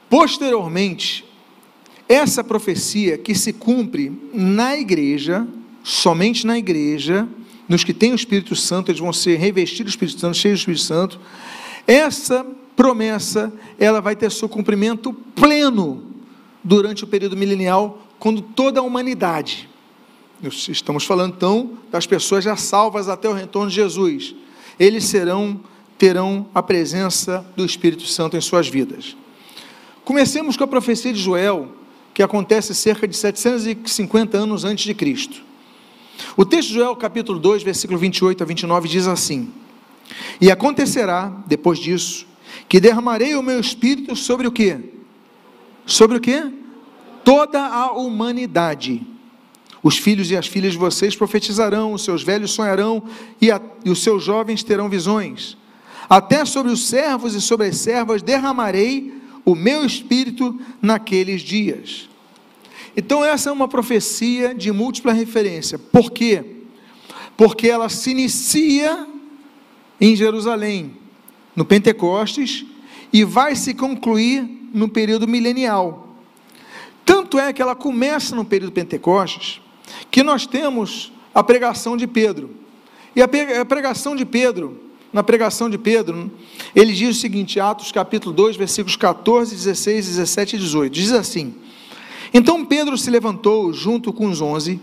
Posteriormente, 0.09 1.25
essa 2.09 2.43
profecia 2.43 3.19
que 3.19 3.35
se 3.35 3.53
cumpre 3.53 4.11
na 4.33 4.75
igreja, 4.77 5.47
somente 5.85 6.47
na 6.47 6.59
igreja, 6.59 7.29
nos 7.69 7.85
que 7.85 7.93
têm 7.93 8.13
o 8.13 8.15
Espírito 8.15 8.57
Santo, 8.57 8.91
eles 8.91 9.01
vão 9.01 9.13
ser 9.13 9.37
revestidos 9.37 9.93
do 9.93 9.97
Espírito 9.97 10.19
Santo, 10.19 10.37
cheios 10.37 10.61
do 10.61 10.73
Espírito 10.73 10.83
Santo. 10.83 11.21
Essa 11.87 12.47
promessa, 12.75 13.53
ela 13.79 14.01
vai 14.01 14.17
ter 14.17 14.33
seu 14.33 14.49
cumprimento 14.49 15.13
pleno 15.13 16.07
durante 16.65 17.05
o 17.05 17.07
período 17.07 17.37
milenial, 17.37 18.03
quando 18.19 18.41
toda 18.41 18.81
a 18.81 18.83
humanidade 18.83 19.69
Estamos 20.43 21.05
falando 21.05 21.35
então 21.35 21.79
das 21.91 22.07
pessoas 22.07 22.45
já 22.45 22.57
salvas 22.57 23.09
até 23.09 23.29
o 23.29 23.33
retorno 23.33 23.69
de 23.69 23.77
Jesus. 23.77 24.35
Eles 24.79 25.05
serão 25.05 25.61
terão 25.99 26.47
a 26.55 26.63
presença 26.63 27.45
do 27.57 27.65
Espírito 27.65 28.05
Santo 28.07 28.37
em 28.37 28.41
suas 28.41 28.69
vidas. 28.69 29.17
Comecemos 30.05 30.57
com 30.57 30.63
a 30.63 30.69
profecia 30.69 31.13
de 31.13 31.21
Joel, 31.21 31.73
que 32.15 32.23
acontece 32.23 32.73
cerca 32.73 33.07
de 33.07 33.17
750 33.17 34.39
anos 34.39 34.65
antes 34.65 34.85
de 34.85 34.95
Cristo. 34.95 35.43
O 36.37 36.45
texto 36.45 36.69
de 36.69 36.75
Joel, 36.75 36.95
capítulo 36.95 37.39
2, 37.41 37.65
versículo 37.65 37.99
28 37.99 38.43
a 38.43 38.47
29 38.47 38.89
diz 38.89 39.09
assim: 39.09 39.53
E 40.41 40.53
acontecerá 40.53 41.33
depois 41.47 41.81
disso 41.81 42.27
que 42.69 42.81
derramarei 42.81 43.35
o 43.35 43.43
meu 43.43 43.59
espírito 43.59 44.15
sobre 44.15 44.47
o 44.47 44.53
quê? 44.53 44.79
Sobre 45.85 46.17
o 46.17 46.21
quê? 46.21 46.51
Toda 47.25 47.61
a 47.61 47.93
humanidade 47.93 49.05
os 49.83 49.97
filhos 49.99 50.31
e 50.31 50.37
as 50.37 50.47
filhas 50.47 50.73
de 50.73 50.79
vocês 50.79 51.15
profetizarão, 51.15 51.93
os 51.93 52.03
seus 52.03 52.23
velhos 52.23 52.51
sonharão 52.51 53.03
e, 53.41 53.51
a, 53.51 53.61
e 53.85 53.91
os 53.91 54.03
seus 54.03 54.23
jovens 54.23 54.63
terão 54.63 54.89
visões. 54.89 55.57
Até 56.09 56.45
sobre 56.45 56.73
os 56.73 56.87
servos 56.87 57.35
e 57.35 57.41
sobre 57.41 57.67
as 57.67 57.77
servas 57.77 58.23
derramarei 58.23 59.15
o 59.45 59.55
meu 59.55 59.85
espírito 59.85 60.59
naqueles 60.81 61.43
dias. 61.43 62.09
Então, 62.97 63.25
essa 63.25 63.51
é 63.51 63.53
uma 63.53 63.69
profecia 63.69 64.55
de 64.55 64.73
múltipla 64.73 65.13
referência. 65.13 65.79
Por 65.79 66.11
quê? 66.11 66.45
Porque 67.37 67.69
ela 67.69 67.89
se 67.89 68.11
inicia 68.11 69.07
em 70.01 70.17
Jerusalém, 70.17 70.97
no 71.55 71.65
Pentecostes, 71.65 72.65
e 73.13 73.25
vai 73.25 73.55
se 73.55 73.75
concluir 73.75 74.43
no 74.73 74.89
período 74.89 75.29
milenial. 75.29 76.09
Tanto 77.05 77.39
é 77.39 77.53
que 77.53 77.63
ela 77.63 77.75
começa 77.75 78.35
no 78.35 78.45
período 78.45 78.73
Pentecostes, 78.73 79.61
que 80.11 80.23
nós 80.23 80.47
temos 80.47 81.13
a 81.35 81.43
pregação 81.43 81.97
de 81.97 82.07
Pedro. 82.07 82.51
E 83.15 83.23
a 83.23 83.65
pregação 83.65 84.15
de 84.15 84.25
Pedro, 84.25 84.81
na 85.13 85.23
pregação 85.23 85.69
de 85.71 85.79
Pedro, 85.79 86.31
ele 86.75 86.93
diz 86.93 87.17
o 87.17 87.21
seguinte, 87.21 87.59
Atos 87.59 87.91
capítulo 87.91 88.35
2, 88.35 88.57
versículos 88.57 88.97
14, 88.97 89.55
16, 89.55 90.07
17 90.07 90.57
e 90.57 90.59
18, 90.59 90.93
diz 90.93 91.13
assim, 91.13 91.55
Então 92.33 92.65
Pedro 92.65 92.97
se 92.99 93.11
levantou 93.11 93.73
junto 93.73 94.13
com 94.13 94.27
os 94.29 94.41
onze, 94.41 94.81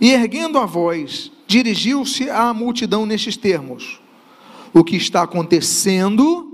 e 0.00 0.12
erguendo 0.12 0.58
a 0.58 0.66
voz, 0.66 1.30
dirigiu-se 1.46 2.28
à 2.28 2.52
multidão 2.52 3.06
nestes 3.06 3.36
termos, 3.36 4.00
o 4.74 4.82
que 4.82 4.96
está 4.96 5.22
acontecendo 5.22 6.52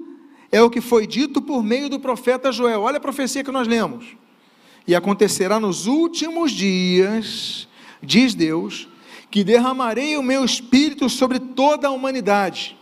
é 0.51 0.63
o 0.63 0.69
que 0.69 0.81
foi 0.81 1.07
dito 1.07 1.41
por 1.41 1.63
meio 1.63 1.89
do 1.89 1.99
profeta 1.99 2.53
Joel, 2.53 2.83
olha 2.83 2.99
a 2.99 3.01
profecia 3.01 3.43
que 3.43 3.51
nós 3.51 3.67
lemos, 3.67 4.05
e 4.87 4.95
acontecerá 4.95 5.61
nos 5.61 5.87
últimos 5.87 6.53
dias 6.53 7.69
diz 8.03 8.35
Deus, 8.35 8.89
que 9.31 9.45
derramarei 9.45 10.17
o 10.17 10.23
meu 10.23 10.45
espírito 10.45 11.09
sobre 11.09 11.39
toda 11.39 11.89
a 11.89 11.91
humanidade. 11.91 12.77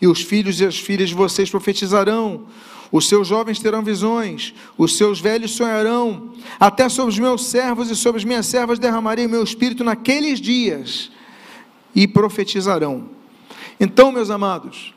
E 0.00 0.06
os 0.06 0.22
filhos 0.22 0.60
e 0.60 0.64
as 0.64 0.78
filhas 0.78 1.10
de 1.10 1.14
vocês 1.14 1.50
profetizarão, 1.50 2.46
Os 2.90 3.06
seus 3.06 3.28
jovens 3.28 3.58
terão 3.58 3.82
visões, 3.82 4.54
os 4.78 4.96
seus 4.96 5.20
velhos 5.20 5.50
sonharão, 5.50 6.32
até 6.58 6.88
sobre 6.88 7.12
os 7.12 7.18
meus 7.18 7.44
servos 7.44 7.90
e 7.90 7.96
sobre 7.96 8.18
as 8.18 8.24
minhas 8.24 8.46
servas 8.46 8.78
derramarei 8.78 9.26
o 9.26 9.28
meu 9.28 9.44
espírito 9.44 9.84
naqueles 9.84 10.40
dias 10.40 11.10
e 11.94 12.08
profetizarão. 12.08 13.10
Então, 13.78 14.10
meus 14.10 14.30
amados, 14.30 14.94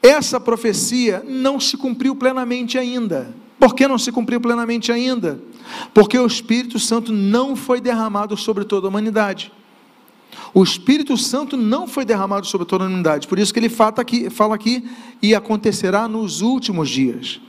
essa 0.00 0.38
profecia 0.38 1.20
não 1.26 1.58
se 1.58 1.76
cumpriu 1.76 2.14
plenamente 2.14 2.78
ainda. 2.78 3.34
Por 3.66 3.74
que 3.74 3.88
não 3.88 3.98
se 3.98 4.12
cumpriu 4.12 4.40
plenamente 4.40 4.92
ainda? 4.92 5.40
Porque 5.92 6.16
o 6.16 6.24
Espírito 6.24 6.78
Santo 6.78 7.12
não 7.12 7.56
foi 7.56 7.80
derramado 7.80 8.36
sobre 8.36 8.64
toda 8.64 8.86
a 8.86 8.90
humanidade. 8.90 9.50
O 10.54 10.62
Espírito 10.62 11.16
Santo 11.16 11.56
não 11.56 11.88
foi 11.88 12.04
derramado 12.04 12.46
sobre 12.46 12.64
toda 12.64 12.84
a 12.84 12.86
humanidade. 12.86 13.26
Por 13.26 13.40
isso 13.40 13.52
que 13.52 13.58
ele 13.58 13.68
fala 13.68 13.94
aqui, 13.96 14.30
fala 14.30 14.54
aqui 14.54 14.88
e 15.20 15.34
acontecerá 15.34 16.06
nos 16.06 16.42
últimos 16.42 16.88
dias. 16.88 17.40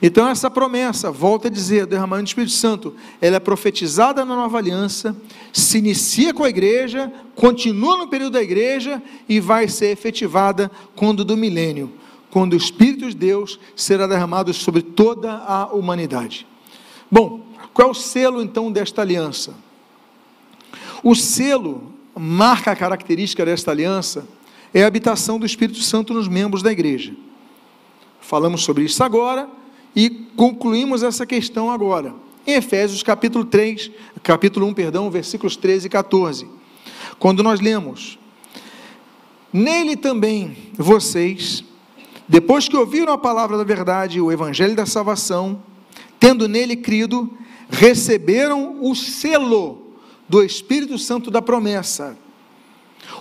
Então, 0.00 0.28
essa 0.28 0.48
promessa, 0.48 1.10
volta 1.10 1.48
a 1.48 1.50
dizer, 1.50 1.84
derramamento 1.84 2.26
do 2.26 2.28
Espírito 2.28 2.52
Santo, 2.52 2.94
ela 3.20 3.34
é 3.34 3.40
profetizada 3.40 4.24
na 4.24 4.36
nova 4.36 4.58
aliança, 4.58 5.16
se 5.52 5.78
inicia 5.78 6.32
com 6.32 6.44
a 6.44 6.48
igreja, 6.48 7.12
continua 7.34 7.96
no 7.96 8.06
período 8.06 8.34
da 8.34 8.42
igreja 8.42 9.02
e 9.28 9.40
vai 9.40 9.66
ser 9.66 9.86
efetivada 9.86 10.70
quando 10.94 11.24
do 11.24 11.36
milênio, 11.36 11.92
quando 12.36 12.52
o 12.52 12.56
Espírito 12.58 13.08
de 13.08 13.16
Deus 13.16 13.58
será 13.74 14.06
derramado 14.06 14.52
sobre 14.52 14.82
toda 14.82 15.38
a 15.38 15.72
humanidade. 15.72 16.46
Bom, 17.10 17.40
qual 17.72 17.88
é 17.88 17.90
o 17.90 17.94
selo 17.94 18.42
então 18.42 18.70
desta 18.70 19.00
aliança? 19.00 19.54
O 21.02 21.14
selo 21.14 21.94
marca 22.14 22.72
a 22.72 22.76
característica 22.76 23.42
desta 23.42 23.70
aliança 23.70 24.28
é 24.74 24.84
a 24.84 24.86
habitação 24.86 25.38
do 25.38 25.46
Espírito 25.46 25.80
Santo 25.80 26.12
nos 26.12 26.28
membros 26.28 26.62
da 26.62 26.70
igreja. 26.70 27.14
Falamos 28.20 28.64
sobre 28.64 28.84
isso 28.84 29.02
agora 29.02 29.48
e 29.94 30.10
concluímos 30.36 31.02
essa 31.02 31.24
questão 31.24 31.70
agora. 31.70 32.14
Em 32.46 32.52
Efésios 32.52 33.02
capítulo 33.02 33.46
3, 33.46 33.90
capítulo 34.22 34.66
1, 34.66 34.74
perdão, 34.74 35.10
versículos 35.10 35.56
13 35.56 35.86
e 35.86 35.88
14. 35.88 36.46
Quando 37.18 37.42
nós 37.42 37.60
lemos: 37.60 38.18
Nele 39.50 39.96
também 39.96 40.54
vocês, 40.76 41.64
depois 42.28 42.68
que 42.68 42.76
ouviram 42.76 43.12
a 43.12 43.18
palavra 43.18 43.56
da 43.56 43.64
verdade, 43.64 44.20
o 44.20 44.32
evangelho 44.32 44.74
da 44.74 44.84
salvação, 44.84 45.62
tendo 46.18 46.48
nele 46.48 46.76
crido, 46.76 47.30
receberam 47.68 48.82
o 48.82 48.94
selo 48.94 49.92
do 50.28 50.42
Espírito 50.42 50.98
Santo 50.98 51.30
da 51.30 51.40
promessa. 51.40 52.16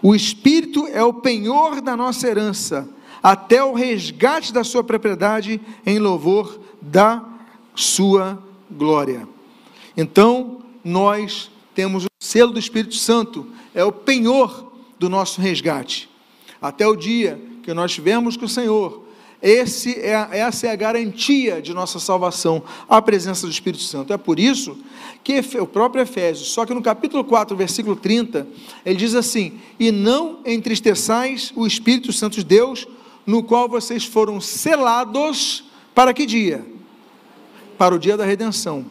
O 0.02 0.16
Espírito 0.16 0.88
é 0.88 1.04
o 1.04 1.14
penhor 1.14 1.82
da 1.82 1.96
nossa 1.96 2.28
herança 2.28 2.90
até 3.22 3.64
o 3.64 3.74
resgate 3.74 4.54
da 4.54 4.64
sua 4.64 4.84
propriedade 4.84 5.60
em 5.86 6.00
louvor 6.00 6.60
da 6.82 7.24
sua 7.74 8.42
glória. 8.70 9.28
Então, 9.98 10.60
nós 10.84 11.50
temos 11.74 12.06
o 12.06 12.08
selo 12.20 12.54
do 12.54 12.60
Espírito 12.60 12.96
Santo, 12.96 13.48
é 13.74 13.84
o 13.84 13.92
penhor 13.92 14.72
do 15.00 15.10
nosso 15.10 15.42
resgate. 15.42 16.10
Até 16.62 16.88
o 16.88 16.96
dia 16.96 17.42
que 17.66 17.74
nós 17.74 17.90
estivermos 17.90 18.38
com 18.38 18.46
o 18.46 18.50
Senhor, 18.50 19.04
esse 19.42 20.00
é, 20.00 20.28
essa 20.32 20.68
é 20.68 20.72
a 20.72 20.76
garantia 20.76 21.60
de 21.60 21.74
nossa 21.74 22.00
salvação, 22.00 22.64
a 22.88 23.02
presença 23.02 23.48
do 23.48 23.52
Espírito 23.52 23.82
Santo. 23.82 24.14
É 24.14 24.18
por 24.18 24.40
isso 24.40 24.78
que 25.24 25.40
o 25.60 25.66
próprio 25.66 26.04
Efésios, 26.04 26.50
só 26.50 26.64
que 26.64 26.76
no 26.76 26.82
capítulo 26.82 27.24
4, 27.24 27.58
versículo 27.58 27.96
30, 27.96 28.48
ele 28.86 28.96
diz 28.96 29.16
assim: 29.16 29.60
E 29.80 29.92
não 29.92 30.40
entristeçais 30.46 31.52
o 31.56 31.66
Espírito 31.66 32.14
Santo 32.14 32.36
de 32.36 32.46
Deus, 32.46 32.88
no 33.26 33.42
qual 33.42 33.68
vocês 33.68 34.06
foram 34.06 34.40
selados 34.40 35.66
para 35.96 36.14
que 36.14 36.28
dia? 36.28 36.64
Para 37.80 37.96
o 37.96 38.00
dia 38.00 38.16
da 38.16 38.26
redenção. 38.26 38.86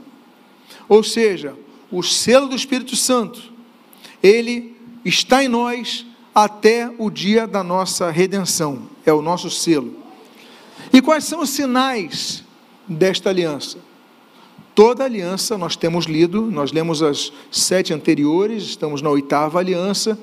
Ou 0.89 1.05
seja, 1.05 1.55
o 1.93 2.03
selo 2.03 2.49
do 2.49 2.57
Espírito 2.57 2.97
Santo, 2.97 3.41
ele 4.21 4.77
está 5.05 5.45
em 5.45 5.49
nós 5.49 6.05
até 6.35 6.91
o 6.99 7.11
dia 7.11 7.47
da 7.47 7.63
nossa 7.63 8.11
redenção, 8.11 8.83
é 9.07 9.13
o 9.13 9.23
nosso 9.23 9.49
selo. 9.51 9.95
E 10.93 11.01
quais 11.01 11.25
são 11.25 11.41
os 11.41 11.51
sinais 11.51 12.43
desta 12.89 13.31
aliança? 13.31 13.79
Toda 14.75 15.05
aliança 15.05 15.57
nós 15.57 15.77
temos 15.77 16.07
lido, 16.07 16.51
nós 16.51 16.73
lemos 16.73 17.01
as 17.01 17.33
sete 17.51 17.95
anteriores, 17.95 18.65
estamos 18.65 19.01
na 19.01 19.09
oitava 19.09 19.61
aliança. 19.61 20.19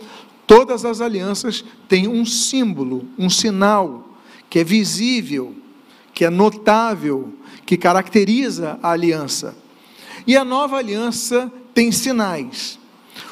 Todas 0.45 0.83
as 0.83 0.99
alianças 0.99 1.63
têm 1.87 2.09
um 2.09 2.25
símbolo, 2.25 3.07
um 3.17 3.29
sinal 3.29 4.09
que 4.49 4.59
é 4.59 4.63
visível, 4.65 5.55
que 6.13 6.25
é 6.25 6.29
notável, 6.29 7.33
que 7.65 7.77
caracteriza 7.77 8.77
a 8.83 8.91
aliança. 8.91 9.55
E 10.27 10.35
a 10.35 10.43
nova 10.43 10.75
aliança 10.75 11.49
tem 11.73 11.89
sinais. 11.89 12.77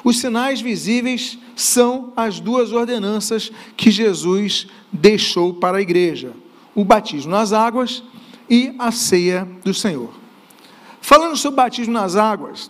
Os 0.04 0.20
sinais 0.20 0.62
visíveis 0.62 1.38
são 1.56 2.14
as 2.16 2.40
duas 2.40 2.72
ordenanças 2.72 3.52
que 3.76 3.92
Jesus 3.92 4.68
deixou 4.92 5.54
para 5.54 5.78
a 5.78 5.82
igreja: 5.82 6.32
o 6.74 6.84
batismo 6.84 7.32
nas 7.32 7.54
águas 7.54 8.04
e 8.50 8.74
a 8.80 8.92
ceia 8.92 9.48
do 9.64 9.74
Senhor. 9.74 10.14
Falando 11.02 11.36
sobre 11.38 11.54
o 11.54 11.64
batismo 11.64 11.94
nas 11.94 12.16
águas, 12.16 12.70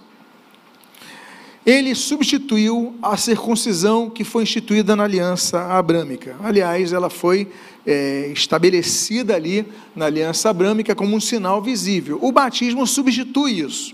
ele 1.66 1.94
substituiu 1.94 2.96
a 3.02 3.16
circuncisão 3.18 4.10
que 4.10 4.24
foi 4.24 4.44
instituída 4.44 4.96
na 4.96 5.04
aliança 5.04 5.62
abrâmica. 5.68 6.36
Aliás, 6.42 6.94
ela 6.94 7.10
foi 7.10 7.52
é, 7.86 8.32
estabelecida 8.34 9.36
ali 9.36 9.66
na 9.96 10.06
aliança 10.06 10.50
abrâmica 10.50 10.96
como 10.96 11.16
um 11.16 11.20
sinal 11.20 11.62
visível. 11.62 12.18
O 12.22 12.32
batismo 12.32 12.88
substitui 12.88 13.60
isso. 13.60 13.94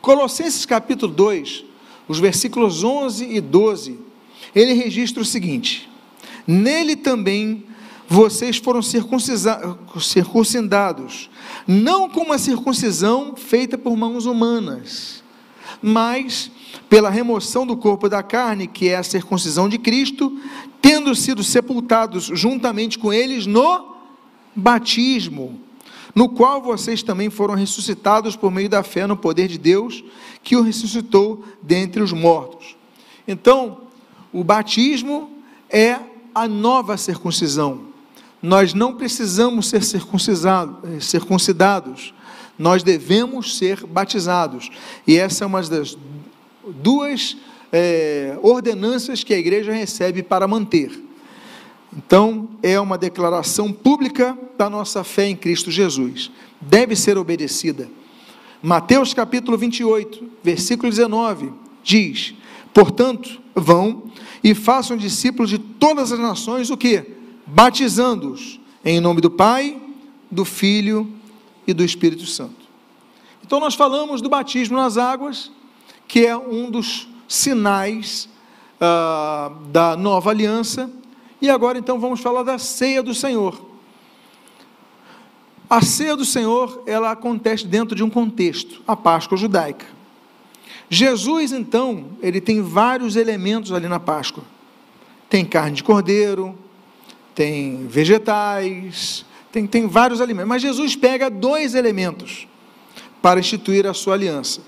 Colossenses 0.00 0.66
capítulo 0.66 1.12
2, 1.12 1.64
os 2.10 2.18
versículos 2.18 2.82
11 2.82 3.24
e 3.24 3.40
12, 3.40 3.96
ele 4.52 4.72
registra 4.72 5.22
o 5.22 5.24
seguinte: 5.24 5.88
Nele 6.44 6.96
também 6.96 7.62
vocês 8.08 8.56
foram 8.56 8.82
circuncidados, 8.82 11.30
não 11.68 12.08
com 12.08 12.22
uma 12.22 12.36
circuncisão 12.36 13.36
feita 13.36 13.78
por 13.78 13.96
mãos 13.96 14.26
humanas, 14.26 15.22
mas 15.80 16.50
pela 16.88 17.10
remoção 17.10 17.64
do 17.64 17.76
corpo 17.76 18.08
da 18.08 18.24
carne, 18.24 18.66
que 18.66 18.88
é 18.88 18.96
a 18.96 19.04
circuncisão 19.04 19.68
de 19.68 19.78
Cristo, 19.78 20.36
tendo 20.82 21.14
sido 21.14 21.44
sepultados 21.44 22.24
juntamente 22.24 22.98
com 22.98 23.12
eles 23.12 23.46
no 23.46 23.94
batismo, 24.56 25.60
no 26.12 26.28
qual 26.28 26.60
vocês 26.60 27.04
também 27.04 27.30
foram 27.30 27.54
ressuscitados 27.54 28.34
por 28.34 28.50
meio 28.50 28.68
da 28.68 28.82
fé 28.82 29.06
no 29.06 29.16
poder 29.16 29.46
de 29.46 29.58
Deus, 29.58 30.02
que 30.42 30.56
o 30.56 30.62
ressuscitou 30.62 31.44
dentre 31.62 32.02
os 32.02 32.12
mortos. 32.12 32.76
Então, 33.26 33.82
o 34.32 34.42
batismo 34.42 35.30
é 35.68 35.98
a 36.34 36.48
nova 36.48 36.96
circuncisão. 36.96 37.82
Nós 38.42 38.72
não 38.72 38.94
precisamos 38.94 39.68
ser 39.68 39.82
circuncidados, 41.00 42.14
nós 42.58 42.82
devemos 42.82 43.58
ser 43.58 43.84
batizados. 43.86 44.70
E 45.06 45.16
essa 45.16 45.44
é 45.44 45.46
uma 45.46 45.62
das 45.62 45.96
duas 46.66 47.36
é, 47.72 48.38
ordenanças 48.42 49.22
que 49.22 49.34
a 49.34 49.38
igreja 49.38 49.72
recebe 49.72 50.22
para 50.22 50.48
manter. 50.48 50.90
Então, 51.96 52.48
é 52.62 52.78
uma 52.78 52.96
declaração 52.96 53.72
pública 53.72 54.38
da 54.56 54.70
nossa 54.70 55.02
fé 55.02 55.26
em 55.26 55.36
Cristo 55.36 55.70
Jesus. 55.70 56.30
Deve 56.60 56.94
ser 56.94 57.18
obedecida. 57.18 57.88
Mateus 58.62 59.14
capítulo 59.14 59.56
28, 59.56 60.30
versículo 60.42 60.90
19, 60.90 61.52
diz: 61.82 62.34
Portanto, 62.74 63.40
vão 63.54 64.04
e 64.44 64.54
façam 64.54 64.96
discípulos 64.96 65.48
de 65.48 65.58
todas 65.58 66.12
as 66.12 66.18
nações, 66.18 66.70
o 66.70 66.76
que? 66.76 67.04
Batizando-os 67.46 68.60
em 68.84 69.00
nome 69.00 69.20
do 69.20 69.30
Pai, 69.30 69.80
do 70.30 70.44
Filho 70.44 71.10
e 71.66 71.72
do 71.72 71.84
Espírito 71.84 72.26
Santo. 72.26 72.68
Então, 73.44 73.60
nós 73.60 73.74
falamos 73.74 74.20
do 74.20 74.28
batismo 74.28 74.76
nas 74.76 74.96
águas, 74.96 75.50
que 76.06 76.26
é 76.26 76.36
um 76.36 76.70
dos 76.70 77.08
sinais 77.26 78.28
ah, 78.80 79.52
da 79.70 79.96
nova 79.96 80.30
aliança. 80.30 80.90
E 81.40 81.48
agora 81.48 81.78
então 81.78 81.98
vamos 81.98 82.20
falar 82.20 82.42
da 82.42 82.58
ceia 82.58 83.02
do 83.02 83.14
Senhor. 83.14 83.69
A 85.70 85.80
ceia 85.82 86.16
do 86.16 86.24
Senhor, 86.24 86.82
ela 86.84 87.12
acontece 87.12 87.64
dentro 87.64 87.94
de 87.94 88.02
um 88.02 88.10
contexto, 88.10 88.82
a 88.88 88.96
Páscoa 88.96 89.38
judaica. 89.38 89.86
Jesus, 90.88 91.52
então, 91.52 92.06
ele 92.20 92.40
tem 92.40 92.60
vários 92.60 93.14
elementos 93.14 93.70
ali 93.70 93.86
na 93.86 94.00
Páscoa. 94.00 94.42
Tem 95.28 95.44
carne 95.44 95.76
de 95.76 95.84
cordeiro, 95.84 96.58
tem 97.36 97.86
vegetais, 97.86 99.24
tem, 99.52 99.64
tem 99.64 99.86
vários 99.86 100.20
alimentos. 100.20 100.48
Mas 100.48 100.62
Jesus 100.62 100.96
pega 100.96 101.30
dois 101.30 101.76
elementos 101.76 102.48
para 103.22 103.38
instituir 103.38 103.86
a 103.86 103.94
sua 103.94 104.14
aliança. 104.14 104.62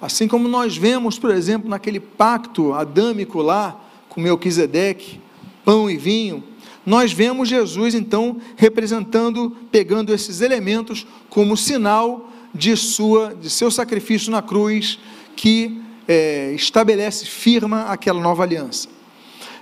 Assim 0.00 0.26
como 0.26 0.48
nós 0.48 0.78
vemos, 0.78 1.18
por 1.18 1.30
exemplo, 1.30 1.68
naquele 1.68 2.00
pacto 2.00 2.72
adâmico 2.72 3.42
lá 3.42 3.78
com 4.08 4.22
Melquisedeque, 4.22 5.20
pão 5.62 5.90
e 5.90 5.98
vinho, 5.98 6.42
nós 6.88 7.12
vemos 7.12 7.50
Jesus 7.50 7.94
então 7.94 8.38
representando, 8.56 9.54
pegando 9.70 10.10
esses 10.10 10.40
elementos 10.40 11.06
como 11.28 11.54
sinal 11.54 12.32
de 12.54 12.74
sua, 12.78 13.34
de 13.34 13.50
seu 13.50 13.70
sacrifício 13.70 14.32
na 14.32 14.40
cruz, 14.40 14.98
que 15.36 15.82
é, 16.08 16.54
estabelece, 16.54 17.26
firma 17.26 17.82
aquela 17.82 18.18
nova 18.22 18.42
aliança. 18.42 18.88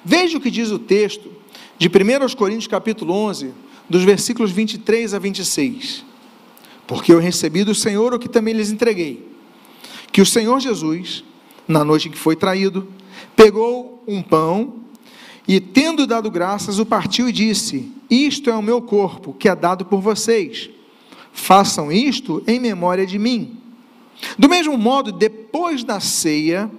Veja 0.05 0.39
o 0.39 0.41
que 0.41 0.53
diz 0.53 0.70
o 0.70 0.79
texto 0.79 1.29
de 1.77 1.89
1 1.89 2.37
Coríntios 2.37 2.68
capítulo 2.68 3.12
11, 3.12 3.53
dos 3.91 4.05
versículos 4.05 4.53
23 4.53 5.12
a 5.12 5.18
26. 5.18 6.05
Porque 6.87 7.12
eu 7.12 7.18
recebi 7.18 7.64
do 7.64 7.74
Senhor 7.74 8.14
o 8.14 8.20
que 8.20 8.29
também 8.29 8.55
lhes 8.55 8.70
entreguei, 8.70 9.27
que 10.12 10.22
o 10.22 10.27
Senhor 10.27 10.61
Jesus, 10.61 11.24
na 11.66 11.83
noite 11.83 12.07
em 12.07 12.12
que 12.12 12.18
foi 12.18 12.37
traído, 12.37 12.87
pegou 13.35 14.05
um 14.07 14.22
pão 14.22 14.86
e, 15.49 15.61
tendo 15.61 16.07
dado 16.07 16.30
graças, 16.30 16.78
o 16.78 16.86
partiu 16.86 17.28
e 17.28 17.32
disse: 17.32 17.92
Isto 18.11 18.51
é 18.51 18.55
o 18.55 18.62
meu 18.62 18.82
corpo, 18.82 19.32
que 19.32 19.49
é 19.49 19.55
dado 19.55 19.84
por 19.84 20.01
vocês. 20.01 20.70
Façam 21.32 21.92
isto 21.92 22.42
em 22.47 22.59
memória 22.59 23.07
de 23.07 23.18
mim. 23.18 23.57
Do 24.38 24.49
mesmo 24.49 24.76
modo, 24.76 25.12
depois 25.12 25.84
da 25.84 26.01
ceia, 26.01 26.70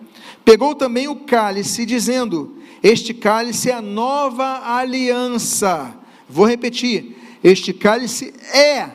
pegou 0.43 0.75
também 0.75 1.07
o 1.07 1.15
cálice, 1.15 1.85
dizendo: 1.85 2.57
Este 2.83 3.13
cálice 3.13 3.69
é 3.69 3.73
a 3.73 3.81
nova 3.81 4.75
aliança. 4.75 5.95
Vou 6.27 6.45
repetir: 6.45 7.15
Este 7.41 7.71
cálice 7.71 8.33
é, 8.53 8.89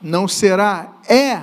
não 0.00 0.28
será, 0.28 1.00
é 1.08 1.42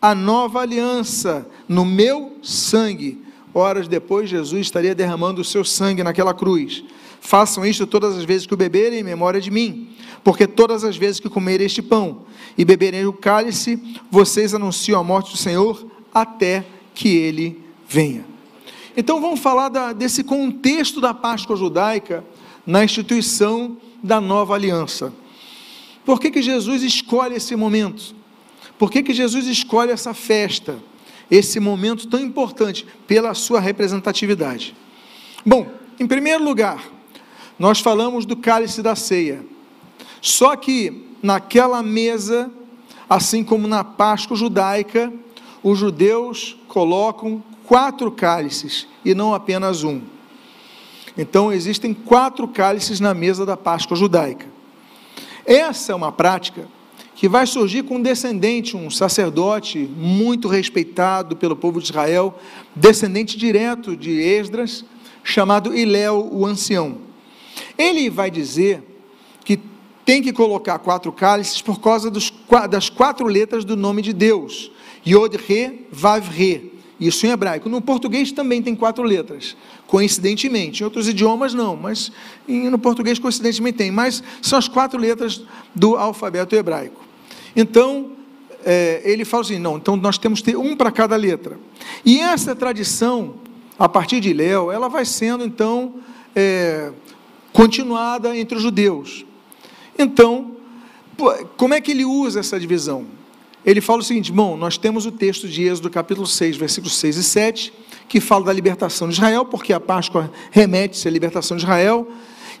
a 0.00 0.14
nova 0.14 0.60
aliança 0.60 1.48
no 1.68 1.84
meu 1.84 2.36
sangue. 2.42 3.25
Horas 3.58 3.88
depois, 3.88 4.28
Jesus 4.28 4.66
estaria 4.66 4.94
derramando 4.94 5.40
o 5.40 5.44
seu 5.44 5.64
sangue 5.64 6.02
naquela 6.02 6.34
cruz. 6.34 6.84
Façam 7.22 7.64
isto 7.64 7.86
todas 7.86 8.14
as 8.14 8.22
vezes 8.22 8.46
que 8.46 8.52
o 8.52 8.56
beberem 8.56 8.98
em 8.98 9.02
memória 9.02 9.40
de 9.40 9.50
mim, 9.50 9.96
porque 10.22 10.46
todas 10.46 10.84
as 10.84 10.94
vezes 10.94 11.20
que 11.20 11.30
comerem 11.30 11.64
este 11.64 11.80
pão 11.80 12.26
e 12.58 12.66
beberem 12.66 13.06
o 13.06 13.14
cálice, 13.14 13.82
vocês 14.10 14.52
anunciam 14.52 15.00
a 15.00 15.02
morte 15.02 15.30
do 15.30 15.38
Senhor 15.38 15.86
até 16.12 16.66
que 16.94 17.08
ele 17.08 17.64
venha. 17.88 18.26
Então 18.94 19.22
vamos 19.22 19.40
falar 19.40 19.70
da, 19.70 19.94
desse 19.94 20.22
contexto 20.22 21.00
da 21.00 21.14
Páscoa 21.14 21.56
judaica 21.56 22.22
na 22.66 22.84
instituição 22.84 23.78
da 24.02 24.20
nova 24.20 24.54
aliança. 24.54 25.14
Por 26.04 26.20
que, 26.20 26.30
que 26.30 26.42
Jesus 26.42 26.82
escolhe 26.82 27.36
esse 27.36 27.56
momento? 27.56 28.14
Por 28.78 28.90
que, 28.90 29.02
que 29.02 29.14
Jesus 29.14 29.46
escolhe 29.46 29.92
essa 29.92 30.12
festa, 30.12 30.76
esse 31.30 31.58
momento 31.58 32.06
tão 32.06 32.20
importante, 32.20 32.86
pela 33.06 33.34
sua 33.34 33.60
representatividade? 33.60 34.74
Bom, 35.44 35.66
em 35.98 36.06
primeiro 36.06 36.44
lugar, 36.44 36.84
nós 37.58 37.80
falamos 37.80 38.26
do 38.26 38.36
cálice 38.36 38.82
da 38.82 38.94
ceia. 38.94 39.44
Só 40.20 40.56
que 40.56 41.06
naquela 41.22 41.82
mesa, 41.82 42.50
assim 43.08 43.42
como 43.42 43.66
na 43.66 43.82
Páscoa 43.82 44.36
judaica, 44.36 45.12
os 45.62 45.78
judeus 45.78 46.56
colocam 46.68 47.42
quatro 47.64 48.10
cálices 48.10 48.86
e 49.04 49.14
não 49.14 49.34
apenas 49.34 49.82
um. 49.82 50.00
Então 51.16 51.52
existem 51.52 51.94
quatro 51.94 52.46
cálices 52.46 53.00
na 53.00 53.14
mesa 53.14 53.46
da 53.46 53.56
Páscoa 53.56 53.96
judaica. 53.96 54.46
Essa 55.44 55.92
é 55.92 55.94
uma 55.94 56.12
prática 56.12 56.68
que 57.16 57.30
vai 57.30 57.46
surgir 57.46 57.82
com 57.82 57.96
um 57.96 58.02
descendente, 58.02 58.76
um 58.76 58.90
sacerdote 58.90 59.78
muito 59.78 60.48
respeitado 60.48 61.34
pelo 61.34 61.56
povo 61.56 61.80
de 61.80 61.86
Israel, 61.86 62.38
descendente 62.74 63.38
direto 63.38 63.96
de 63.96 64.10
Esdras, 64.20 64.84
chamado 65.24 65.74
Iléu, 65.74 66.28
o 66.30 66.44
ancião. 66.44 66.98
Ele 67.78 68.10
vai 68.10 68.30
dizer 68.30 68.82
que 69.46 69.58
tem 70.04 70.22
que 70.22 70.30
colocar 70.30 70.78
quatro 70.78 71.10
cálices 71.10 71.62
por 71.62 71.80
causa 71.80 72.10
dos, 72.10 72.30
das 72.68 72.90
quatro 72.90 73.26
letras 73.26 73.64
do 73.64 73.76
nome 73.76 74.02
de 74.02 74.12
Deus. 74.12 74.70
Yod, 75.06 75.38
Re, 75.38 75.86
Vav, 75.90 76.28
Re. 76.28 76.70
Isso 77.00 77.26
em 77.26 77.30
hebraico. 77.30 77.68
No 77.68 77.80
português 77.80 78.30
também 78.30 78.60
tem 78.60 78.74
quatro 78.74 79.02
letras, 79.02 79.56
coincidentemente. 79.86 80.82
Em 80.82 80.84
outros 80.84 81.08
idiomas 81.08 81.54
não, 81.54 81.76
mas 81.76 82.12
no 82.46 82.78
português 82.78 83.18
coincidentemente 83.18 83.78
tem. 83.78 83.90
Mas 83.90 84.22
são 84.42 84.58
as 84.58 84.68
quatro 84.68 84.98
letras 84.98 85.42
do 85.74 85.96
alfabeto 85.96 86.54
hebraico. 86.54 87.05
Então, 87.56 88.12
é, 88.64 89.00
ele 89.04 89.24
fala 89.24 89.42
assim: 89.42 89.58
não, 89.58 89.76
então 89.76 89.96
nós 89.96 90.18
temos 90.18 90.40
que 90.40 90.52
ter 90.52 90.56
um 90.56 90.76
para 90.76 90.92
cada 90.92 91.16
letra. 91.16 91.58
E 92.04 92.20
essa 92.20 92.54
tradição, 92.54 93.36
a 93.78 93.88
partir 93.88 94.20
de 94.20 94.32
Léo, 94.32 94.70
ela 94.70 94.88
vai 94.88 95.04
sendo 95.04 95.44
então 95.44 95.94
é, 96.34 96.92
continuada 97.52 98.36
entre 98.36 98.56
os 98.56 98.62
judeus. 98.62 99.24
Então, 99.98 100.56
como 101.56 101.72
é 101.72 101.80
que 101.80 101.92
ele 101.92 102.04
usa 102.04 102.40
essa 102.40 102.60
divisão? 102.60 103.06
Ele 103.64 103.80
fala 103.80 104.00
o 104.00 104.04
seguinte: 104.04 104.30
bom, 104.30 104.56
nós 104.56 104.76
temos 104.76 105.06
o 105.06 105.12
texto 105.12 105.48
de 105.48 105.62
Êxodo, 105.62 105.88
capítulo 105.88 106.26
6, 106.26 106.56
versículos 106.56 106.96
6 106.96 107.16
e 107.16 107.24
7, 107.24 107.72
que 108.08 108.20
fala 108.20 108.44
da 108.44 108.52
libertação 108.52 109.08
de 109.08 109.14
Israel, 109.14 109.44
porque 109.44 109.72
a 109.72 109.80
Páscoa 109.80 110.30
remete-se 110.50 111.08
à 111.08 111.10
libertação 111.10 111.56
de 111.56 111.62
Israel, 111.62 112.06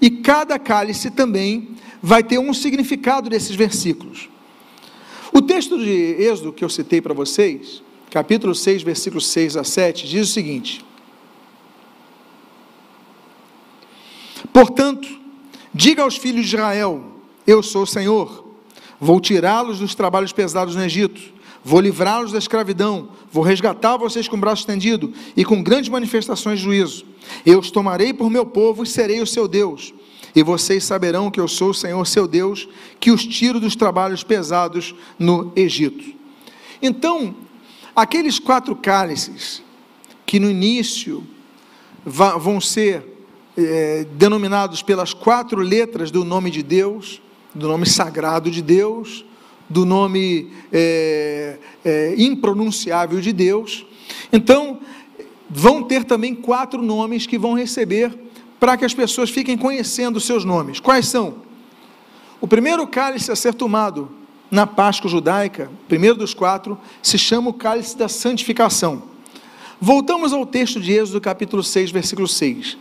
e 0.00 0.08
cada 0.08 0.58
cálice 0.58 1.10
também 1.10 1.70
vai 2.02 2.22
ter 2.22 2.38
um 2.38 2.54
significado 2.54 3.28
desses 3.28 3.54
versículos. 3.54 4.28
O 5.36 5.42
texto 5.42 5.78
de 5.78 5.90
Êxodo 6.18 6.50
que 6.50 6.64
eu 6.64 6.68
citei 6.70 6.98
para 6.98 7.12
vocês, 7.12 7.82
capítulo 8.10 8.54
6, 8.54 8.82
versículos 8.82 9.26
6 9.26 9.58
a 9.58 9.64
7, 9.64 10.08
diz 10.08 10.30
o 10.30 10.32
seguinte: 10.32 10.82
Portanto, 14.50 15.06
diga 15.74 16.04
aos 16.04 16.16
filhos 16.16 16.48
de 16.48 16.56
Israel, 16.56 17.04
eu 17.46 17.62
sou 17.62 17.82
o 17.82 17.86
Senhor. 17.86 18.46
Vou 18.98 19.20
tirá-los 19.20 19.78
dos 19.78 19.94
trabalhos 19.94 20.32
pesados 20.32 20.74
no 20.74 20.82
Egito. 20.82 21.20
Vou 21.62 21.82
livrá-los 21.82 22.32
da 22.32 22.38
escravidão. 22.38 23.10
Vou 23.30 23.44
resgatar 23.44 23.98
vocês 23.98 24.26
com 24.26 24.38
o 24.38 24.40
braço 24.40 24.62
estendido 24.62 25.12
e 25.36 25.44
com 25.44 25.62
grandes 25.62 25.90
manifestações 25.90 26.60
de 26.60 26.64
juízo. 26.64 27.04
Eu 27.44 27.58
os 27.58 27.70
tomarei 27.70 28.14
por 28.14 28.30
meu 28.30 28.46
povo 28.46 28.84
e 28.84 28.86
serei 28.86 29.20
o 29.20 29.26
seu 29.26 29.46
Deus. 29.46 29.92
E 30.36 30.42
vocês 30.42 30.84
saberão 30.84 31.30
que 31.30 31.40
eu 31.40 31.48
sou 31.48 31.70
o 31.70 31.74
Senhor 31.74 32.06
seu 32.06 32.28
Deus, 32.28 32.68
que 33.00 33.10
os 33.10 33.24
tiro 33.24 33.58
dos 33.58 33.74
trabalhos 33.74 34.22
pesados 34.22 34.94
no 35.18 35.50
Egito. 35.56 36.04
Então, 36.82 37.34
aqueles 37.94 38.38
quatro 38.38 38.76
cálices 38.76 39.62
que 40.26 40.38
no 40.38 40.50
início 40.50 41.26
vão 42.04 42.60
ser 42.60 43.02
é, 43.56 44.06
denominados 44.12 44.82
pelas 44.82 45.14
quatro 45.14 45.62
letras 45.62 46.10
do 46.10 46.22
nome 46.22 46.50
de 46.50 46.62
Deus, 46.62 47.22
do 47.54 47.66
nome 47.66 47.86
sagrado 47.86 48.50
de 48.50 48.60
Deus, 48.60 49.24
do 49.70 49.86
nome 49.86 50.52
é, 50.70 51.56
é, 51.82 52.14
impronunciável 52.18 53.22
de 53.22 53.32
Deus. 53.32 53.86
Então, 54.30 54.80
vão 55.48 55.82
ter 55.82 56.04
também 56.04 56.34
quatro 56.34 56.82
nomes 56.82 57.26
que 57.26 57.38
vão 57.38 57.54
receber 57.54 58.25
para 58.58 58.76
que 58.76 58.84
as 58.84 58.94
pessoas 58.94 59.30
fiquem 59.30 59.56
conhecendo 59.56 60.16
os 60.16 60.24
seus 60.24 60.44
nomes. 60.44 60.80
Quais 60.80 61.06
são? 61.06 61.36
O 62.40 62.46
primeiro 62.46 62.86
cálice 62.86 63.30
a 63.30 63.36
ser 63.36 63.54
tomado 63.54 64.10
na 64.50 64.66
Páscoa 64.66 65.10
judaica, 65.10 65.70
primeiro 65.88 66.16
dos 66.16 66.34
quatro, 66.34 66.78
se 67.02 67.18
chama 67.18 67.50
o 67.50 67.54
cálice 67.54 67.96
da 67.96 68.08
santificação. 68.08 69.02
Voltamos 69.80 70.32
ao 70.32 70.46
texto 70.46 70.80
de 70.80 70.92
Êxodo, 70.92 71.20
capítulo 71.20 71.62
6, 71.62 71.90
versículo 71.90 72.28
6. 72.28 72.78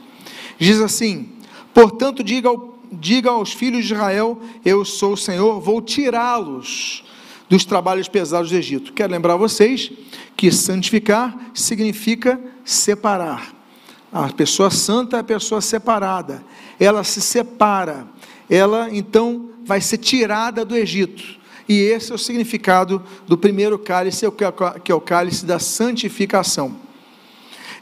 Diz 0.58 0.80
assim: 0.80 1.30
Portanto, 1.74 2.24
diga 2.24 2.50
ao 2.50 2.76
diga 2.92 3.30
aos 3.32 3.52
filhos 3.52 3.86
de 3.86 3.94
Israel: 3.94 4.40
Eu 4.64 4.86
sou 4.86 5.14
o 5.14 5.18
Senhor, 5.18 5.60
vou 5.60 5.82
tirá-los 5.82 7.04
dos 7.50 7.66
trabalhos 7.66 8.08
pesados 8.08 8.50
do 8.50 8.58
Egito. 8.58 8.94
Quero 8.94 9.12
lembrar 9.12 9.36
vocês 9.36 9.92
que 10.36 10.52
santificar 10.52 11.36
significa 11.54 12.40
separar. 12.64 13.55
A 14.16 14.30
pessoa 14.30 14.72
santa 14.72 15.18
é 15.18 15.20
a 15.20 15.24
pessoa 15.26 15.60
separada. 15.60 16.42
Ela 16.80 17.04
se 17.04 17.20
separa. 17.20 18.08
Ela 18.50 18.88
então 18.90 19.50
vai 19.66 19.82
ser 19.82 19.98
tirada 19.98 20.64
do 20.64 20.74
Egito. 20.74 21.22
E 21.68 21.82
esse 21.82 22.14
é 22.14 22.16
o 22.16 22.18
significado 22.18 23.04
do 23.28 23.38
primeiro 23.38 23.78
cálice, 23.78 24.26
que 24.86 24.92
é 24.92 24.96
o 24.96 25.02
cálice 25.02 25.46
da 25.46 25.60
santificação. 25.60 26.78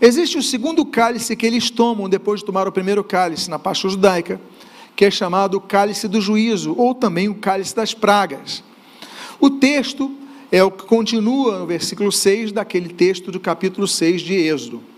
Existe 0.01 0.35
o 0.35 0.41
segundo 0.41 0.83
cálice 0.83 1.35
que 1.35 1.45
eles 1.45 1.69
tomam 1.69 2.09
depois 2.09 2.39
de 2.39 2.47
tomar 2.47 2.67
o 2.67 2.71
primeiro 2.71 3.03
cálice 3.03 3.47
na 3.47 3.59
Páscoa 3.59 3.91
judaica, 3.91 4.41
que 4.95 5.05
é 5.05 5.11
chamado 5.11 5.61
cálice 5.61 6.07
do 6.07 6.19
juízo, 6.19 6.73
ou 6.75 6.95
também 6.95 7.29
o 7.29 7.35
cálice 7.35 7.75
das 7.75 7.93
pragas. 7.93 8.63
O 9.39 9.51
texto 9.51 10.11
é 10.51 10.63
o 10.63 10.71
que 10.71 10.83
continua 10.85 11.59
no 11.59 11.67
versículo 11.67 12.11
6 12.11 12.51
daquele 12.51 12.89
texto 12.89 13.31
do 13.31 13.39
capítulo 13.39 13.87
6 13.87 14.23
de 14.23 14.33
Êxodo. 14.33 14.92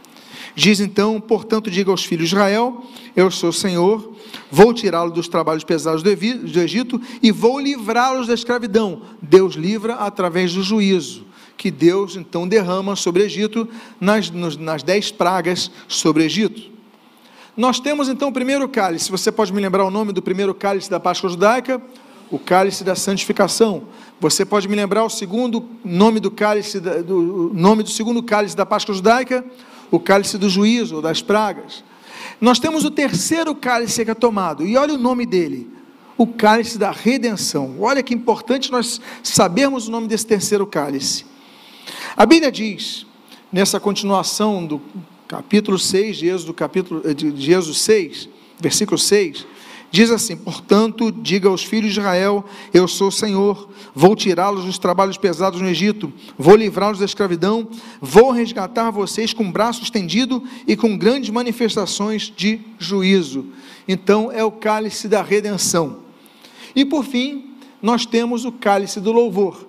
Diz 0.55 0.79
então: 0.79 1.19
Portanto, 1.19 1.69
diga 1.69 1.91
aos 1.91 2.05
filhos 2.05 2.29
de 2.29 2.35
Israel: 2.35 2.83
Eu 3.15 3.29
sou 3.29 3.49
o 3.49 3.53
Senhor, 3.53 4.13
vou 4.51 4.73
tirá-los 4.73 5.13
dos 5.13 5.27
trabalhos 5.27 5.63
pesados 5.63 6.03
do 6.03 6.09
Egito 6.09 7.01
e 7.21 7.31
vou 7.31 7.59
livrá-los 7.59 8.27
da 8.27 8.33
escravidão. 8.33 9.01
Deus 9.21 9.55
livra 9.55 9.95
através 9.95 10.53
do 10.53 10.63
juízo, 10.63 11.25
que 11.57 11.71
Deus 11.71 12.15
então 12.15 12.47
derrama 12.47 12.95
sobre 12.95 13.23
o 13.23 13.25
Egito 13.25 13.67
nas, 13.99 14.29
nas 14.29 14.83
dez 14.83 15.11
pragas 15.11 15.71
sobre 15.87 16.23
o 16.23 16.25
Egito. 16.25 16.71
nós 17.55 17.79
temos 17.79 18.09
então 18.09 18.29
o 18.29 18.33
primeiro 18.33 18.67
cálice. 18.67 19.09
Você 19.11 19.31
pode 19.31 19.53
me 19.53 19.61
lembrar 19.61 19.85
o 19.85 19.91
nome 19.91 20.11
do 20.11 20.21
primeiro 20.21 20.53
cálice 20.53 20.89
da 20.89 20.99
Páscoa 20.99 21.29
judaica? 21.29 21.81
O 22.29 22.39
cálice 22.39 22.83
da 22.83 22.95
santificação. 22.95 23.83
Você 24.19 24.43
pode 24.43 24.67
me 24.67 24.75
lembrar 24.75 25.03
o 25.03 25.09
segundo 25.09 25.63
nome 25.83 26.19
do 26.19 26.31
cálice 26.31 26.79
do 26.79 27.51
nome 27.53 27.83
do 27.83 27.89
segundo 27.89 28.23
cálice 28.23 28.55
da 28.55 28.65
Páscoa 28.65 28.95
judaica? 28.95 29.45
O 29.91 29.99
cálice 29.99 30.37
do 30.37 30.49
juízo 30.49 30.95
ou 30.95 31.01
das 31.01 31.21
pragas. 31.21 31.83
Nós 32.39 32.59
temos 32.59 32.83
o 32.83 32.91
terceiro 32.91 33.55
cálice 33.55 34.03
que 34.03 34.11
é 34.11 34.15
tomado. 34.15 34.65
E 34.65 34.75
olha 34.77 34.93
o 34.93 34.97
nome 34.97 35.25
dele: 35.25 35.69
o 36.17 36.27
cálice 36.27 36.77
da 36.77 36.91
redenção. 36.91 37.75
Olha 37.79 38.03
que 38.03 38.13
importante 38.13 38.71
nós 38.71 39.01
sabermos 39.23 39.87
o 39.87 39.91
nome 39.91 40.07
desse 40.07 40.25
terceiro 40.25 40.65
cálice. 40.65 41.25
A 42.15 42.25
Bíblia 42.25 42.51
diz, 42.51 43.05
nessa 43.51 43.79
continuação 43.79 44.65
do 44.65 44.81
capítulo 45.27 45.77
6 45.77 46.17
de 46.17 46.27
Êxodo, 46.27 46.53
capítulo, 46.53 47.01
eh, 47.05 47.13
de 47.13 47.51
Êxodo 47.51 47.73
6, 47.73 48.29
versículo 48.59 48.97
6, 48.97 49.45
diz 49.91 50.11
assim: 50.11 50.35
Portanto, 50.35 51.11
diga 51.11 51.49
aos 51.49 51.63
filhos 51.63 51.93
de 51.93 51.99
Israel: 51.99 52.45
Eu 52.73 52.87
sou 52.87 53.07
o 53.07 53.11
Senhor, 53.11 53.69
vou 53.93 54.15
tirá-los 54.15 54.65
dos 54.65 54.77
trabalhos 54.77 55.17
pesados 55.17 55.61
no 55.61 55.67
Egito, 55.67 56.11
vou 56.37 56.55
livrá-los 56.55 56.99
da 56.99 57.05
escravidão, 57.05 57.67
vou 58.01 58.31
resgatar 58.31 58.91
vocês 58.91 59.33
com 59.33 59.51
braço 59.51 59.83
estendido 59.83 60.43
e 60.67 60.75
com 60.75 60.97
grandes 60.97 61.29
manifestações 61.29 62.33
de 62.35 62.59
juízo. 62.77 63.45
Então, 63.87 64.31
é 64.31 64.43
o 64.43 64.51
cálice 64.51 65.07
da 65.07 65.21
redenção. 65.21 65.99
E 66.75 66.83
por 66.83 67.05
fim, 67.05 67.55
nós 67.81 68.05
temos 68.05 68.45
o 68.45 68.51
cálice 68.51 68.99
do 68.99 69.11
louvor. 69.11 69.67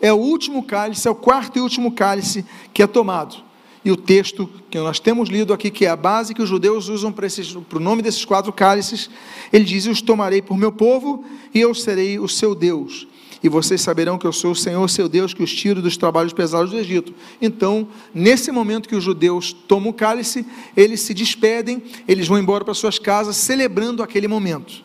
É 0.00 0.12
o 0.12 0.16
último 0.16 0.62
cálice, 0.62 1.06
é 1.06 1.10
o 1.10 1.14
quarto 1.14 1.58
e 1.58 1.60
último 1.60 1.92
cálice 1.92 2.44
que 2.72 2.82
é 2.82 2.86
tomado. 2.86 3.47
E 3.84 3.90
o 3.90 3.96
texto 3.96 4.48
que 4.70 4.78
nós 4.78 4.98
temos 4.98 5.28
lido 5.28 5.52
aqui, 5.52 5.70
que 5.70 5.86
é 5.86 5.88
a 5.88 5.96
base 5.96 6.34
que 6.34 6.42
os 6.42 6.48
judeus 6.48 6.88
usam 6.88 7.12
para, 7.12 7.26
esses, 7.26 7.52
para 7.52 7.78
o 7.78 7.80
nome 7.80 8.02
desses 8.02 8.24
quatro 8.24 8.52
cálices, 8.52 9.08
ele 9.52 9.64
diz: 9.64 9.86
os 9.86 10.02
tomarei 10.02 10.42
por 10.42 10.56
meu 10.56 10.72
povo 10.72 11.24
e 11.54 11.60
eu 11.60 11.74
serei 11.74 12.18
o 12.18 12.28
seu 12.28 12.54
Deus. 12.54 13.06
E 13.42 13.48
vocês 13.48 13.80
saberão 13.80 14.18
que 14.18 14.26
eu 14.26 14.32
sou 14.32 14.50
o 14.50 14.56
Senhor, 14.56 14.88
seu 14.90 15.08
Deus, 15.08 15.32
que 15.32 15.42
os 15.42 15.52
tiro 15.54 15.80
dos 15.80 15.96
trabalhos 15.96 16.32
pesados 16.32 16.72
do 16.72 16.78
Egito. 16.78 17.14
Então, 17.40 17.86
nesse 18.12 18.50
momento 18.50 18.88
que 18.88 18.96
os 18.96 19.04
judeus 19.04 19.52
tomam 19.52 19.90
o 19.90 19.94
cálice, 19.94 20.44
eles 20.76 21.00
se 21.02 21.14
despedem, 21.14 21.84
eles 22.08 22.26
vão 22.26 22.36
embora 22.36 22.64
para 22.64 22.74
suas 22.74 22.98
casas, 22.98 23.36
celebrando 23.36 24.02
aquele 24.02 24.26
momento, 24.26 24.82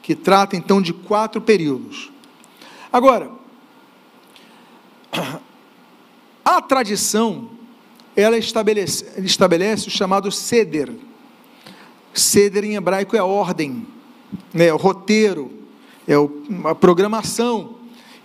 que 0.00 0.14
trata 0.14 0.54
então 0.54 0.80
de 0.80 0.92
quatro 0.92 1.40
períodos. 1.40 2.12
Agora, 2.92 3.32
a 6.44 6.62
tradição 6.62 7.57
ela 8.20 8.36
estabelece, 8.36 9.06
estabelece 9.18 9.86
o 9.86 9.90
chamado 9.92 10.32
ceder. 10.32 10.90
Ceder 12.12 12.64
em 12.64 12.74
hebraico 12.74 13.16
é 13.16 13.22
ordem, 13.22 13.86
é 14.52 14.72
o 14.72 14.76
roteiro, 14.76 15.52
é 16.04 16.14
a 16.68 16.74
programação. 16.74 17.76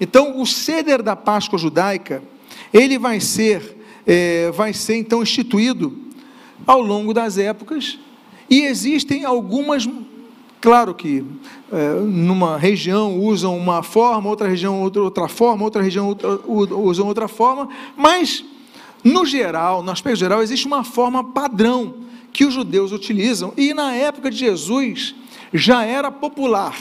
Então, 0.01 0.41
o 0.41 0.47
ceder 0.47 1.03
da 1.03 1.15
Páscoa 1.15 1.59
judaica, 1.59 2.23
ele 2.73 2.97
vai 2.97 3.19
ser, 3.19 3.77
é, 4.07 4.49
vai 4.49 4.73
ser 4.73 4.95
então 4.95 5.21
instituído 5.21 5.95
ao 6.65 6.81
longo 6.81 7.13
das 7.13 7.37
épocas, 7.37 7.99
e 8.49 8.61
existem 8.61 9.25
algumas, 9.25 9.87
claro 10.59 10.95
que 10.95 11.23
é, 11.71 11.99
numa 11.99 12.57
região 12.57 13.19
usam 13.19 13.55
uma 13.55 13.83
forma, 13.83 14.27
outra 14.27 14.47
região 14.47 14.81
outra, 14.81 15.03
outra 15.03 15.27
forma, 15.27 15.63
outra 15.63 15.83
região 15.83 16.07
outra, 16.07 16.39
usam 16.47 17.05
outra 17.05 17.27
forma, 17.27 17.69
mas 17.95 18.43
no 19.03 19.25
geral, 19.25 19.83
no 19.83 19.91
aspecto 19.91 20.17
geral, 20.17 20.41
existe 20.41 20.65
uma 20.65 20.83
forma 20.83 21.23
padrão 21.23 21.95
que 22.31 22.45
os 22.45 22.53
judeus 22.53 22.91
utilizam 22.91 23.53
e 23.57 23.73
na 23.73 23.93
época 23.93 24.31
de 24.31 24.37
Jesus 24.37 25.13
já 25.53 25.83
era 25.83 26.11
popular. 26.11 26.75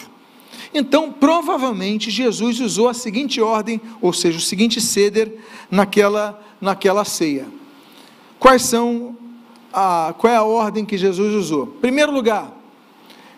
Então, 0.74 1.12
provavelmente, 1.12 2.10
Jesus 2.10 2.58
usou 2.60 2.88
a 2.88 2.94
seguinte 2.94 3.40
ordem, 3.40 3.80
ou 4.00 4.12
seja, 4.12 4.38
o 4.38 4.40
seguinte 4.40 4.80
ceder 4.80 5.34
naquela, 5.70 6.42
naquela 6.60 7.04
ceia. 7.04 7.46
Quais 8.38 8.62
são 8.62 9.16
a, 9.72 10.14
qual 10.16 10.32
é 10.32 10.36
a 10.36 10.42
ordem 10.42 10.84
que 10.84 10.96
Jesus 10.96 11.34
usou? 11.34 11.66
Primeiro 11.66 12.12
lugar, 12.12 12.56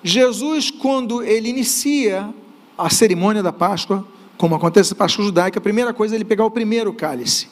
Jesus, 0.03 0.71
quando 0.71 1.23
ele 1.23 1.49
inicia 1.49 2.33
a 2.77 2.91
cerimônia 2.91 3.43
da 3.43 3.53
Páscoa, 3.53 4.07
como 4.37 4.55
acontece 4.55 4.91
na 4.91 4.97
Páscoa 4.97 5.25
judaica, 5.25 5.59
a 5.59 5.63
primeira 5.63 5.93
coisa 5.93 6.15
é 6.15 6.17
ele 6.17 6.25
pegar 6.25 6.45
o 6.45 6.51
primeiro 6.51 6.93
cálice. 6.93 7.49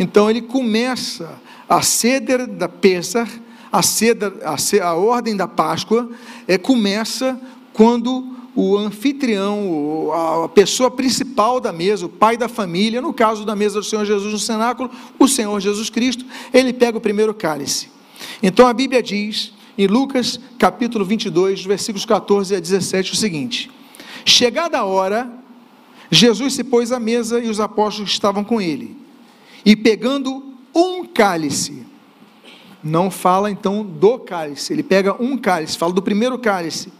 Então 0.00 0.30
ele 0.30 0.40
começa 0.40 1.38
a 1.68 1.82
ceder 1.82 2.46
da 2.46 2.66
Pesach, 2.66 3.30
a, 3.70 3.82
ceder, 3.82 4.32
a, 4.42 4.56
a 4.86 4.94
ordem 4.94 5.36
da 5.36 5.46
Páscoa, 5.46 6.08
é, 6.48 6.56
começa 6.56 7.38
quando 7.74 8.34
o 8.56 8.78
anfitrião, 8.78 10.10
a 10.44 10.48
pessoa 10.48 10.90
principal 10.90 11.60
da 11.60 11.70
mesa, 11.70 12.06
o 12.06 12.08
pai 12.08 12.38
da 12.38 12.48
família, 12.48 13.02
no 13.02 13.12
caso 13.12 13.44
da 13.44 13.54
mesa 13.54 13.78
do 13.78 13.84
Senhor 13.84 14.06
Jesus 14.06 14.32
no 14.32 14.38
cenáculo, 14.38 14.90
o 15.18 15.28
Senhor 15.28 15.60
Jesus 15.60 15.90
Cristo, 15.90 16.24
ele 16.50 16.72
pega 16.72 16.96
o 16.96 17.00
primeiro 17.00 17.34
cálice. 17.34 17.90
Então 18.42 18.66
a 18.66 18.72
Bíblia 18.72 19.02
diz, 19.02 19.52
em 19.76 19.86
Lucas 19.86 20.40
capítulo 20.58 21.04
22, 21.04 21.62
versículos 21.62 22.06
14 22.06 22.56
a 22.56 22.58
17, 22.58 23.12
o 23.12 23.16
seguinte: 23.16 23.70
Chegada 24.24 24.78
a 24.78 24.84
hora, 24.84 25.30
Jesus 26.10 26.54
se 26.54 26.64
pôs 26.64 26.90
à 26.90 26.98
mesa 26.98 27.38
e 27.38 27.50
os 27.50 27.60
apóstolos 27.60 28.10
estavam 28.10 28.42
com 28.42 28.62
ele. 28.62 28.99
E 29.64 29.76
pegando 29.76 30.54
um 30.74 31.04
cálice, 31.04 31.86
não 32.82 33.10
fala 33.10 33.50
então 33.50 33.84
do 33.84 34.18
cálice, 34.18 34.72
ele 34.72 34.82
pega 34.82 35.20
um 35.22 35.36
cálice, 35.36 35.76
fala 35.76 35.92
do 35.92 36.02
primeiro 36.02 36.38
cálice. 36.38 36.92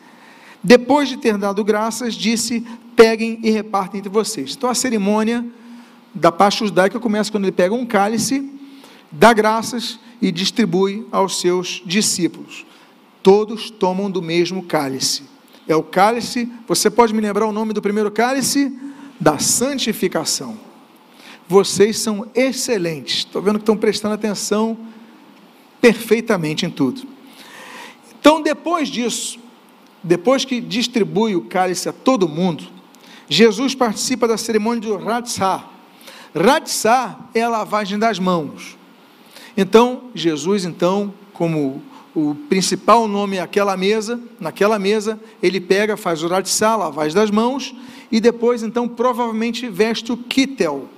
Depois 0.63 1.09
de 1.09 1.17
ter 1.17 1.39
dado 1.39 1.65
graças, 1.65 2.15
disse: 2.15 2.67
peguem 2.95 3.41
e 3.43 3.51
repartem 3.51 3.99
entre 3.99 4.11
vocês. 4.11 4.55
Então 4.55 4.69
a 4.69 4.75
cerimônia 4.75 5.45
da 6.15 6.31
Páscoa 6.31 6.67
judaica 6.67 7.01
começa 7.01 7.31
quando 7.31 7.45
ele 7.45 7.53
pega 7.53 7.75
um 7.75 7.87
cálice, 7.87 8.53
dá 9.11 9.33
graças 9.33 9.99
e 10.21 10.31
distribui 10.31 11.07
aos 11.11 11.41
seus 11.41 11.83
discípulos. 11.87 12.67
Todos 13.23 13.71
tomam 13.71 14.11
do 14.11 14.21
mesmo 14.21 14.63
cálice. 14.65 15.23
É 15.67 15.75
o 15.75 15.83
cálice, 15.83 16.51
você 16.67 16.91
pode 16.91 17.15
me 17.15 17.21
lembrar 17.21 17.47
o 17.47 17.53
nome 17.53 17.73
do 17.73 17.81
primeiro 17.81 18.11
cálice? 18.11 18.77
Da 19.19 19.39
santificação. 19.39 20.70
Vocês 21.51 21.99
são 21.99 22.31
excelentes. 22.33 23.19
Estou 23.19 23.43
vendo 23.43 23.57
que 23.57 23.63
estão 23.63 23.77
prestando 23.77 24.15
atenção 24.15 24.79
perfeitamente 25.81 26.65
em 26.65 26.71
tudo. 26.71 27.03
Então, 28.21 28.41
depois 28.41 28.89
disso, 28.89 29.37
depois 30.01 30.45
que 30.45 30.61
distribui 30.61 31.35
o 31.35 31.41
cálice 31.47 31.89
a 31.89 31.93
todo 31.93 32.29
mundo, 32.29 32.63
Jesus 33.29 33.75
participa 33.75 34.29
da 34.29 34.37
cerimônia 34.37 34.81
do 34.81 34.97
Ratzah. 34.97 35.69
Ratzah 36.33 37.19
é 37.35 37.43
a 37.43 37.49
lavagem 37.49 37.99
das 37.99 38.21
mãos. 38.21 38.79
Então, 39.57 40.05
Jesus, 40.15 40.65
então, 40.65 41.13
como 41.33 41.83
o 42.15 42.37
principal 42.49 43.09
nome 43.09 43.41
aquela 43.41 43.77
mesa, 43.77 44.21
naquela 44.39 44.79
mesa, 44.79 45.19
ele 45.43 45.61
pega, 45.61 45.97
faz 45.97 46.23
o 46.23 46.29
Ratzah, 46.29 46.77
lavagem 46.77 47.17
das 47.17 47.29
mãos, 47.29 47.75
e 48.13 48.21
depois, 48.21 48.63
então, 48.63 48.87
provavelmente 48.87 49.69
veste 49.69 50.13
o 50.13 50.17
Kittel, 50.17 50.89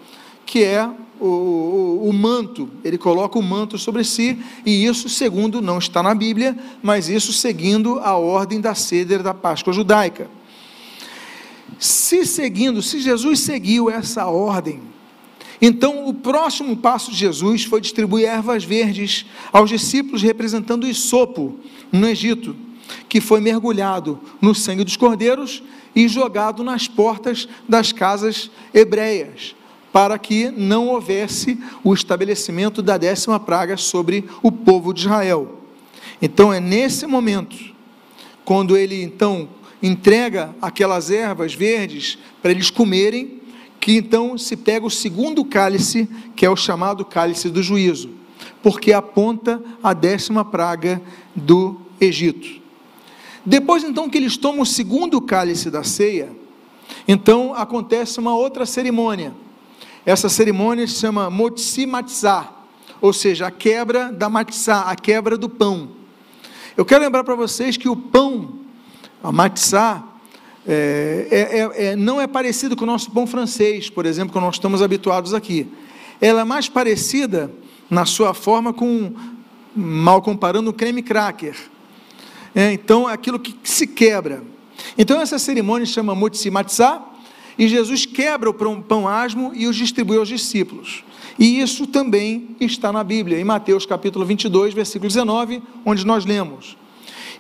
que 0.53 0.63
é 0.63 0.87
o, 1.19 1.27
o, 1.27 2.09
o, 2.11 2.13
manto, 2.13 2.69
ele 2.85 2.99
coloca 2.99 3.39
o 3.39 3.43
manto 3.43 3.79
sobre 3.79 4.05
si, 4.05 4.39
e 4.67 4.85
isso, 4.85 5.09
segundo, 5.09 5.63
não 5.63 5.79
está 5.79 6.03
na 6.03 6.15
Bíblia, 6.15 6.55
mas 6.83 7.09
isso 7.09 7.33
seguindo 7.33 7.99
a 8.01 8.19
ordem 8.19 8.61
da 8.61 8.75
ceder 8.75 9.23
da 9.23 9.33
Páscoa 9.33 9.73
judaica. 9.73 10.29
Se 11.79 12.27
seguindo, 12.27 12.83
se 12.83 13.01
Jesus 13.01 13.41
seguiu 13.41 13.89
essa 13.89 14.27
ordem, 14.27 14.83
então 15.59 16.07
o 16.07 16.13
próximo 16.13 16.77
passo 16.77 17.11
de 17.13 17.17
Jesus 17.17 17.65
foi 17.65 17.81
distribuir 17.81 18.27
ervas 18.27 18.63
verdes 18.63 19.25
aos 19.51 19.71
discípulos, 19.71 20.21
representando 20.21 20.85
o 20.85 20.87
isopo 20.89 21.59
no 21.91 22.07
Egito, 22.07 22.55
que 23.09 23.23
foi 23.23 23.41
mergulhado 23.41 24.21
no 24.39 24.55
sangue 24.55 24.85
dos 24.85 24.99
cordeiros 24.99 25.63
e 25.97 26.07
jogado 26.09 26.63
nas 26.63 26.87
portas 26.87 27.49
das 27.67 27.91
casas 27.91 28.51
hebreias 28.75 29.55
para 29.93 30.19
que 30.19 30.51
não 30.51 30.89
houvesse 30.89 31.59
o 31.85 31.93
estabelecimento 31.93 32.81
da 32.81 32.97
décima 32.97 33.39
praga 33.39 33.77
sobre 33.77 34.25
o 34.43 34.51
povo 34.51 34.93
de 34.93 35.03
Israel. 35.03 35.61
Então 36.21 36.53
é 36.53 36.59
nesse 36.59 37.07
momento, 37.07 37.57
quando 38.45 38.77
ele 38.77 39.03
então 39.03 39.49
entrega 39.83 40.55
aquelas 40.63 41.11
ervas 41.11 41.53
verdes 41.53 42.19
para 42.41 42.53
eles 42.53 42.71
comerem, 42.71 43.41
que 43.79 43.97
então 43.97 44.39
se 44.39 44.57
pega 44.57 44.87
o 44.87 44.91
segundo 44.91 45.45
cálice, 45.45 46.09
que 46.35 46.47
é 46.47 46.51
o 46.51 46.57
chamado 46.57 47.05
cálice 47.05 47.51
do 47.51 47.63
juízo, 47.63 48.11
porque 48.63 48.93
aponta 48.93 49.63
a 49.83 49.93
décima 49.93 50.45
praga 50.45 51.03
do 51.35 51.81
Egito. 52.01 52.63
Depois 53.45 53.83
então 53.83 54.09
que 54.09 54.17
eles 54.17 54.37
tomam 54.37 54.63
o 54.63 54.67
segundo 54.67 55.21
cálice 55.21 55.69
da 55.69 55.83
ceia, 55.83 56.31
então 57.09 57.53
acontece 57.55 58.21
uma 58.21 58.37
outra 58.37 58.65
cerimônia 58.65 59.35
essa 60.05 60.29
cerimônia 60.29 60.87
se 60.87 60.95
chama 60.95 61.31
Motsi 61.31 61.87
Matzah, 61.87 62.51
ou 63.01 63.13
seja, 63.13 63.49
a 63.49 63.51
quebra 63.51 64.13
da 64.13 64.29
matzah, 64.29 64.83
a 64.83 64.97
quebra 64.97 65.37
do 65.37 65.49
pão. 65.49 65.89
Eu 66.77 66.85
quero 66.85 67.05
lembrar 67.05 67.25
para 67.25 67.35
vocês 67.35 67.77
que 67.77 67.89
o 67.89 67.97
pão, 67.97 68.61
a 69.23 69.33
matzá, 69.33 70.05
é, 70.67 71.27
é, 71.31 71.59
é, 71.59 71.87
é, 71.87 71.97
não 71.97 72.21
é 72.21 72.27
parecido 72.27 72.77
com 72.77 72.85
o 72.85 72.87
nosso 72.87 73.11
pão 73.11 73.27
francês, 73.27 73.91
por 73.91 74.07
exemplo, 74.07 74.33
que 74.33 74.41
nós 74.41 74.55
estamos 74.55 74.81
habituados 74.81 75.35
aqui. 75.35 75.67
Ela 76.21 76.43
é 76.43 76.45
mais 76.45 76.69
parecida 76.69 77.51
na 77.91 78.07
sua 78.07 78.33
forma 78.33 78.73
com, 78.73 79.13
mal 79.75 80.23
comparando, 80.23 80.71
o 80.71 80.73
creme 80.73 81.03
cracker. 81.03 81.57
É, 82.55 82.73
então, 82.73 83.09
aquilo 83.09 83.39
que 83.39 83.57
se 83.65 83.87
quebra. 83.87 84.43
Então, 84.97 85.21
essa 85.21 85.39
cerimônia 85.39 85.87
se 85.87 85.93
chama 85.93 86.15
Mutsi 86.15 86.51
Matzah, 86.51 87.03
e 87.59 87.69
Jesus 87.69 88.07
quebra 88.07 88.51
o 88.51 88.55
pão 88.55 89.07
asmo 89.07 89.53
e 89.55 89.67
os 89.67 89.77
distribui 89.77 90.17
aos 90.17 90.29
discípulos. 90.29 91.05
E 91.39 91.61
isso 91.61 91.87
também 91.87 92.57
está 92.61 92.93
na 92.93 93.03
Bíblia, 93.03 93.39
em 93.39 93.45
Mateus 93.45 93.87
capítulo 93.87 94.25
22, 94.25 94.75
versículo 94.75 95.09
19, 95.09 95.63
onde 95.85 96.07
nós 96.07 96.25
lemos. 96.25 96.77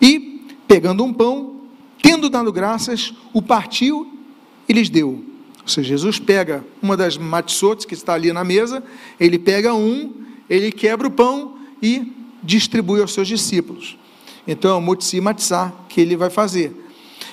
E, 0.00 0.42
pegando 0.66 1.04
um 1.04 1.12
pão, 1.12 1.62
tendo 2.02 2.28
dado 2.28 2.52
graças, 2.52 3.14
o 3.32 3.40
partiu 3.40 4.18
e 4.68 4.72
lhes 4.72 4.88
deu. 4.88 5.24
Ou 5.62 5.68
seja, 5.68 5.90
Jesus 5.90 6.18
pega 6.18 6.64
uma 6.82 6.96
das 6.96 7.16
matzot 7.16 7.86
que 7.86 7.94
está 7.94 8.14
ali 8.14 8.32
na 8.32 8.42
mesa, 8.42 8.82
ele 9.20 9.38
pega 9.38 9.74
um, 9.74 10.12
ele 10.50 10.72
quebra 10.72 11.06
o 11.06 11.10
pão 11.10 11.56
e 11.80 12.12
distribui 12.42 13.00
aos 13.00 13.12
seus 13.12 13.28
discípulos. 13.28 13.96
Então 14.46 14.72
é 14.72 14.74
o 14.74 14.80
mutsi 14.80 15.20
matzah 15.20 15.72
que 15.88 16.00
ele 16.00 16.16
vai 16.16 16.30
fazer. 16.30 16.74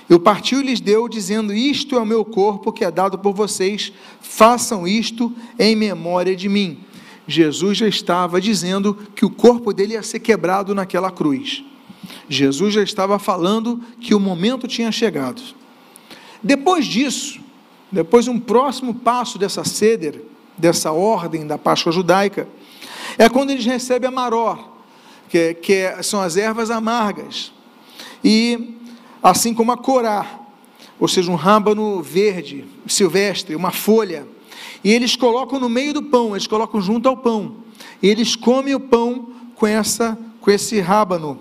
Eu 0.10 0.20
partiu 0.20 0.60
e 0.60 0.64
lhes 0.64 0.80
deu, 0.80 1.08
dizendo: 1.08 1.54
Isto 1.54 1.96
é 1.96 2.00
o 2.00 2.06
meu 2.06 2.26
corpo 2.26 2.74
que 2.74 2.84
é 2.84 2.90
dado 2.90 3.20
por 3.20 3.34
vocês, 3.34 3.94
façam 4.20 4.88
isto 4.88 5.32
em 5.58 5.76
memória 5.76 6.36
de 6.36 6.50
mim. 6.50 6.84
Jesus 7.28 7.78
já 7.78 7.88
estava 7.88 8.42
dizendo 8.42 8.98
que 9.16 9.24
o 9.24 9.30
corpo 9.30 9.72
dele 9.72 9.94
ia 9.94 10.02
ser 10.02 10.20
quebrado 10.20 10.74
naquela 10.74 11.12
cruz. 11.12 11.64
Jesus 12.28 12.74
já 12.74 12.82
estava 12.82 13.20
falando 13.20 13.80
que 14.02 14.16
o 14.16 14.20
momento 14.20 14.68
tinha 14.68 14.92
chegado. 14.92 15.42
Depois 16.42 16.88
disso, 16.88 17.40
depois 17.92 18.28
um 18.28 18.40
próximo 18.40 18.96
passo 18.96 19.38
dessa 19.38 19.64
ceder, 19.64 20.24
dessa 20.58 20.92
ordem 20.92 21.46
da 21.46 21.58
Páscoa 21.58 21.92
judaica, 21.92 22.48
é 23.16 23.30
quando 23.30 23.52
eles 23.52 23.66
recebem 23.66 24.08
a 24.08 24.12
maror, 24.12 24.70
que, 25.28 25.54
que 25.56 26.04
são 26.04 26.20
as 26.20 26.36
ervas 26.36 26.72
amargas. 26.72 27.52
E 28.24 28.79
assim 29.22 29.54
como 29.54 29.72
a 29.72 29.78
corá, 29.78 30.40
ou 31.00 31.08
seja, 31.08 31.32
um 31.32 31.36
rábano 31.36 32.02
verde, 32.02 32.66
silvestre, 32.88 33.56
uma 33.56 33.72
folha, 33.72 34.28
e 34.84 34.92
eles 34.92 35.16
colocam 35.16 35.60
no 35.60 35.70
meio 35.70 35.94
do 35.94 36.04
pão, 36.04 36.32
eles 36.32 36.48
colocam 36.48 36.82
junto 36.82 37.08
ao 37.08 37.18
pão, 37.18 37.56
e 38.02 38.08
eles 38.08 38.36
comem 38.36 38.76
o 38.76 38.80
pão 38.80 39.30
com, 39.56 39.68
essa, 39.68 40.18
com 40.42 40.52
esse 40.52 40.80
rábano, 40.80 41.40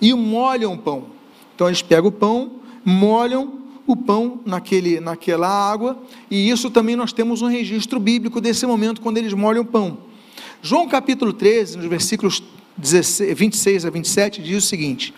e 0.00 0.12
molham 0.14 0.72
o 0.74 0.78
pão. 0.78 1.06
Então 1.54 1.68
eles 1.68 1.82
pegam 1.82 2.08
o 2.08 2.12
pão, 2.12 2.52
molham 2.84 3.60
o 3.86 3.96
pão 3.96 4.40
naquele, 4.44 5.00
naquela 5.00 5.48
água, 5.48 5.98
e 6.30 6.48
isso 6.48 6.70
também 6.70 6.96
nós 6.96 7.12
temos 7.12 7.42
um 7.42 7.46
registro 7.46 8.00
bíblico 8.00 8.40
desse 8.40 8.66
momento, 8.66 9.00
quando 9.00 9.18
eles 9.18 9.32
molham 9.32 9.62
o 9.62 9.66
pão. 9.66 9.98
João 10.62 10.88
capítulo 10.88 11.32
13, 11.32 11.76
nos 11.76 11.86
versículos 11.86 12.42
16, 12.76 13.38
26 13.38 13.84
a 13.84 13.90
27, 13.90 14.42
diz 14.42 14.64
o 14.64 14.66
seguinte: 14.66 15.14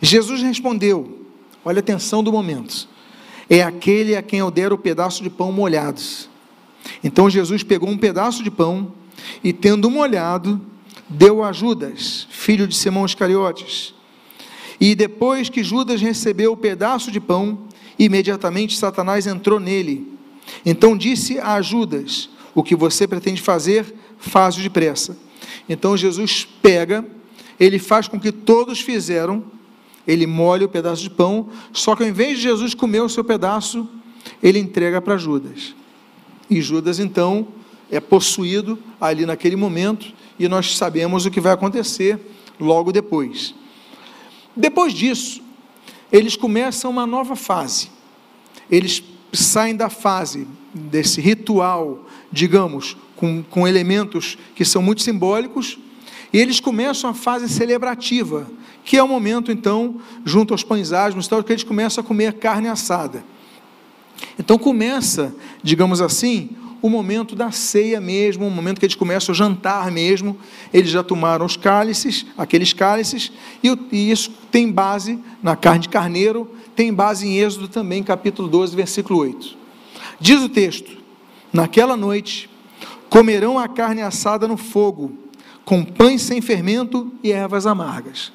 Jesus 0.00 0.42
respondeu, 0.42 1.23
Olha 1.64 1.78
a 1.78 1.80
atenção 1.80 2.22
do 2.22 2.30
momento. 2.30 2.88
É 3.48 3.62
aquele 3.62 4.16
a 4.16 4.22
quem 4.22 4.40
eu 4.40 4.50
der 4.50 4.72
o 4.72 4.78
pedaço 4.78 5.22
de 5.22 5.30
pão 5.30 5.50
molhado. 5.50 6.00
Então 7.02 7.30
Jesus 7.30 7.62
pegou 7.62 7.88
um 7.88 7.96
pedaço 7.96 8.42
de 8.42 8.50
pão 8.50 8.92
e, 9.42 9.52
tendo 9.52 9.90
molhado, 9.90 10.60
deu 11.08 11.42
a 11.42 11.52
Judas, 11.52 12.26
filho 12.30 12.66
de 12.66 12.74
Simão 12.74 13.06
Iscariotes. 13.06 13.94
E 14.80 14.94
depois 14.94 15.48
que 15.48 15.64
Judas 15.64 16.00
recebeu 16.00 16.52
o 16.52 16.56
pedaço 16.56 17.10
de 17.10 17.20
pão, 17.20 17.60
imediatamente 17.98 18.76
Satanás 18.76 19.26
entrou 19.26 19.60
nele. 19.60 20.18
Então 20.64 20.96
disse 20.96 21.38
a 21.38 21.60
Judas: 21.62 22.28
O 22.54 22.62
que 22.62 22.74
você 22.74 23.06
pretende 23.06 23.40
fazer, 23.40 23.94
faz-o 24.18 24.62
depressa. 24.62 25.16
Então 25.68 25.96
Jesus 25.96 26.46
pega, 26.60 27.04
ele 27.58 27.78
faz 27.78 28.08
com 28.08 28.18
que 28.18 28.32
todos 28.32 28.80
fizeram 28.80 29.53
ele 30.06 30.26
molha 30.26 30.66
o 30.66 30.68
pedaço 30.68 31.02
de 31.02 31.10
pão, 31.10 31.48
só 31.72 31.96
que 31.96 32.02
ao 32.02 32.08
invés 32.08 32.36
de 32.36 32.42
Jesus 32.42 32.74
comer 32.74 33.00
o 33.00 33.08
seu 33.08 33.24
pedaço, 33.24 33.88
ele 34.42 34.58
entrega 34.58 35.00
para 35.00 35.16
Judas. 35.16 35.74
E 36.48 36.60
Judas 36.60 36.98
então 36.98 37.48
é 37.90 38.00
possuído 38.00 38.78
ali 39.00 39.24
naquele 39.24 39.56
momento, 39.56 40.12
e 40.38 40.48
nós 40.48 40.76
sabemos 40.76 41.24
o 41.26 41.30
que 41.30 41.40
vai 41.40 41.52
acontecer 41.52 42.18
logo 42.58 42.92
depois. 42.92 43.54
Depois 44.56 44.92
disso, 44.92 45.42
eles 46.12 46.36
começam 46.36 46.90
uma 46.90 47.06
nova 47.06 47.34
fase. 47.34 47.90
Eles 48.70 49.02
saem 49.32 49.74
da 49.74 49.88
fase 49.88 50.46
desse 50.72 51.20
ritual, 51.20 52.06
digamos, 52.30 52.96
com, 53.16 53.42
com 53.42 53.66
elementos 53.66 54.36
que 54.54 54.64
são 54.64 54.82
muito 54.82 55.02
simbólicos, 55.02 55.78
e 56.34 56.38
eles 56.40 56.58
começam 56.58 57.08
a 57.08 57.14
fase 57.14 57.48
celebrativa, 57.48 58.50
que 58.84 58.96
é 58.96 59.02
o 59.04 59.06
momento, 59.06 59.52
então, 59.52 60.00
junto 60.24 60.52
aos 60.52 60.64
pães 60.64 60.92
asmos, 60.92 61.28
que 61.28 61.52
eles 61.52 61.62
começam 61.62 62.02
a 62.02 62.04
comer 62.04 62.32
carne 62.32 62.66
assada. 62.66 63.24
Então 64.36 64.58
começa, 64.58 65.32
digamos 65.62 66.00
assim, 66.00 66.50
o 66.82 66.90
momento 66.90 67.36
da 67.36 67.52
ceia 67.52 68.00
mesmo, 68.00 68.48
o 68.48 68.50
momento 68.50 68.80
que 68.80 68.84
eles 68.84 68.96
começam 68.96 69.32
a 69.32 69.36
jantar 69.36 69.92
mesmo. 69.92 70.36
Eles 70.72 70.90
já 70.90 71.04
tomaram 71.04 71.46
os 71.46 71.56
cálices, 71.56 72.26
aqueles 72.36 72.72
cálices, 72.72 73.30
e, 73.62 73.68
e 73.92 74.10
isso 74.10 74.32
tem 74.50 74.72
base 74.72 75.20
na 75.40 75.54
carne 75.54 75.82
de 75.82 75.88
carneiro, 75.88 76.50
tem 76.74 76.92
base 76.92 77.28
em 77.28 77.38
Êxodo 77.38 77.68
também, 77.68 78.02
capítulo 78.02 78.48
12, 78.48 78.74
versículo 78.74 79.20
8. 79.20 79.56
Diz 80.18 80.42
o 80.42 80.48
texto: 80.48 80.90
Naquela 81.52 81.96
noite 81.96 82.50
comerão 83.08 83.56
a 83.56 83.68
carne 83.68 84.02
assada 84.02 84.48
no 84.48 84.56
fogo, 84.56 85.23
com 85.64 85.84
pães 85.84 86.22
sem 86.22 86.40
fermento 86.40 87.12
e 87.22 87.32
ervas 87.32 87.66
amargas. 87.66 88.32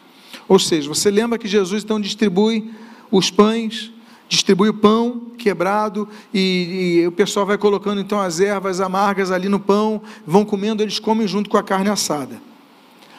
Ou 0.48 0.58
seja, 0.58 0.90
você 0.90 1.12
lembra 1.12 1.38
que 1.38 1.48
Jesus 1.48 1.84
então 1.84 2.00
distribui 2.00 2.72
os 3.12 3.30
pães, 3.30 3.92
distribui 4.28 4.70
o 4.70 4.74
pão 4.74 5.32
quebrado 5.38 6.08
e, 6.34 7.00
e, 7.02 7.08
o 7.08 7.12
pessoal 7.12 7.46
vai 7.46 7.58
colocando 7.58 8.02
então 8.02 8.20
as 8.20 8.40
ervas 8.40 8.82
amargas 8.82 9.32
ali 9.32 9.48
no 9.48 9.60
pão, 9.60 10.02
vão 10.26 10.44
comendo, 10.44 10.84
eles 10.84 11.00
comem 11.00 11.28
junto 11.28 11.50
com 11.50 11.58
a 11.58 11.64
carne 11.64 11.90
assada. 11.90 12.42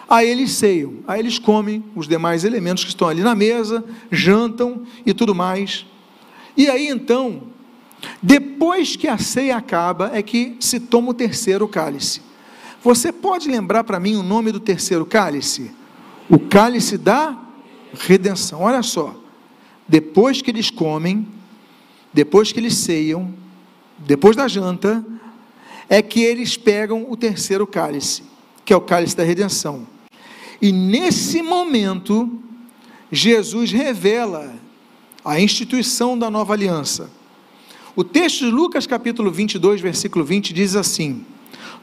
Aí 0.08 0.28
eles 0.28 0.50
ceiam, 0.52 0.94
aí 1.06 1.20
eles 1.20 1.38
comem 1.38 1.84
os 1.94 2.08
demais 2.08 2.44
elementos 2.44 2.82
que 2.82 2.90
estão 2.90 3.08
ali 3.08 3.22
na 3.22 3.34
mesa, 3.34 3.84
jantam 4.10 4.82
e 5.06 5.14
tudo 5.14 5.34
mais. 5.34 5.86
E 6.56 6.68
aí 6.68 6.88
então, 6.88 7.44
depois 8.20 8.96
que 8.96 9.06
a 9.06 9.18
ceia 9.18 9.56
acaba, 9.56 10.10
é 10.12 10.20
que 10.20 10.56
se 10.58 10.80
toma 10.80 11.10
o 11.10 11.14
terceiro 11.14 11.66
cálice. 11.68 12.20
Você 12.82 13.12
pode 13.12 13.50
lembrar 13.50 13.84
para 13.84 14.00
mim 14.00 14.16
o 14.16 14.22
nome 14.22 14.50
do 14.50 14.58
terceiro 14.58 15.04
cálice? 15.04 15.70
O 16.28 16.38
cálice 16.38 16.96
da 16.96 17.36
redenção. 17.92 18.62
Olha 18.62 18.82
só. 18.82 19.14
Depois 19.86 20.40
que 20.40 20.50
eles 20.50 20.70
comem, 20.70 21.26
depois 22.12 22.52
que 22.52 22.58
eles 22.58 22.74
ceiam, 22.74 23.34
depois 23.98 24.34
da 24.34 24.48
janta, 24.48 25.04
é 25.88 26.00
que 26.00 26.22
eles 26.22 26.56
pegam 26.56 27.06
o 27.10 27.16
terceiro 27.16 27.66
cálice, 27.66 28.22
que 28.64 28.72
é 28.72 28.76
o 28.76 28.80
cálice 28.80 29.16
da 29.16 29.24
redenção. 29.24 29.86
E 30.62 30.72
nesse 30.72 31.42
momento, 31.42 32.30
Jesus 33.10 33.72
revela 33.72 34.54
a 35.24 35.40
instituição 35.40 36.18
da 36.18 36.30
nova 36.30 36.54
aliança. 36.54 37.10
O 37.94 38.04
texto 38.04 38.44
de 38.44 38.50
Lucas 38.50 38.86
capítulo 38.86 39.30
22, 39.30 39.80
versículo 39.80 40.24
20 40.24 40.54
diz 40.54 40.76
assim: 40.76 41.24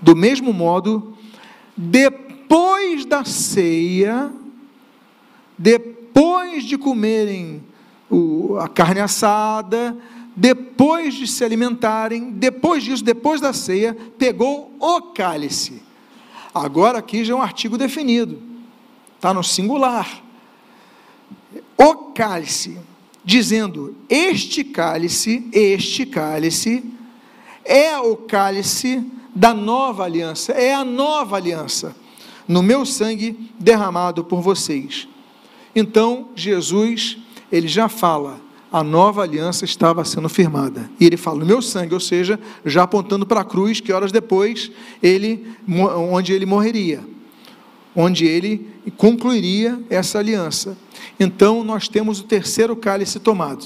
do 0.02 0.16
mesmo 0.16 0.54
modo, 0.54 1.18
depois 1.76 3.06
da 3.06 3.26
ceia, 3.26 4.32
depois 5.58 6.64
de 6.64 6.78
comerem 6.78 7.64
a 8.60 8.68
carne 8.68 9.02
assada, 9.02 9.98
depois 10.36 11.16
de 11.16 11.28
se 11.28 11.44
alimentarem, 11.44 12.32
depois 12.32 12.84
disso, 12.84 13.04
depois 13.04 13.42
da 13.42 13.54
ceia, 13.54 13.96
pegou 14.18 14.72
o 14.80 15.02
cálice. 15.02 15.82
Agora 16.54 17.00
aqui 17.00 17.26
já 17.26 17.34
é 17.34 17.36
um 17.36 17.42
artigo 17.42 17.78
definido, 17.78 18.42
está 19.16 19.34
no 19.34 19.44
singular. 19.44 20.24
O 21.78 21.96
cálice, 22.14 22.78
dizendo: 23.24 23.96
Este 24.10 24.64
cálice, 24.64 25.48
este 25.52 26.06
cálice, 26.06 26.84
é 27.66 27.98
o 27.98 28.16
cálice 28.16 29.06
da 29.38 29.54
nova 29.54 30.04
aliança, 30.04 30.52
é 30.54 30.74
a 30.74 30.84
nova 30.84 31.36
aliança, 31.36 31.96
no 32.48 32.64
meu 32.64 32.84
sangue 32.88 33.52
derramado 33.60 34.24
por 34.24 34.42
vocês. 34.42 35.08
Então, 35.76 36.30
Jesus, 36.36 37.20
ele 37.52 37.68
já 37.68 37.88
fala, 37.88 38.42
a 38.72 38.84
nova 38.84 39.22
aliança 39.22 39.64
estava 39.64 40.04
sendo 40.04 40.28
firmada. 40.28 40.90
E 41.00 41.06
ele 41.06 41.18
fala, 41.18 41.38
no 41.38 41.46
meu 41.46 41.62
sangue, 41.62 41.94
ou 41.94 42.00
seja, 42.00 42.40
já 42.66 42.82
apontando 42.82 43.28
para 43.28 43.42
a 43.42 43.46
cruz, 43.46 43.80
que 43.80 43.94
horas 43.94 44.12
depois, 44.12 44.72
ele, 45.04 45.46
onde 46.12 46.34
ele 46.34 46.48
morreria. 46.48 47.04
onde 47.98 48.28
ele 48.28 48.70
concluiria 48.96 49.82
essa 49.90 50.20
aliança. 50.20 50.78
Então 51.20 51.64
nós 51.64 51.88
temos 51.88 52.20
o 52.20 52.26
terceiro 52.26 52.76
cálice 52.76 53.20
tomado. 53.20 53.66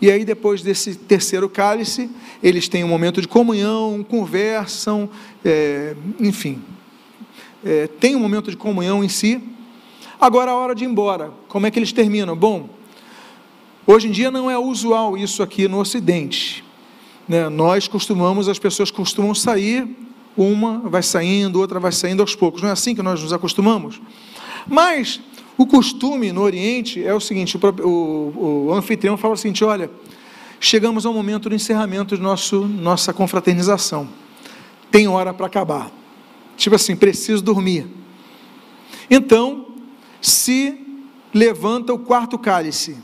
E 0.00 0.10
aí, 0.10 0.24
depois 0.24 0.62
desse 0.62 0.94
terceiro 0.94 1.48
cálice, 1.48 2.10
eles 2.42 2.68
têm 2.68 2.84
um 2.84 2.88
momento 2.88 3.20
de 3.20 3.28
comunhão, 3.28 4.04
conversam, 4.08 5.08
é, 5.44 5.96
enfim, 6.20 6.62
é, 7.64 7.86
tem 7.86 8.14
um 8.14 8.20
momento 8.20 8.50
de 8.50 8.56
comunhão 8.56 9.02
em 9.02 9.08
si. 9.08 9.40
Agora 10.20 10.50
a 10.50 10.54
hora 10.54 10.74
de 10.74 10.84
ir 10.84 10.88
embora. 10.88 11.32
Como 11.48 11.66
é 11.66 11.70
que 11.70 11.78
eles 11.78 11.92
terminam? 11.92 12.36
Bom, 12.36 12.68
hoje 13.86 14.08
em 14.08 14.10
dia 14.10 14.30
não 14.30 14.50
é 14.50 14.58
usual 14.58 15.16
isso 15.16 15.42
aqui 15.42 15.66
no 15.66 15.78
Ocidente. 15.78 16.62
Né? 17.26 17.48
Nós 17.48 17.88
costumamos, 17.88 18.48
as 18.48 18.58
pessoas 18.58 18.90
costumam 18.90 19.34
sair, 19.34 19.88
uma 20.36 20.80
vai 20.80 21.02
saindo, 21.02 21.58
outra 21.58 21.80
vai 21.80 21.92
saindo 21.92 22.20
aos 22.20 22.34
poucos. 22.34 22.62
Não 22.62 22.68
é 22.68 22.72
assim 22.72 22.94
que 22.94 23.02
nós 23.02 23.22
nos 23.22 23.32
acostumamos? 23.32 24.00
Mas 24.66 25.20
o 25.58 25.66
costume 25.66 26.32
no 26.32 26.42
Oriente 26.42 27.02
é 27.02 27.14
o 27.14 27.20
seguinte: 27.20 27.56
o, 27.56 27.88
o, 27.88 28.66
o 28.66 28.72
anfitrião 28.74 29.16
fala 29.16 29.34
o 29.34 29.36
seguinte: 29.36 29.64
olha, 29.64 29.90
chegamos 30.60 31.06
ao 31.06 31.12
momento 31.12 31.48
do 31.48 31.54
encerramento 31.54 32.16
de 32.16 32.22
nosso, 32.22 32.66
nossa 32.66 33.12
confraternização. 33.12 34.08
Tem 34.90 35.08
hora 35.08 35.32
para 35.32 35.46
acabar. 35.46 35.90
Tipo 36.56 36.76
assim, 36.76 36.94
preciso 36.94 37.42
dormir. 37.42 37.86
Então, 39.10 39.66
se 40.20 40.80
levanta 41.32 41.92
o 41.92 41.98
quarto 41.98 42.38
cálice. 42.38 42.96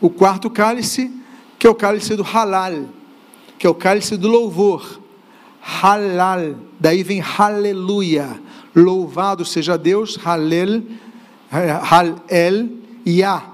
O 0.00 0.10
quarto 0.10 0.48
cálice, 0.50 1.12
que 1.58 1.66
é 1.66 1.70
o 1.70 1.74
cálice 1.74 2.14
do 2.14 2.22
halal, 2.22 2.86
que 3.58 3.66
é 3.66 3.70
o 3.70 3.74
cálice 3.74 4.16
do 4.16 4.28
louvor. 4.28 5.00
Halal, 5.60 6.56
daí 6.78 7.02
vem 7.02 7.22
aleluia. 7.36 8.40
Louvado 8.74 9.44
seja 9.44 9.76
Deus, 9.76 10.16
halel, 10.16 10.82
halel, 11.50 12.68
Yah. 13.06 13.44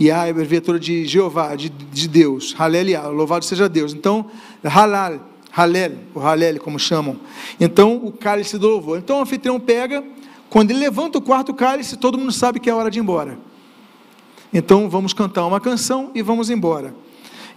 Yah 0.00 0.26
é 0.26 0.28
a 0.28 0.30
abreviatura 0.30 0.78
de 0.78 1.04
Jeová, 1.06 1.54
de, 1.54 1.68
de 1.68 2.08
Deus. 2.08 2.54
Halel, 2.58 2.88
Yah, 2.88 3.08
louvado 3.08 3.44
seja 3.44 3.68
Deus. 3.68 3.92
Então, 3.92 4.30
halal 4.64 5.30
Halel, 5.52 5.92
o 6.14 6.20
Halel, 6.20 6.60
como 6.60 6.78
chamam. 6.78 7.18
Então, 7.58 7.96
o 7.96 8.12
cálice 8.12 8.56
do 8.56 8.68
louvor. 8.68 8.98
Então, 8.98 9.18
o 9.18 9.22
anfitrião 9.22 9.58
pega, 9.58 10.04
quando 10.48 10.70
ele 10.70 10.78
levanta 10.78 11.18
o 11.18 11.22
quarto 11.22 11.52
cálice, 11.52 11.96
todo 11.96 12.16
mundo 12.16 12.32
sabe 12.32 12.60
que 12.60 12.70
é 12.70 12.74
hora 12.74 12.90
de 12.90 12.98
ir 12.98 13.02
embora. 13.02 13.38
Então, 14.52 14.88
vamos 14.88 15.12
cantar 15.12 15.44
uma 15.46 15.60
canção 15.60 16.10
e 16.14 16.22
vamos 16.22 16.50
embora. 16.50 16.94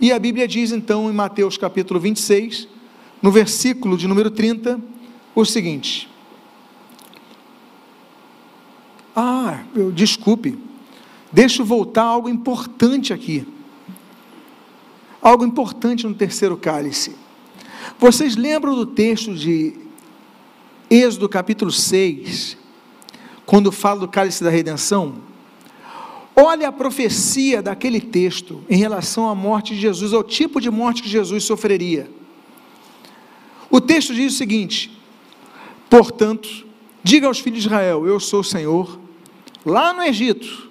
E 0.02 0.12
a 0.12 0.18
Bíblia 0.18 0.48
diz, 0.48 0.72
então, 0.72 1.10
em 1.10 1.14
Mateus 1.14 1.56
capítulo 1.56 2.00
26, 2.00 2.68
no 3.22 3.32
versículo 3.32 3.96
de 3.96 4.08
número 4.08 4.32
30, 4.32 4.80
o 5.36 5.46
seguinte. 5.46 6.10
Ah, 9.16 9.64
eu, 9.76 9.92
desculpe, 9.92 10.58
deixa 11.32 11.62
eu 11.62 11.66
voltar 11.66 12.04
algo 12.04 12.28
importante 12.28 13.14
aqui. 13.14 13.46
Algo 15.22 15.46
importante 15.46 16.06
no 16.08 16.14
terceiro 16.14 16.58
cálice. 16.58 17.16
Vocês 18.00 18.36
lembram 18.36 18.76
do 18.76 18.86
texto 18.86 19.34
de 19.34 19.74
Êxodo 20.90 21.30
capítulo 21.30 21.72
6, 21.72 22.58
quando 23.46 23.72
fala 23.72 24.02
do 24.02 24.08
cálice 24.08 24.44
da 24.44 24.50
redenção? 24.50 25.16
Olha 26.36 26.68
a 26.68 26.72
profecia 26.72 27.62
daquele 27.62 28.02
texto 28.02 28.64
em 28.68 28.78
relação 28.78 29.30
à 29.30 29.36
morte 29.36 29.76
de 29.76 29.80
Jesus, 29.82 30.14
ao 30.14 30.24
tipo 30.24 30.60
de 30.60 30.72
morte 30.72 31.04
que 31.04 31.10
Jesus 31.10 31.44
sofreria. 31.44 32.10
O 33.70 33.80
texto 33.80 34.14
diz 34.14 34.34
o 34.34 34.38
seguinte: 34.38 34.92
Portanto, 35.90 36.66
diga 37.04 37.28
aos 37.28 37.40
filhos 37.40 37.62
de 37.62 37.68
Israel: 37.68 38.08
Eu 38.08 38.20
sou 38.20 38.40
o 38.40 38.44
Senhor, 38.44 39.00
lá 39.66 39.94
no 39.94 40.04
Egito, 40.04 40.70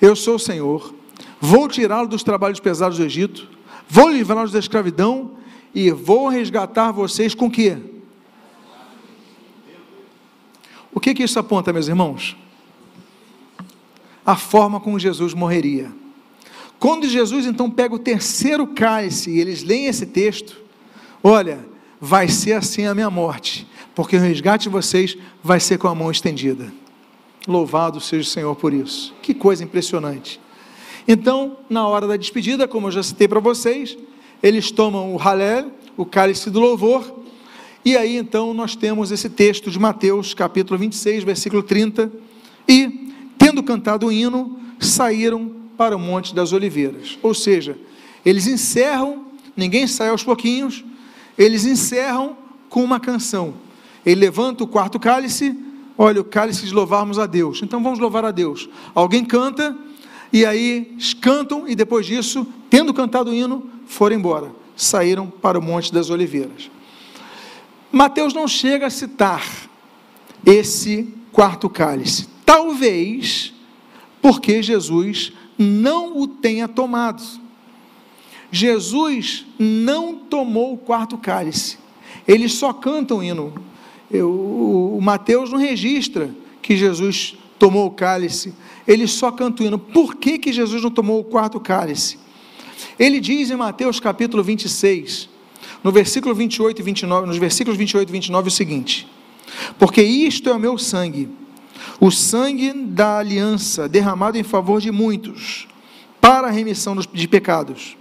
eu 0.00 0.16
sou 0.16 0.36
o 0.36 0.38
Senhor, 0.38 0.94
vou 1.40 1.68
tirá-lo 1.68 2.08
dos 2.08 2.22
trabalhos 2.22 2.60
pesados 2.60 2.98
do 2.98 3.04
Egito, 3.04 3.48
vou 3.88 4.10
livrá-los 4.10 4.52
da 4.52 4.58
escravidão 4.58 5.32
e 5.74 5.90
vou 5.90 6.28
resgatar 6.28 6.92
vocês 6.92 7.34
com 7.34 7.50
quê? 7.50 7.78
O 10.92 11.00
que, 11.00 11.14
que 11.14 11.22
isso 11.22 11.38
aponta, 11.38 11.72
meus 11.72 11.88
irmãos? 11.88 12.36
A 14.24 14.36
forma 14.36 14.78
como 14.78 14.98
Jesus 14.98 15.32
morreria. 15.32 15.90
Quando 16.78 17.08
Jesus 17.08 17.46
então 17.46 17.70
pega 17.70 17.94
o 17.94 17.98
terceiro 17.98 18.66
cálice 18.66 19.30
e 19.30 19.38
eles 19.38 19.62
leem 19.62 19.86
esse 19.86 20.04
texto, 20.04 20.60
olha, 21.22 21.64
vai 22.00 22.28
ser 22.28 22.54
assim 22.54 22.86
a 22.86 22.94
minha 22.94 23.08
morte, 23.08 23.66
porque 23.94 24.16
o 24.16 24.20
resgate 24.20 24.64
de 24.64 24.68
vocês 24.68 25.16
vai 25.42 25.60
ser 25.60 25.78
com 25.78 25.86
a 25.86 25.94
mão 25.94 26.10
estendida. 26.10 26.72
Louvado 27.46 28.00
seja 28.00 28.22
o 28.22 28.30
Senhor 28.30 28.54
por 28.54 28.72
isso. 28.72 29.14
Que 29.22 29.34
coisa 29.34 29.64
impressionante. 29.64 30.40
Então, 31.06 31.56
na 31.68 31.86
hora 31.86 32.06
da 32.06 32.16
despedida, 32.16 32.68
como 32.68 32.86
eu 32.86 32.92
já 32.92 33.02
citei 33.02 33.26
para 33.26 33.40
vocês, 33.40 33.96
eles 34.42 34.70
tomam 34.70 35.14
o 35.14 35.18
Halel, 35.18 35.72
o 35.96 36.04
cálice 36.04 36.50
do 36.50 36.60
louvor, 36.60 37.20
e 37.84 37.96
aí 37.96 38.16
então 38.16 38.54
nós 38.54 38.76
temos 38.76 39.10
esse 39.10 39.28
texto 39.28 39.70
de 39.70 39.78
Mateus, 39.78 40.34
capítulo 40.34 40.78
26, 40.78 41.24
versículo 41.24 41.62
30, 41.62 42.12
e, 42.68 43.12
tendo 43.36 43.62
cantado 43.62 44.06
o 44.06 44.12
hino, 44.12 44.58
saíram 44.78 45.50
para 45.76 45.96
o 45.96 45.98
Monte 45.98 46.32
das 46.34 46.52
Oliveiras. 46.52 47.18
Ou 47.22 47.34
seja, 47.34 47.76
eles 48.24 48.46
encerram, 48.46 49.26
ninguém 49.56 49.88
sai 49.88 50.10
aos 50.10 50.22
pouquinhos, 50.22 50.84
eles 51.36 51.64
encerram 51.64 52.36
com 52.68 52.84
uma 52.84 53.00
canção. 53.00 53.54
Ele 54.06 54.20
levanta 54.20 54.62
o 54.62 54.68
quarto 54.68 55.00
cálice, 55.00 55.56
olha, 56.02 56.20
o 56.20 56.24
cálice 56.24 56.66
de 56.66 56.74
louvarmos 56.74 57.16
a 57.16 57.26
Deus. 57.26 57.62
Então 57.62 57.80
vamos 57.80 58.00
louvar 58.00 58.24
a 58.24 58.32
Deus. 58.32 58.68
Alguém 58.92 59.24
canta, 59.24 59.76
e 60.32 60.44
aí 60.44 60.96
cantam, 61.20 61.68
e 61.68 61.76
depois 61.76 62.04
disso, 62.04 62.44
tendo 62.68 62.92
cantado 62.92 63.30
o 63.30 63.34
hino, 63.34 63.70
foram 63.86 64.16
embora, 64.16 64.52
saíram 64.74 65.28
para 65.28 65.56
o 65.56 65.62
Monte 65.62 65.92
das 65.92 66.10
Oliveiras. 66.10 66.68
Mateus 67.92 68.34
não 68.34 68.48
chega 68.48 68.88
a 68.88 68.90
citar 68.90 69.46
esse 70.44 71.14
quarto 71.30 71.70
cálice, 71.70 72.28
talvez 72.44 73.54
porque 74.20 74.60
Jesus 74.60 75.32
não 75.56 76.18
o 76.18 76.26
tenha 76.26 76.66
tomado. 76.66 77.22
Jesus 78.50 79.46
não 79.56 80.16
tomou 80.16 80.74
o 80.74 80.78
quarto 80.78 81.16
cálice, 81.16 81.78
eles 82.26 82.54
só 82.54 82.72
cantam 82.72 83.18
o 83.18 83.22
hino. 83.22 83.71
Eu, 84.12 84.30
o 84.30 85.00
Mateus 85.00 85.50
não 85.50 85.58
registra 85.58 86.30
que 86.60 86.76
Jesus 86.76 87.34
tomou 87.58 87.86
o 87.86 87.90
cálice, 87.90 88.52
ele 88.86 89.06
só 89.06 89.34
hino. 89.60 89.78
Por 89.78 90.16
que, 90.16 90.38
que 90.38 90.52
Jesus 90.52 90.82
não 90.82 90.90
tomou 90.90 91.20
o 91.20 91.24
quarto 91.24 91.58
cálice? 91.58 92.18
Ele 92.98 93.20
diz 93.20 93.50
em 93.50 93.56
Mateus 93.56 93.98
capítulo 93.98 94.42
26, 94.42 95.28
no 95.82 95.90
versículo 95.90 96.34
28 96.34 96.80
e 96.80 96.82
29, 96.82 97.26
nos 97.26 97.38
versículos 97.38 97.78
28 97.78 98.08
e 98.08 98.12
29 98.12 98.48
o 98.48 98.50
seguinte: 98.50 99.08
Porque 99.78 100.02
isto 100.02 100.50
é 100.50 100.52
o 100.52 100.58
meu 100.58 100.76
sangue, 100.76 101.28
o 102.00 102.10
sangue 102.10 102.72
da 102.72 103.18
aliança 103.18 103.88
derramado 103.88 104.36
em 104.36 104.42
favor 104.42 104.80
de 104.80 104.90
muitos, 104.90 105.66
para 106.20 106.48
a 106.48 106.50
remissão 106.50 106.96
de 106.96 107.28
pecados. 107.28 107.96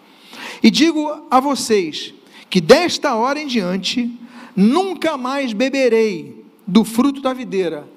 E 0.61 0.69
digo 0.69 1.25
a 1.29 1.39
vocês 1.39 2.13
que 2.49 2.59
desta 2.59 3.15
hora 3.15 3.39
em 3.39 3.47
diante 3.47 4.11
nunca 4.55 5.17
mais 5.17 5.53
beberei 5.53 6.43
do 6.65 6.83
fruto 6.83 7.21
da 7.21 7.33
videira, 7.33 7.87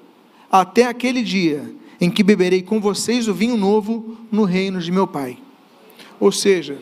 até 0.51 0.85
aquele 0.85 1.21
dia 1.21 1.73
em 1.99 2.09
que 2.09 2.23
beberei 2.23 2.61
com 2.61 2.79
vocês 2.79 3.27
o 3.27 3.33
vinho 3.33 3.55
novo 3.55 4.17
no 4.31 4.43
reino 4.43 4.79
de 4.79 4.91
meu 4.91 5.07
Pai. 5.07 5.37
Ou 6.19 6.31
seja, 6.31 6.77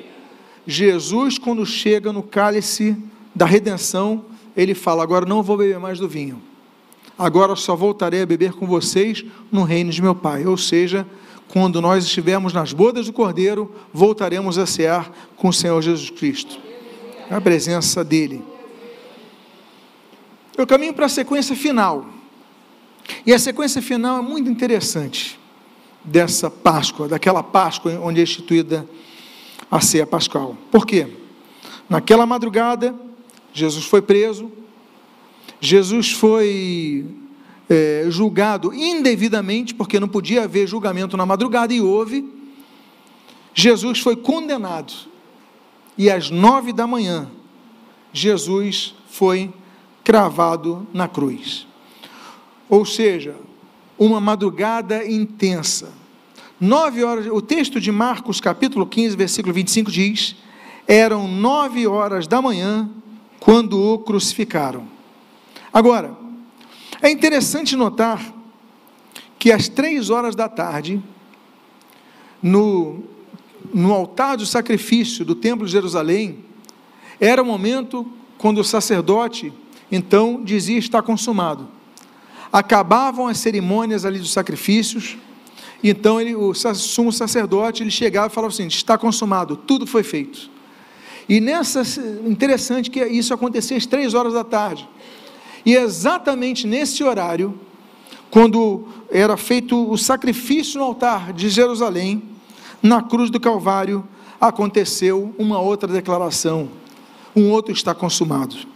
Jesus, 0.65 1.37
quando 1.37 1.65
chega 1.65 2.11
no 2.11 2.23
cálice 2.23 2.95
da 3.33 3.45
redenção, 3.45 4.25
ele 4.55 4.73
fala: 4.73 5.03
Agora 5.03 5.25
não 5.25 5.43
vou 5.43 5.57
beber 5.57 5.79
mais 5.79 5.99
do 5.99 6.07
vinho, 6.07 6.41
agora 7.17 7.55
só 7.55 7.75
voltarei 7.75 8.21
a 8.21 8.25
beber 8.25 8.53
com 8.53 8.65
vocês 8.65 9.23
no 9.51 9.63
reino 9.63 9.91
de 9.91 10.01
meu 10.01 10.15
Pai. 10.15 10.45
Ou 10.45 10.57
seja, 10.57 11.05
quando 11.47 11.81
nós 11.81 12.05
estivermos 12.05 12.53
nas 12.53 12.73
bodas 12.73 13.05
do 13.07 13.13
Cordeiro, 13.13 13.71
voltaremos 13.93 14.57
a 14.57 14.65
cear 14.65 15.11
com 15.35 15.49
o 15.49 15.53
Senhor 15.53 15.81
Jesus 15.81 16.09
Cristo, 16.09 16.57
a 17.29 17.39
presença 17.39 18.03
dele. 18.03 18.52
Eu 20.57 20.67
caminho 20.67 20.93
para 20.93 21.07
a 21.07 21.09
sequência 21.09 21.55
final. 21.55 22.05
E 23.25 23.33
a 23.33 23.39
sequência 23.39 23.81
final 23.81 24.19
é 24.19 24.21
muito 24.21 24.49
interessante 24.49 25.39
dessa 26.03 26.49
Páscoa, 26.49 27.07
daquela 27.07 27.41
Páscoa 27.41 27.99
onde 28.01 28.19
é 28.19 28.23
instituída 28.23 28.87
a 29.71 29.81
ceia 29.81 30.05
pascal. 30.05 30.55
Por 30.71 30.85
quê? 30.85 31.07
Naquela 31.89 32.25
madrugada, 32.25 32.95
Jesus 33.53 33.85
foi 33.85 34.01
preso, 34.01 34.51
Jesus 35.59 36.11
foi 36.11 37.05
é, 37.69 38.05
julgado 38.09 38.73
indevidamente, 38.73 39.73
porque 39.73 39.99
não 39.99 40.07
podia 40.07 40.43
haver 40.43 40.67
julgamento 40.67 41.17
na 41.17 41.25
madrugada, 41.25 41.73
e 41.73 41.81
houve. 41.81 42.31
Jesus 43.53 43.99
foi 43.99 44.15
condenado, 44.15 44.93
e 45.97 46.09
às 46.09 46.29
nove 46.29 46.73
da 46.73 46.85
manhã, 46.85 47.29
Jesus 48.11 48.95
foi 49.09 49.51
cravado 50.03 50.87
na 50.93 51.07
cruz. 51.07 51.67
ou 52.69 52.85
seja, 52.85 53.35
uma 53.99 54.19
madrugada 54.19 55.05
intensa. 55.05 55.91
Nove 56.59 57.03
horas, 57.03 57.27
o 57.27 57.41
texto 57.41 57.79
de 57.79 57.91
Marcos, 57.91 58.41
capítulo 58.41 58.85
15, 58.85 59.15
versículo 59.15 59.53
25 59.53 59.91
diz: 59.91 60.35
Eram 60.87 61.27
nove 61.27 61.85
horas 61.85 62.25
da 62.25 62.41
manhã 62.41 62.89
quando 63.39 63.79
o 63.79 63.99
crucificaram. 63.99 64.87
Agora, 65.71 66.17
é 67.01 67.09
interessante 67.09 67.75
notar 67.75 68.33
que 69.37 69.51
às 69.51 69.67
três 69.67 70.09
horas 70.09 70.35
da 70.35 70.47
tarde, 70.47 71.03
no, 72.41 73.03
no 73.73 73.91
altar 73.91 74.37
do 74.37 74.45
sacrifício 74.45 75.25
do 75.25 75.35
Templo 75.35 75.65
de 75.65 75.71
Jerusalém, 75.71 76.45
era 77.19 77.41
o 77.41 77.45
momento 77.45 78.09
quando 78.37 78.59
o 78.59 78.63
sacerdote, 78.63 79.51
então, 79.95 80.41
dizia 80.43 80.79
está 80.79 81.03
consumado. 81.03 81.67
Acabavam 82.51 83.27
as 83.27 83.37
cerimônias 83.37 84.05
ali 84.05 84.17
dos 84.17 84.33
sacrifícios, 84.33 85.17
então 85.83 86.19
ele, 86.19 86.35
o 86.35 86.51
sumo 86.55 87.13
sacerdote 87.13 87.83
ele 87.83 87.91
chegava 87.91 88.25
e 88.25 88.29
falava 88.31 88.51
assim: 88.51 88.65
está 88.65 88.97
consumado, 88.97 89.55
tudo 89.55 89.85
foi 89.85 90.01
feito. 90.01 90.49
E 91.29 91.39
nessa, 91.39 91.83
interessante 92.25 92.89
que 92.89 93.05
isso 93.05 93.35
acontecia 93.35 93.77
às 93.77 93.85
três 93.85 94.15
horas 94.15 94.33
da 94.33 94.43
tarde. 94.43 94.89
E 95.63 95.75
exatamente 95.75 96.65
nesse 96.65 97.03
horário, 97.03 97.53
quando 98.31 98.87
era 99.11 99.37
feito 99.37 99.91
o 99.91 99.95
sacrifício 99.95 100.79
no 100.79 100.85
altar 100.85 101.33
de 101.33 101.49
Jerusalém, 101.49 102.23
na 102.81 103.03
cruz 103.03 103.29
do 103.29 103.39
Calvário, 103.39 104.03
aconteceu 104.41 105.35
uma 105.37 105.59
outra 105.59 105.87
declaração. 105.87 106.67
Um 107.35 107.51
outro 107.51 107.71
está 107.71 107.93
consumado. 107.93 108.72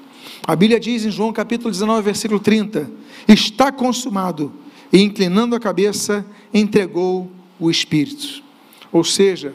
A 0.48 0.56
Bíblia 0.56 0.80
diz 0.80 1.04
em 1.04 1.12
João 1.12 1.34
capítulo 1.34 1.70
19, 1.70 2.02
versículo 2.02 2.40
30: 2.40 2.90
Está 3.28 3.70
consumado. 3.70 4.54
E 4.94 5.02
inclinando 5.02 5.54
a 5.54 5.60
cabeça, 5.60 6.26
entregou 6.54 7.30
o 7.60 7.70
Espírito. 7.70 8.42
Ou 8.90 9.04
seja, 9.04 9.54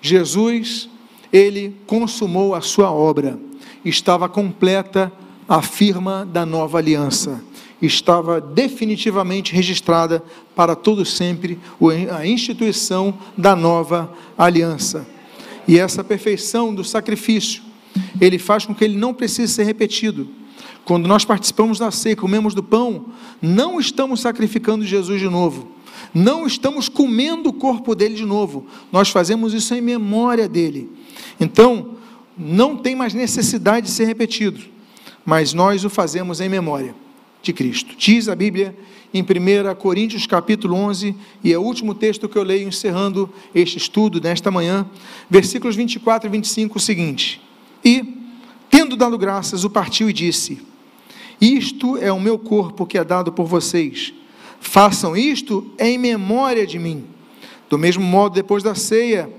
Jesus, 0.00 0.88
ele 1.32 1.74
consumou 1.84 2.54
a 2.54 2.60
sua 2.60 2.92
obra. 2.92 3.36
Estava 3.84 4.28
completa 4.28 5.12
a 5.48 5.60
firma 5.60 6.24
da 6.24 6.46
nova 6.46 6.78
aliança. 6.78 7.42
Estava 7.82 8.40
definitivamente 8.40 9.52
registrada 9.52 10.22
para 10.54 10.76
todo 10.76 11.04
sempre 11.04 11.58
a 12.16 12.24
instituição 12.24 13.18
da 13.36 13.56
nova 13.56 14.14
aliança. 14.36 15.04
E 15.66 15.80
essa 15.80 16.04
perfeição 16.04 16.72
do 16.72 16.84
sacrifício, 16.84 17.62
ele 18.20 18.38
faz 18.38 18.66
com 18.66 18.74
que 18.74 18.84
ele 18.84 18.96
não 18.96 19.14
precise 19.14 19.52
ser 19.52 19.64
repetido. 19.64 20.28
Quando 20.84 21.06
nós 21.06 21.24
participamos 21.24 21.78
da 21.78 21.90
ceia, 21.90 22.16
comemos 22.16 22.54
do 22.54 22.62
pão, 22.62 23.06
não 23.42 23.78
estamos 23.78 24.20
sacrificando 24.20 24.86
Jesus 24.86 25.20
de 25.20 25.28
novo. 25.28 25.68
Não 26.14 26.46
estamos 26.46 26.88
comendo 26.88 27.50
o 27.50 27.52
corpo 27.52 27.94
dele 27.94 28.14
de 28.14 28.24
novo. 28.24 28.66
Nós 28.90 29.10
fazemos 29.10 29.52
isso 29.52 29.74
em 29.74 29.80
memória 29.80 30.48
dele. 30.48 30.90
Então, 31.38 31.96
não 32.36 32.76
tem 32.76 32.94
mais 32.96 33.12
necessidade 33.12 33.86
de 33.86 33.92
ser 33.92 34.06
repetido 34.06 34.78
mas 35.28 35.52
nós 35.52 35.84
o 35.84 35.90
fazemos 35.90 36.40
em 36.40 36.48
memória 36.48 36.94
de 37.42 37.52
Cristo. 37.52 37.94
Diz 37.98 38.30
a 38.30 38.34
Bíblia 38.34 38.74
em 39.12 39.20
1 39.20 39.74
Coríntios 39.74 40.26
capítulo 40.26 40.74
11, 40.74 41.14
e 41.44 41.52
é 41.52 41.58
o 41.58 41.60
último 41.60 41.94
texto 41.94 42.26
que 42.30 42.38
eu 42.38 42.42
leio 42.42 42.66
encerrando 42.66 43.28
este 43.54 43.76
estudo 43.76 44.22
nesta 44.22 44.50
manhã, 44.50 44.88
versículos 45.28 45.76
24 45.76 46.30
e 46.30 46.32
25, 46.32 46.78
o 46.78 46.80
seguinte: 46.80 47.42
E, 47.88 48.04
tendo 48.68 48.98
dado 48.98 49.16
graças, 49.16 49.64
o 49.64 49.70
partiu 49.70 50.10
e 50.10 50.12
disse: 50.12 50.60
Isto 51.40 51.96
é 51.96 52.12
o 52.12 52.20
meu 52.20 52.38
corpo 52.38 52.84
que 52.84 52.98
é 52.98 53.02
dado 53.02 53.32
por 53.32 53.46
vocês. 53.46 54.12
Façam 54.60 55.16
isto 55.16 55.72
em 55.78 55.96
memória 55.96 56.66
de 56.66 56.78
mim. 56.78 57.06
Do 57.70 57.78
mesmo 57.78 58.04
modo, 58.04 58.34
depois 58.34 58.62
da 58.62 58.74
ceia, 58.74 59.32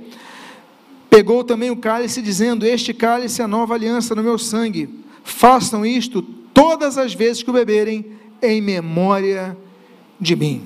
pegou 1.12 1.44
também 1.44 1.70
o 1.70 1.78
cálice, 1.78 2.24
dizendo: 2.24 2.66
Este 2.66 2.92
cálice 2.92 3.40
é 3.40 3.46
a 3.46 3.48
nova 3.48 3.76
aliança 3.76 4.16
no 4.16 4.24
meu 4.24 4.40
sangue. 4.40 4.90
Façam 5.24 5.86
isto 5.86 6.24
todas 6.52 6.98
as 6.98 7.14
vezes 7.14 7.44
que 7.44 7.52
o 7.52 7.54
beberem, 7.54 8.04
em 8.42 8.60
memória 8.62 9.56
de 10.20 10.36
mim. 10.36 10.64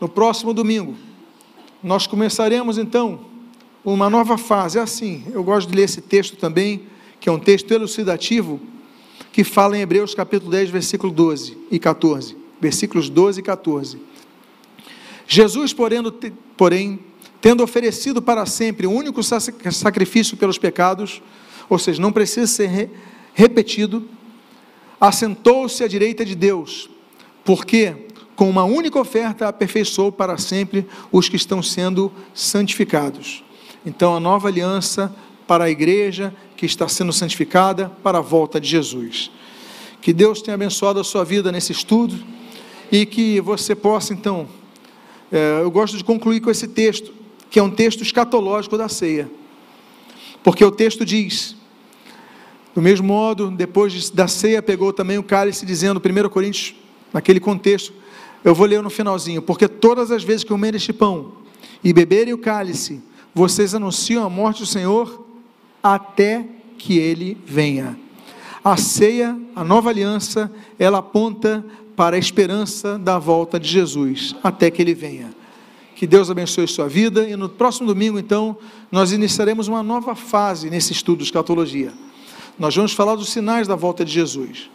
No 0.00 0.08
próximo 0.08 0.54
domingo, 0.54 0.94
nós 1.82 2.06
começaremos 2.06 2.78
então 2.78 3.33
uma 3.84 4.08
nova 4.08 4.38
fase. 4.38 4.78
É 4.78 4.82
assim, 4.82 5.24
eu 5.32 5.44
gosto 5.44 5.68
de 5.68 5.76
ler 5.76 5.82
esse 5.82 6.00
texto 6.00 6.36
também, 6.36 6.82
que 7.20 7.28
é 7.28 7.32
um 7.32 7.38
texto 7.38 7.70
elucidativo, 7.70 8.60
que 9.32 9.44
fala 9.44 9.76
em 9.76 9.80
Hebreus 9.80 10.14
capítulo 10.14 10.50
10, 10.50 10.70
versículo 10.70 11.12
12 11.12 11.58
e 11.70 11.78
14. 11.78 12.36
Versículos 12.60 13.10
12 13.10 13.40
e 13.40 13.42
14. 13.42 13.98
Jesus, 15.26 15.72
porém, 15.72 16.02
porém 16.56 17.00
tendo 17.40 17.62
oferecido 17.62 18.22
para 18.22 18.46
sempre 18.46 18.86
o 18.86 18.90
único 18.90 19.22
sacrifício 19.22 20.36
pelos 20.36 20.56
pecados, 20.56 21.20
ou 21.68 21.78
seja, 21.78 22.00
não 22.00 22.12
precisa 22.12 22.46
ser 22.46 22.90
repetido, 23.34 24.08
assentou-se 25.00 25.82
à 25.82 25.88
direita 25.88 26.24
de 26.24 26.34
Deus, 26.34 26.88
porque 27.44 28.08
com 28.34 28.48
uma 28.48 28.64
única 28.64 28.98
oferta 28.98 29.48
aperfeiçoou 29.48 30.10
para 30.10 30.38
sempre 30.38 30.86
os 31.12 31.28
que 31.28 31.36
estão 31.36 31.62
sendo 31.62 32.10
santificados. 32.32 33.43
Então, 33.84 34.16
a 34.16 34.20
nova 34.20 34.48
aliança 34.48 35.14
para 35.46 35.64
a 35.64 35.70
igreja 35.70 36.34
que 36.56 36.64
está 36.64 36.88
sendo 36.88 37.12
santificada 37.12 37.90
para 38.02 38.18
a 38.18 38.22
volta 38.22 38.60
de 38.60 38.68
Jesus. 38.68 39.30
Que 40.00 40.12
Deus 40.12 40.40
tenha 40.40 40.54
abençoado 40.54 41.00
a 41.00 41.04
sua 41.04 41.24
vida 41.24 41.52
nesse 41.52 41.72
estudo 41.72 42.16
e 42.90 43.04
que 43.04 43.40
você 43.40 43.74
possa, 43.74 44.12
então, 44.12 44.48
é, 45.30 45.60
eu 45.62 45.70
gosto 45.70 45.96
de 45.96 46.04
concluir 46.04 46.40
com 46.40 46.50
esse 46.50 46.68
texto, 46.68 47.12
que 47.50 47.58
é 47.58 47.62
um 47.62 47.70
texto 47.70 48.02
escatológico 48.02 48.78
da 48.78 48.88
ceia, 48.88 49.30
porque 50.42 50.64
o 50.64 50.70
texto 50.70 51.04
diz: 51.04 51.56
do 52.74 52.82
mesmo 52.82 53.06
modo, 53.06 53.50
depois 53.50 54.10
da 54.10 54.26
ceia, 54.28 54.62
pegou 54.62 54.92
também 54.92 55.18
o 55.18 55.22
cálice, 55.22 55.64
dizendo, 55.64 56.00
1 56.00 56.28
Coríntios, 56.28 56.74
naquele 57.12 57.40
contexto, 57.40 57.92
eu 58.42 58.54
vou 58.54 58.66
ler 58.66 58.82
no 58.82 58.90
finalzinho, 58.90 59.40
porque 59.40 59.68
todas 59.68 60.10
as 60.10 60.22
vezes 60.22 60.42
que 60.42 60.50
comerem 60.50 60.76
este 60.76 60.92
pão 60.92 61.32
e 61.82 61.92
beberem 61.92 62.34
o 62.34 62.38
cálice, 62.38 63.00
vocês 63.34 63.74
anunciam 63.74 64.24
a 64.24 64.30
morte 64.30 64.60
do 64.60 64.66
Senhor 64.66 65.26
até 65.82 66.46
que 66.78 66.98
ele 66.98 67.36
venha. 67.44 67.98
A 68.62 68.76
ceia, 68.76 69.36
a 69.54 69.64
nova 69.64 69.90
aliança, 69.90 70.50
ela 70.78 70.98
aponta 70.98 71.64
para 71.96 72.16
a 72.16 72.18
esperança 72.18 72.98
da 72.98 73.18
volta 73.18 73.58
de 73.58 73.68
Jesus, 73.68 74.34
até 74.42 74.70
que 74.70 74.80
ele 74.80 74.94
venha. 74.94 75.34
Que 75.94 76.06
Deus 76.06 76.30
abençoe 76.30 76.66
sua 76.66 76.88
vida 76.88 77.28
e 77.28 77.36
no 77.36 77.48
próximo 77.48 77.86
domingo, 77.86 78.18
então, 78.18 78.56
nós 78.90 79.12
iniciaremos 79.12 79.68
uma 79.68 79.82
nova 79.82 80.14
fase 80.14 80.70
nesse 80.70 80.92
estudo 80.92 81.18
de 81.18 81.24
escatologia. 81.24 81.92
Nós 82.58 82.74
vamos 82.74 82.92
falar 82.92 83.16
dos 83.16 83.30
sinais 83.30 83.68
da 83.68 83.76
volta 83.76 84.04
de 84.04 84.12
Jesus. 84.12 84.70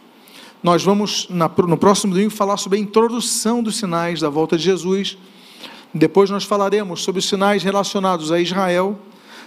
Nós 0.62 0.82
vamos, 0.82 1.28
no 1.28 1.76
próximo 1.76 2.12
domingo, 2.12 2.30
falar 2.30 2.56
sobre 2.58 2.78
a 2.78 2.80
introdução 2.80 3.62
dos 3.62 3.76
sinais 3.76 4.20
da 4.20 4.28
volta 4.28 4.56
de 4.56 4.64
Jesus. 4.64 5.16
Depois 5.92 6.30
nós 6.30 6.44
falaremos 6.44 7.02
sobre 7.02 7.18
os 7.18 7.28
sinais 7.28 7.62
relacionados 7.62 8.30
a 8.30 8.40
Israel. 8.40 8.98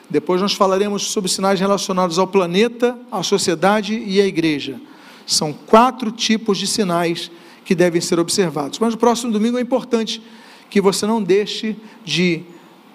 Depois 0.09 0.41
nós 0.41 0.53
falaremos 0.53 1.03
sobre 1.03 1.29
sinais 1.29 1.59
relacionados 1.59 2.19
ao 2.19 2.27
planeta, 2.27 2.97
à 3.11 3.23
sociedade 3.23 3.95
e 4.05 4.19
à 4.19 4.25
igreja. 4.25 4.79
São 5.25 5.53
quatro 5.53 6.11
tipos 6.11 6.57
de 6.57 6.67
sinais 6.67 7.31
que 7.63 7.73
devem 7.73 8.01
ser 8.01 8.19
observados. 8.19 8.79
Mas 8.79 8.93
no 8.93 8.99
próximo 8.99 9.31
domingo 9.31 9.57
é 9.57 9.61
importante 9.61 10.21
que 10.69 10.81
você 10.81 11.05
não 11.05 11.23
deixe 11.23 11.75
de 12.03 12.43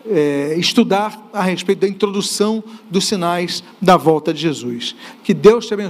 é, 0.06 0.54
estudar 0.58 1.28
a 1.32 1.42
respeito 1.42 1.80
da 1.80 1.88
introdução 1.88 2.62
dos 2.90 3.06
sinais 3.06 3.62
da 3.80 3.96
volta 3.96 4.32
de 4.32 4.40
Jesus. 4.40 4.94
Que 5.22 5.32
Deus 5.32 5.66
te 5.66 5.74
abençoe. 5.74 5.86